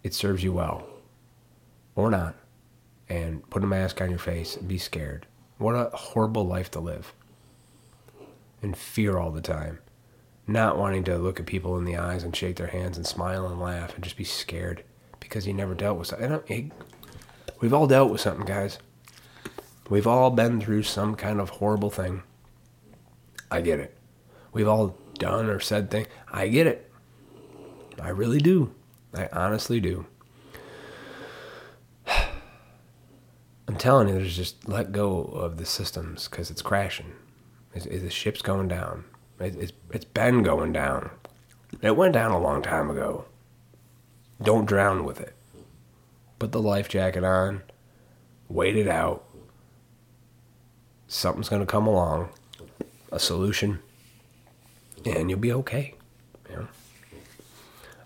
It 0.02 0.14
serves 0.14 0.44
you 0.44 0.54
well. 0.54 0.88
Or 1.96 2.10
not. 2.10 2.36
And 3.10 3.48
put 3.50 3.64
a 3.64 3.68
mask 3.68 4.02
on 4.02 4.10
your 4.10 4.20
face 4.20 4.56
and 4.56 4.68
be 4.68 4.78
scared. 4.78 5.28
What 5.58 5.76
a 5.76 5.90
horrible 5.96 6.46
life 6.46 6.72
to 6.72 6.80
live. 6.80 7.14
In 8.62 8.74
fear 8.74 9.18
all 9.18 9.32
the 9.32 9.42
time. 9.42 9.80
Not 10.46 10.78
wanting 10.78 11.04
to 11.06 11.18
look 11.18 11.40
at 11.40 11.46
people 11.46 11.78
in 11.78 11.86
the 11.86 11.98
eyes 11.98 12.24
and 12.24 12.36
shake 12.36 12.58
their 12.58 12.68
hands 12.68 12.98
and 12.98 13.08
smile 13.08 13.48
and 13.48 13.60
laugh 13.60 13.96
and 13.96 14.04
just 14.04 14.18
be 14.18 14.26
scared 14.26 14.84
because 15.20 15.48
you 15.48 15.54
never 15.54 15.74
dealt 15.74 15.98
with 15.98 16.08
something. 16.08 16.72
We've 17.62 17.74
all 17.74 17.88
dealt 17.88 18.12
with 18.12 18.20
something, 18.20 18.46
guys. 18.46 18.78
We've 19.90 20.08
all 20.08 20.32
been 20.32 20.60
through 20.60 20.84
some 20.84 21.16
kind 21.16 21.40
of 21.40 21.50
horrible 21.50 21.90
thing. 21.90 22.24
I 23.50 23.62
get 23.62 23.80
it. 23.80 23.98
We've 24.52 24.68
all 24.68 24.98
done 25.18 25.50
or 25.50 25.60
said 25.60 25.90
things. 25.90 26.08
I 26.32 26.48
get 26.50 26.68
it. 26.68 26.92
I 28.02 28.10
really 28.10 28.40
do. 28.40 28.74
I 29.14 29.30
honestly 29.32 29.80
do. 29.80 30.08
I'm 32.08 33.78
telling 33.78 34.10
you, 34.10 34.16
there's 34.16 34.36
just 34.36 34.68
let 34.68 34.92
go 34.92 35.22
of 35.24 35.58
the 35.58 35.66
systems 35.66 36.28
because 36.28 36.52
it's 36.52 36.62
crashing. 36.62 37.14
The 37.74 38.10
ship's 38.10 38.42
going 38.42 38.68
down. 38.68 39.06
It, 39.44 39.56
it's, 39.56 39.74
it's 39.92 40.06
been 40.06 40.44
going 40.44 40.74
down. 40.74 41.12
It 41.82 41.96
went 41.96 42.14
down 42.14 42.32
a 42.32 42.40
long 42.40 42.62
time 42.62 42.90
ago. 42.90 43.26
Don't 44.42 44.66
drown 44.66 45.06
with 45.06 45.20
it. 45.20 45.36
Put 46.40 46.52
the 46.52 46.62
life 46.62 46.90
jacket 46.90 47.24
on. 47.24 47.64
Wait 48.50 48.76
it 48.76 48.88
out 48.88 49.26
something's 51.14 51.50
going 51.50 51.62
to 51.62 51.66
come 51.66 51.88
along, 51.88 52.30
a 53.12 53.20
solution, 53.20 53.80
and 55.06 55.30
you'll 55.30 55.40
be 55.40 55.54
okay. 55.54 55.96
You 56.50 56.56
know? 56.56 56.68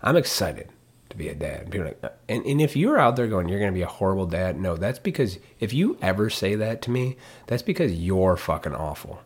I'm 0.04 0.18
excited 0.18 0.70
to 1.10 1.18
be 1.18 1.30
a 1.30 1.36
dad. 1.36 1.74
Like, 1.74 1.98
uh, 2.04 2.10
and, 2.28 2.46
and 2.46 2.62
if 2.62 2.76
you're 2.76 3.00
out 3.00 3.16
there 3.16 3.28
going, 3.28 3.48
you're 3.48 3.60
going 3.60 3.72
to 3.72 3.78
be 3.78 3.82
a 3.82 3.88
horrible 3.88 4.28
dad, 4.28 4.60
no, 4.60 4.76
that's 4.76 5.00
because 5.00 5.40
if 5.60 5.74
you 5.74 5.98
ever 6.02 6.30
say 6.30 6.56
that 6.56 6.82
to 6.84 6.92
me, 6.92 7.18
that's 7.48 7.64
because 7.64 7.94
you're 7.94 8.36
fucking 8.38 8.76
awful. 8.76 9.22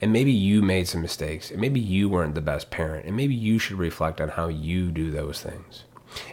And 0.00 0.12
maybe 0.12 0.32
you 0.32 0.62
made 0.62 0.88
some 0.88 1.02
mistakes, 1.02 1.50
and 1.50 1.60
maybe 1.60 1.78
you 1.78 2.08
weren't 2.08 2.34
the 2.34 2.40
best 2.40 2.70
parent, 2.70 3.04
and 3.06 3.14
maybe 3.14 3.34
you 3.34 3.58
should 3.58 3.78
reflect 3.78 4.20
on 4.20 4.30
how 4.30 4.48
you 4.48 4.90
do 4.90 5.10
those 5.10 5.42
things. 5.42 5.84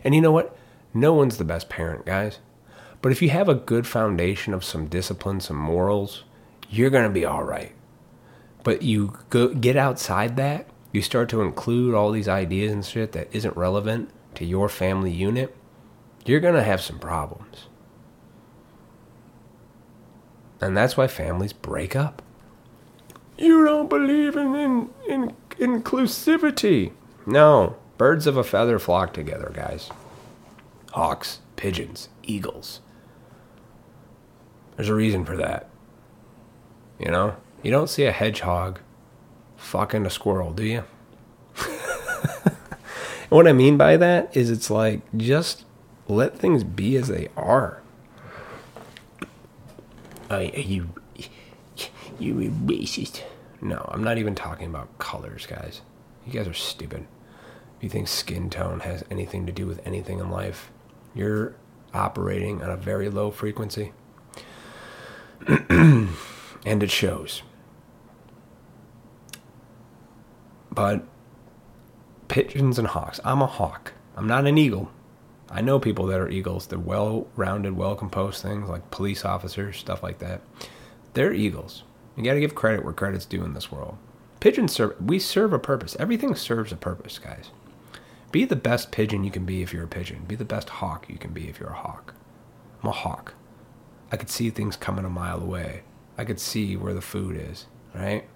And 0.03 0.15
you 0.15 0.22
know 0.22 0.32
what? 0.32 0.57
No 0.93 1.13
one's 1.13 1.38
the 1.38 1.43
best 1.43 1.68
parent, 1.68 2.05
guys. 2.05 2.39
But 3.01 3.11
if 3.11 3.22
you 3.22 3.30
have 3.30 3.49
a 3.49 3.55
good 3.55 3.86
foundation 3.86 4.53
of 4.53 4.63
some 4.63 4.88
discipline, 4.88 5.41
some 5.41 5.57
morals, 5.57 6.24
you're 6.70 6.89
going 6.89 7.03
to 7.03 7.13
be 7.13 7.26
all 7.26 7.43
right. 7.43 7.74
But 8.63 8.82
you 8.82 9.18
go, 9.30 9.53
get 9.53 9.76
outside 9.76 10.36
that, 10.38 10.68
you 10.91 11.01
start 11.01 11.30
to 11.30 11.41
include 11.41 11.93
all 11.93 12.11
these 12.11 12.28
ideas 12.28 12.72
and 12.72 12.86
shit 12.86 13.11
that 13.11 13.30
isn't 13.32 13.55
relevant 13.55 14.09
to 14.36 14.45
your 14.45 14.70
family 14.70 15.11
unit, 15.11 15.55
you're 16.26 16.39
going 16.39 16.55
to 16.55 16.63
have 16.63 16.82
some 16.82 16.99
problems. 16.99 17.68
And 20.59 20.76
that's 20.76 20.97
why 20.97 21.07
families 21.07 21.53
break 21.53 21.95
up. 21.95 22.22
You 23.38 23.66
don't 23.66 23.90
believe 23.90 24.36
in, 24.36 24.56
in, 24.56 24.90
in 25.08 25.36
inclusivity. 25.60 26.92
No, 27.26 27.76
birds 27.98 28.28
of 28.28 28.38
a 28.38 28.44
feather 28.44 28.80
flock 28.80 29.14
together, 29.14 29.52
guys. 29.54 29.90
Hawks, 30.94 31.40
pigeons, 31.56 32.10
eagles. 32.24 32.82
There's 34.76 34.90
a 34.90 34.96
reason 34.96 35.26
for 35.26 35.36
that. 35.38 35.70
You 37.00 37.12
know? 37.12 37.36
You 37.64 37.72
don't 37.72 37.90
see 37.90 38.06
a 38.06 38.12
hedgehog 38.12 38.80
fucking 39.56 40.06
a 40.06 40.10
squirrel, 40.10 40.54
do 40.54 40.64
you? 40.64 40.84
what 43.30 43.48
I 43.48 43.54
mean 43.54 43.78
by 43.78 43.98
that 43.98 44.36
is 44.36 44.50
it's 44.50 44.70
like 44.70 45.02
just 45.16 45.66
let 46.08 46.38
things 46.38 46.64
be 46.64 46.96
as 46.96 47.08
they 47.08 47.28
are. 47.36 47.82
You, 50.32 50.90
you 52.20 52.34
racist. 52.65 53.22
No, 53.61 53.89
I'm 53.91 54.03
not 54.03 54.18
even 54.18 54.36
talking 54.36 54.68
about 54.68 54.97
colors, 54.99 55.45
guys. 55.45 55.82
You 56.26 56.34
guys 56.34 56.47
are 56.47 56.53
stupid. 56.53 57.07
If 57.78 57.84
you 57.84 57.89
think 57.89 58.07
skin 58.07 58.49
tone 58.49 58.82
has 58.82 59.03
anything 59.09 59.45
to 59.45 59.51
do 59.51 59.65
with 59.68 59.86
anything 59.86 60.20
in 60.20 60.30
life, 60.30 60.72
you're 61.13 61.55
operating 61.93 62.61
on 62.61 62.70
a 62.70 62.78
very 62.78 63.09
low 63.09 63.32
frequency. 63.32 63.93
and 65.47 66.09
it 66.65 66.91
shows. 66.91 67.43
But 70.72 71.05
pigeons 72.28 72.78
and 72.78 72.88
hawks. 72.88 73.20
I'm 73.24 73.41
a 73.41 73.47
hawk. 73.47 73.93
I'm 74.15 74.28
not 74.28 74.45
an 74.45 74.57
eagle. 74.57 74.91
I 75.49 75.61
know 75.61 75.80
people 75.80 76.07
that 76.07 76.20
are 76.20 76.30
eagles. 76.30 76.68
They're 76.68 76.78
well 76.78 77.28
rounded, 77.36 77.78
well 77.78 77.95
composed 77.95 78.41
things 78.41 78.68
like 78.70 78.91
police 78.91 79.24
officers, 79.24 79.78
stuff 79.78 80.03
like 80.03 80.20
that. 80.20 80.41
They're 81.13 81.34
eagles. 81.34 81.84
You 82.18 82.24
got 82.24 82.34
to 82.34 82.39
give 82.39 82.55
credit 82.55 82.84
where 82.84 82.93
credit's 82.93 83.26
due 83.26 83.43
in 83.43 83.53
this 83.53 83.72
world. 83.72 83.97
Pigeons 84.39 84.74
serve, 84.74 84.95
we 84.99 85.20
serve 85.20 85.53
a 85.53 85.59
purpose. 85.59 85.95
Everything 85.99 86.36
serves 86.36 86.72
a 86.72 86.76
purpose, 86.76 87.20
guys. 87.20 87.51
Be 88.32 88.43
the 88.43 88.55
best 88.55 88.91
pigeon 88.91 89.24
you 89.24 89.32
can 89.32 89.45
be 89.45 89.61
if 89.61 89.72
you're 89.72 89.84
a 89.84 89.88
pigeon. 89.88 90.26
Be 90.28 90.36
the 90.36 90.43
best 90.43 90.70
hawk 90.70 91.07
you 91.07 91.18
can 91.18 91.32
be 91.32 91.47
if 91.47 91.59
you're 91.59 91.70
a 91.70 91.76
hawk. 91.76 92.13
I'm 92.82 92.89
a 92.89 92.91
hawk. 92.91 93.36
I 94.11 94.18
could 94.18 94.30
see 94.30 94.49
things 94.49 94.76
coming 94.76 95.05
a 95.05 95.09
mile 95.09 95.41
away. 95.41 95.84
I 96.18 96.26
could 96.26 96.39
see 96.39 96.76
where 96.76 96.93
the 96.93 97.01
food 97.01 97.38
is, 97.38 97.68
right? 97.93 98.28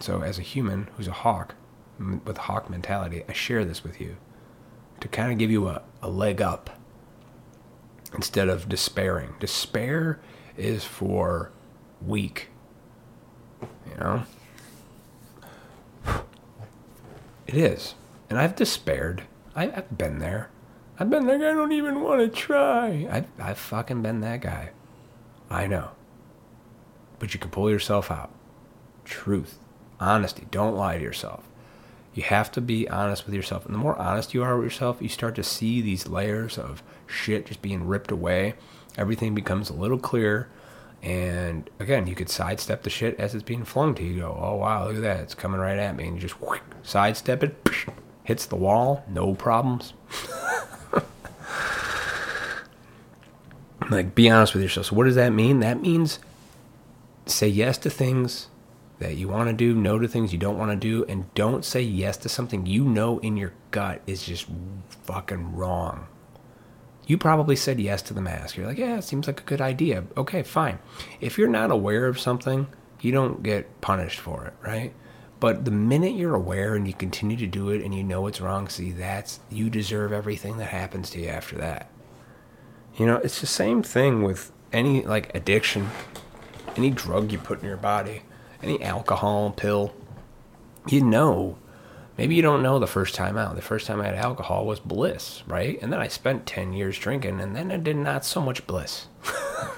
So, 0.00 0.22
as 0.22 0.38
a 0.38 0.42
human 0.42 0.88
who's 0.96 1.08
a 1.08 1.12
hawk, 1.12 1.54
with 2.24 2.38
hawk 2.38 2.70
mentality, 2.70 3.22
I 3.28 3.32
share 3.32 3.64
this 3.64 3.84
with 3.84 4.00
you 4.00 4.16
to 5.00 5.08
kind 5.08 5.32
of 5.32 5.38
give 5.38 5.50
you 5.50 5.68
a, 5.68 5.82
a 6.02 6.08
leg 6.08 6.40
up 6.40 6.70
instead 8.14 8.48
of 8.48 8.68
despairing. 8.68 9.34
Despair 9.38 10.20
is 10.56 10.84
for 10.84 11.52
weak, 12.04 12.48
you 13.62 13.96
know? 13.98 14.22
It 17.46 17.54
is. 17.54 17.94
And 18.28 18.38
I've 18.38 18.54
despaired. 18.54 19.22
I, 19.56 19.66
have 19.66 19.98
been 19.98 20.20
there. 20.20 20.50
I've 20.98 21.10
been 21.10 21.26
like, 21.26 21.40
I 21.40 21.52
don't 21.52 21.72
even 21.72 22.00
want 22.00 22.20
to 22.20 22.28
try. 22.28 23.08
I've, 23.10 23.26
I've 23.40 23.58
fucking 23.58 24.02
been 24.02 24.20
that 24.20 24.40
guy. 24.40 24.70
I 25.50 25.66
know. 25.66 25.90
But 27.18 27.34
you 27.34 27.40
can 27.40 27.50
pull 27.50 27.70
yourself 27.70 28.10
out. 28.10 28.30
Truth. 29.04 29.58
Honesty. 29.98 30.46
Don't 30.50 30.76
lie 30.76 30.98
to 30.98 31.02
yourself. 31.02 31.48
You 32.14 32.22
have 32.24 32.52
to 32.52 32.60
be 32.60 32.88
honest 32.88 33.26
with 33.26 33.34
yourself. 33.34 33.66
And 33.66 33.74
the 33.74 33.78
more 33.78 33.98
honest 33.98 34.34
you 34.34 34.42
are 34.42 34.56
with 34.56 34.64
yourself, 34.64 35.00
you 35.00 35.08
start 35.08 35.34
to 35.36 35.42
see 35.42 35.80
these 35.80 36.06
layers 36.08 36.58
of 36.58 36.82
shit 37.06 37.46
just 37.46 37.62
being 37.62 37.86
ripped 37.86 38.10
away. 38.10 38.54
Everything 38.96 39.34
becomes 39.34 39.70
a 39.70 39.74
little 39.74 39.98
clearer. 39.98 40.48
And 41.02 41.70
again, 41.78 42.06
you 42.06 42.14
could 42.14 42.28
sidestep 42.28 42.82
the 42.82 42.90
shit 42.90 43.18
as 43.18 43.34
it's 43.34 43.42
being 43.42 43.64
flung 43.64 43.94
to 43.94 44.02
you. 44.02 44.12
You 44.12 44.20
go, 44.20 44.38
oh 44.38 44.56
wow, 44.56 44.86
look 44.86 44.96
at 44.96 45.02
that. 45.02 45.20
It's 45.20 45.34
coming 45.34 45.60
right 45.60 45.78
at 45.78 45.96
me. 45.96 46.06
And 46.06 46.16
you 46.16 46.20
just 46.20 46.40
whoosh, 46.40 46.60
sidestep 46.82 47.42
it, 47.42 47.68
hits 48.24 48.46
the 48.46 48.56
wall, 48.56 49.04
no 49.08 49.34
problems. 49.34 49.94
like, 53.90 54.14
be 54.14 54.28
honest 54.28 54.54
with 54.54 54.62
yourself. 54.62 54.86
So, 54.86 54.96
what 54.96 55.04
does 55.04 55.14
that 55.14 55.30
mean? 55.30 55.60
That 55.60 55.80
means 55.80 56.18
say 57.26 57.48
yes 57.48 57.78
to 57.78 57.90
things 57.90 58.48
that 58.98 59.16
you 59.16 59.28
want 59.28 59.48
to 59.48 59.54
do, 59.54 59.74
no 59.74 59.98
to 59.98 60.06
things 60.06 60.32
you 60.32 60.38
don't 60.38 60.58
want 60.58 60.70
to 60.70 60.76
do, 60.76 61.04
and 61.06 61.32
don't 61.34 61.64
say 61.64 61.80
yes 61.80 62.18
to 62.18 62.28
something 62.28 62.66
you 62.66 62.84
know 62.84 63.18
in 63.20 63.36
your 63.36 63.52
gut 63.70 64.02
is 64.06 64.22
just 64.22 64.46
fucking 65.04 65.56
wrong. 65.56 66.06
You 67.10 67.18
probably 67.18 67.56
said 67.56 67.80
yes 67.80 68.02
to 68.02 68.14
the 68.14 68.20
mask. 68.20 68.56
You're 68.56 68.68
like, 68.68 68.78
yeah, 68.78 68.98
it 68.98 69.02
seems 69.02 69.26
like 69.26 69.40
a 69.40 69.44
good 69.44 69.60
idea. 69.60 70.04
Okay, 70.16 70.44
fine. 70.44 70.78
If 71.20 71.38
you're 71.38 71.48
not 71.48 71.72
aware 71.72 72.06
of 72.06 72.20
something, 72.20 72.68
you 73.00 73.10
don't 73.10 73.42
get 73.42 73.80
punished 73.80 74.20
for 74.20 74.44
it, 74.44 74.54
right? 74.64 74.92
But 75.40 75.64
the 75.64 75.72
minute 75.72 76.14
you're 76.14 76.36
aware 76.36 76.76
and 76.76 76.86
you 76.86 76.94
continue 76.94 77.36
to 77.38 77.48
do 77.48 77.70
it 77.70 77.82
and 77.82 77.92
you 77.92 78.04
know 78.04 78.28
it's 78.28 78.40
wrong, 78.40 78.68
see, 78.68 78.92
that's 78.92 79.40
you 79.50 79.70
deserve 79.70 80.12
everything 80.12 80.58
that 80.58 80.68
happens 80.68 81.10
to 81.10 81.20
you 81.20 81.26
after 81.26 81.56
that. 81.56 81.90
You 82.94 83.06
know, 83.06 83.16
it's 83.16 83.40
the 83.40 83.46
same 83.48 83.82
thing 83.82 84.22
with 84.22 84.52
any 84.72 85.02
like 85.02 85.34
addiction, 85.34 85.90
any 86.76 86.90
drug 86.90 87.32
you 87.32 87.38
put 87.38 87.60
in 87.60 87.66
your 87.66 87.76
body 87.76 88.22
any 88.62 88.82
alcohol 88.82 89.50
pill, 89.50 89.92
you 90.86 91.00
know. 91.00 91.58
Maybe 92.20 92.34
you 92.34 92.42
don't 92.42 92.62
know 92.62 92.78
the 92.78 92.86
first 92.86 93.14
time 93.14 93.38
out. 93.38 93.56
The 93.56 93.62
first 93.62 93.86
time 93.86 93.98
I 93.98 94.04
had 94.04 94.14
alcohol 94.14 94.66
was 94.66 94.78
bliss, 94.78 95.42
right? 95.46 95.78
And 95.80 95.90
then 95.90 96.00
I 96.00 96.08
spent 96.08 96.44
10 96.44 96.74
years 96.74 96.98
drinking 96.98 97.40
and 97.40 97.56
then 97.56 97.72
I 97.72 97.78
did 97.78 97.96
not 97.96 98.26
so 98.26 98.42
much 98.42 98.66
bliss. 98.66 99.06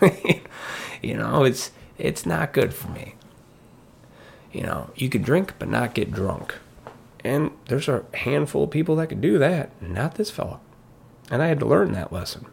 you 1.03 1.17
know, 1.17 1.45
it's 1.45 1.71
it's 1.99 2.27
not 2.27 2.53
good 2.53 2.75
for 2.75 2.89
me. 2.89 3.15
You 4.51 4.63
know, 4.63 4.91
you 4.97 5.09
can 5.09 5.23
drink 5.23 5.55
but 5.61 5.69
not 5.69 5.95
get 5.95 6.11
drunk. 6.11 6.57
And 7.23 7.53
there's 7.67 7.89
a 7.89 8.07
handful 8.13 8.65
of 8.65 8.73
people 8.73 8.97
that 8.97 9.11
can 9.11 9.21
do 9.21 9.39
that, 9.39 9.71
not 9.81 10.17
this 10.17 10.33
fella. 10.33 10.59
And 11.31 11.43
I 11.43 11.47
had 11.47 11.61
to 11.61 11.67
learn 11.67 11.93
that 11.93 12.13
lesson. 12.13 12.47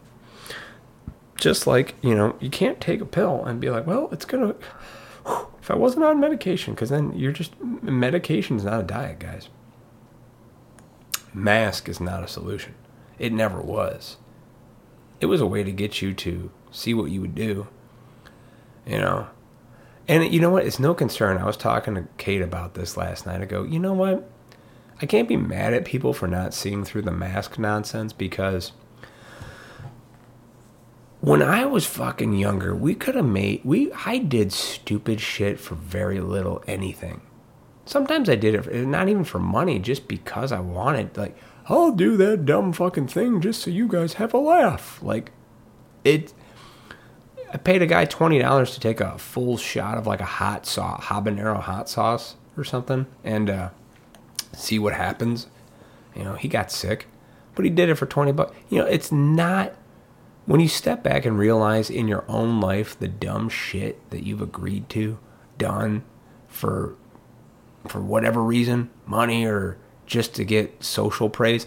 Just 1.34 1.66
like, 1.66 1.96
you 2.00 2.14
know, 2.14 2.36
you 2.38 2.48
can't 2.48 2.80
take 2.80 3.00
a 3.00 3.04
pill 3.04 3.44
and 3.44 3.60
be 3.60 3.70
like, 3.70 3.88
well, 3.88 4.08
it's 4.12 4.24
going 4.24 4.54
to 4.54 4.56
if 5.60 5.68
I 5.68 5.74
wasn't 5.74 6.04
on 6.04 6.20
medication, 6.20 6.74
because 6.74 6.90
then 6.90 7.12
you're 7.18 7.32
just 7.32 7.60
medication 7.60 8.56
is 8.56 8.64
not 8.64 8.78
a 8.78 8.84
diet, 8.84 9.18
guys. 9.18 9.48
Mask 11.32 11.88
is 11.88 12.00
not 12.00 12.22
a 12.22 12.28
solution. 12.28 12.74
It 13.18 13.32
never 13.32 13.60
was. 13.60 14.16
It 15.20 15.26
was 15.26 15.40
a 15.40 15.46
way 15.46 15.62
to 15.62 15.72
get 15.72 16.00
you 16.00 16.14
to 16.14 16.50
see 16.70 16.94
what 16.94 17.10
you 17.10 17.20
would 17.20 17.34
do. 17.34 17.68
You 18.86 18.98
know, 18.98 19.28
and 20.08 20.32
you 20.32 20.40
know 20.40 20.50
what? 20.50 20.66
It's 20.66 20.80
no 20.80 20.94
concern. 20.94 21.38
I 21.38 21.44
was 21.44 21.56
talking 21.56 21.94
to 21.94 22.08
Kate 22.18 22.42
about 22.42 22.74
this 22.74 22.96
last 22.96 23.26
night. 23.26 23.40
I 23.40 23.44
go, 23.44 23.62
you 23.62 23.78
know 23.78 23.92
what? 23.92 24.28
I 25.00 25.06
can't 25.06 25.28
be 25.28 25.36
mad 25.36 25.72
at 25.72 25.84
people 25.84 26.12
for 26.12 26.26
not 26.26 26.52
seeing 26.52 26.84
through 26.84 27.02
the 27.02 27.12
mask 27.12 27.58
nonsense 27.58 28.12
because 28.12 28.72
when 31.20 31.42
I 31.42 31.64
was 31.64 31.86
fucking 31.86 32.34
younger, 32.34 32.74
we 32.74 32.94
could 32.94 33.14
have 33.14 33.24
made 33.24 33.60
we 33.64 33.92
I 34.04 34.18
did 34.18 34.52
stupid 34.52 35.20
shit 35.20 35.60
for 35.60 35.74
very 35.74 36.20
little 36.20 36.62
anything. 36.66 37.20
Sometimes 37.90 38.28
I 38.30 38.36
did 38.36 38.54
it 38.54 38.86
not 38.86 39.08
even 39.08 39.24
for 39.24 39.40
money, 39.40 39.80
just 39.80 40.06
because 40.06 40.52
I 40.52 40.60
wanted 40.60 41.16
like 41.16 41.36
I'll 41.66 41.90
do 41.90 42.16
that 42.18 42.44
dumb 42.44 42.72
fucking 42.72 43.08
thing 43.08 43.40
just 43.40 43.62
so 43.62 43.70
you 43.72 43.88
guys 43.88 44.12
have 44.12 44.32
a 44.32 44.38
laugh. 44.38 45.02
Like 45.02 45.32
it 46.04 46.32
I 47.52 47.56
paid 47.56 47.82
a 47.82 47.86
guy 47.86 48.04
twenty 48.04 48.38
dollars 48.38 48.74
to 48.74 48.80
take 48.80 49.00
a 49.00 49.18
full 49.18 49.56
shot 49.56 49.98
of 49.98 50.06
like 50.06 50.20
a 50.20 50.24
hot 50.24 50.66
sauce, 50.66 51.06
habanero 51.06 51.60
hot 51.60 51.88
sauce 51.88 52.36
or 52.56 52.62
something, 52.62 53.06
and 53.24 53.50
uh, 53.50 53.70
see 54.52 54.78
what 54.78 54.94
happens. 54.94 55.48
You 56.14 56.22
know, 56.22 56.34
he 56.34 56.46
got 56.46 56.70
sick, 56.70 57.08
but 57.56 57.64
he 57.64 57.72
did 57.72 57.88
it 57.88 57.96
for 57.96 58.06
twenty 58.06 58.30
bucks. 58.30 58.54
You 58.68 58.78
know, 58.78 58.86
it's 58.86 59.10
not 59.10 59.74
when 60.46 60.60
you 60.60 60.68
step 60.68 61.02
back 61.02 61.26
and 61.26 61.36
realize 61.36 61.90
in 61.90 62.06
your 62.06 62.24
own 62.28 62.60
life 62.60 62.96
the 62.96 63.08
dumb 63.08 63.48
shit 63.48 64.08
that 64.10 64.22
you've 64.22 64.42
agreed 64.42 64.88
to, 64.90 65.18
done 65.58 66.04
for 66.46 66.94
for 67.88 68.00
whatever 68.00 68.42
reason, 68.42 68.90
money 69.06 69.44
or 69.44 69.76
just 70.06 70.34
to 70.34 70.44
get 70.44 70.82
social 70.82 71.30
praise, 71.30 71.66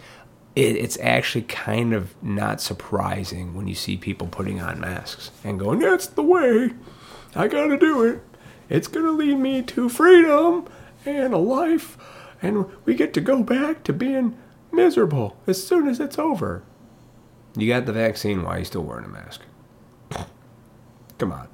it, 0.55 0.76
it's 0.76 0.97
actually 1.01 1.43
kind 1.43 1.93
of 1.93 2.14
not 2.22 2.61
surprising 2.61 3.55
when 3.55 3.68
you 3.68 3.76
see 3.76 3.97
people 3.97 4.28
putting 4.28 4.61
on 4.61 4.80
masks 4.80 5.32
and 5.43 5.59
going, 5.59 5.80
"That's 5.80 6.07
the 6.07 6.24
way. 6.24 6.74
I 7.36 7.47
got 7.47 7.68
to 7.68 7.78
do 7.78 8.03
it. 8.03 8.22
It's 8.70 8.88
to 8.89 9.11
lead 9.11 9.39
me 9.39 9.61
to 9.64 9.89
freedom 9.89 10.66
and 11.05 11.34
a 11.34 11.38
life, 11.38 11.97
and 12.41 12.66
we 12.86 12.95
get 12.95 13.14
to 13.16 13.22
go 13.22 13.43
back 13.43 13.84
to 13.84 13.93
being 13.93 14.38
miserable 14.72 15.38
as 15.47 15.66
soon 15.66 15.88
as 15.88 15.99
it's 15.99 16.20
over." 16.20 16.64
You 17.55 17.68
got 17.68 17.86
the 17.86 17.93
vaccine. 17.93 18.43
Why 18.43 18.55
are 18.55 18.59
you 18.59 18.66
still 18.66 18.84
wearing 18.84 19.05
a 19.05 19.09
mask? 19.09 19.41
Come 21.18 21.32
on. 21.32 21.47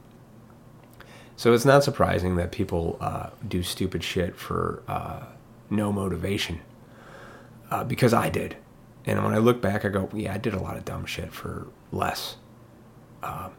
So 1.40 1.54
it's 1.54 1.64
not 1.64 1.86
surprising 1.86 2.36
that 2.36 2.52
people 2.52 2.98
uh, 3.00 3.30
do 3.48 3.64
stupid 3.64 4.04
shit 4.04 4.36
for 4.36 4.84
uh, 4.90 5.24
no 5.70 5.90
motivation. 5.94 6.60
Uh, 7.72 7.86
because 7.86 8.14
I 8.14 8.28
did. 8.28 8.58
And 9.06 9.24
when 9.24 9.34
I 9.34 9.38
look 9.38 9.62
back, 9.62 9.86
I 9.86 9.88
go, 9.88 10.10
yeah, 10.14 10.34
I 10.34 10.38
did 10.38 10.54
a 10.54 10.60
lot 10.60 10.76
of 10.76 10.84
dumb 10.84 11.06
shit 11.06 11.32
for 11.32 11.68
less. 11.94 12.36
Um, 13.24 13.54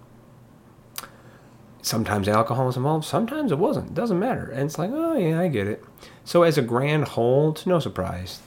sometimes 1.80 2.28
alcohol 2.28 2.66
was 2.66 2.76
involved, 2.76 3.06
sometimes 3.06 3.50
it 3.50 3.58
wasn't. 3.58 3.94
Doesn't 3.94 4.18
matter. 4.18 4.50
And 4.50 4.64
it's 4.64 4.78
like, 4.78 4.90
oh, 4.92 5.16
yeah, 5.16 5.40
I 5.40 5.48
get 5.48 5.66
it. 5.66 5.82
So 6.22 6.42
as 6.42 6.58
a 6.58 6.62
grand 6.62 7.08
whole, 7.08 7.52
it's 7.52 7.64
no 7.64 7.78
surprise 7.78 8.40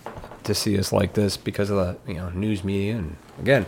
to 0.43 0.53
see 0.53 0.77
us 0.77 0.93
like 0.93 1.13
this 1.13 1.37
because 1.37 1.71
of 1.71 1.77
the 1.77 2.11
you 2.11 2.19
know 2.19 2.29
news 2.29 2.63
media 2.63 2.97
and 2.97 3.15
again 3.39 3.65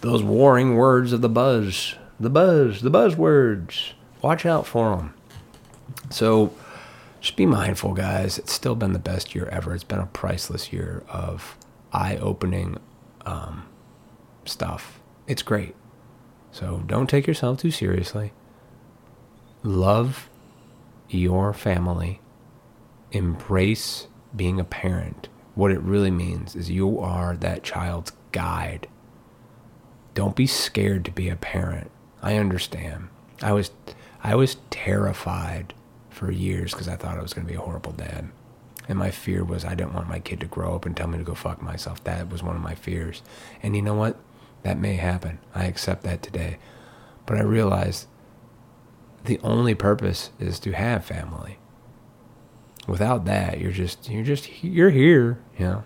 those 0.00 0.22
warring 0.22 0.76
words 0.76 1.12
of 1.12 1.20
the 1.20 1.28
buzz, 1.28 1.94
the 2.18 2.30
buzz, 2.30 2.80
the 2.80 2.90
buzzwords. 2.90 3.92
Watch 4.24 4.46
out 4.46 4.66
for 4.66 4.96
them. 4.96 5.12
So 6.08 6.54
just 7.20 7.36
be 7.36 7.44
mindful, 7.44 7.92
guys. 7.92 8.38
It's 8.38 8.54
still 8.54 8.74
been 8.74 8.94
the 8.94 8.98
best 8.98 9.34
year 9.34 9.46
ever. 9.52 9.74
It's 9.74 9.84
been 9.84 9.98
a 9.98 10.06
priceless 10.06 10.72
year 10.72 11.04
of 11.10 11.58
eye-opening 11.92 12.78
um, 13.26 13.66
stuff. 14.46 14.98
It's 15.26 15.42
great. 15.42 15.76
So 16.52 16.82
don't 16.86 17.06
take 17.06 17.26
yourself 17.26 17.58
too 17.58 17.70
seriously. 17.70 18.32
Love 19.62 20.30
your 21.10 21.52
family. 21.52 22.22
Embrace 23.12 24.06
being 24.34 24.58
a 24.58 24.64
parent 24.64 25.28
what 25.54 25.70
it 25.70 25.80
really 25.80 26.10
means 26.10 26.56
is 26.56 26.70
you 26.70 26.98
are 26.98 27.36
that 27.36 27.62
child's 27.62 28.12
guide. 28.32 28.88
Don't 30.14 30.34
be 30.34 30.46
scared 30.46 31.04
to 31.04 31.10
be 31.10 31.28
a 31.28 31.36
parent. 31.36 31.90
I 32.22 32.36
understand. 32.36 33.08
I 33.42 33.52
was 33.52 33.70
I 34.24 34.34
was 34.34 34.56
terrified 34.70 35.74
for 36.10 36.32
years 36.32 36.72
because 36.72 36.88
I 36.88 36.96
thought 36.96 37.18
I 37.18 37.22
was 37.22 37.32
going 37.32 37.46
to 37.46 37.52
be 37.52 37.56
a 37.56 37.62
horrible 37.62 37.92
dad. 37.92 38.30
And 38.88 38.98
my 38.98 39.12
fear 39.12 39.44
was 39.44 39.64
I 39.64 39.76
didn't 39.76 39.94
want 39.94 40.08
my 40.08 40.18
kid 40.18 40.40
to 40.40 40.46
grow 40.46 40.74
up 40.74 40.84
and 40.84 40.96
tell 40.96 41.06
me 41.06 41.18
to 41.18 41.24
go 41.24 41.34
fuck 41.34 41.62
myself. 41.62 42.02
That 42.04 42.28
was 42.28 42.42
one 42.42 42.56
of 42.56 42.62
my 42.62 42.74
fears. 42.74 43.22
And 43.62 43.76
you 43.76 43.82
know 43.82 43.94
what? 43.94 44.18
That 44.64 44.78
may 44.78 44.94
happen. 44.94 45.38
I 45.54 45.66
accept 45.66 46.02
that 46.02 46.22
today. 46.22 46.58
But 47.26 47.36
I 47.36 47.42
realized 47.42 48.08
the 49.24 49.38
only 49.44 49.74
purpose 49.74 50.30
is 50.40 50.58
to 50.60 50.72
have 50.72 51.04
family 51.04 51.58
without 52.86 53.24
that, 53.24 53.60
you're 53.60 53.72
just 53.72 54.08
you're 54.08 54.24
just 54.24 54.62
you're 54.62 54.90
here, 54.90 55.38
you 55.58 55.66
know. 55.66 55.84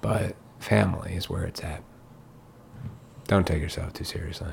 But 0.00 0.36
family 0.58 1.14
is 1.14 1.28
where 1.28 1.44
it's 1.44 1.62
at. 1.62 1.82
Don't 3.28 3.46
take 3.46 3.62
yourself 3.62 3.92
too 3.92 4.04
seriously. 4.04 4.52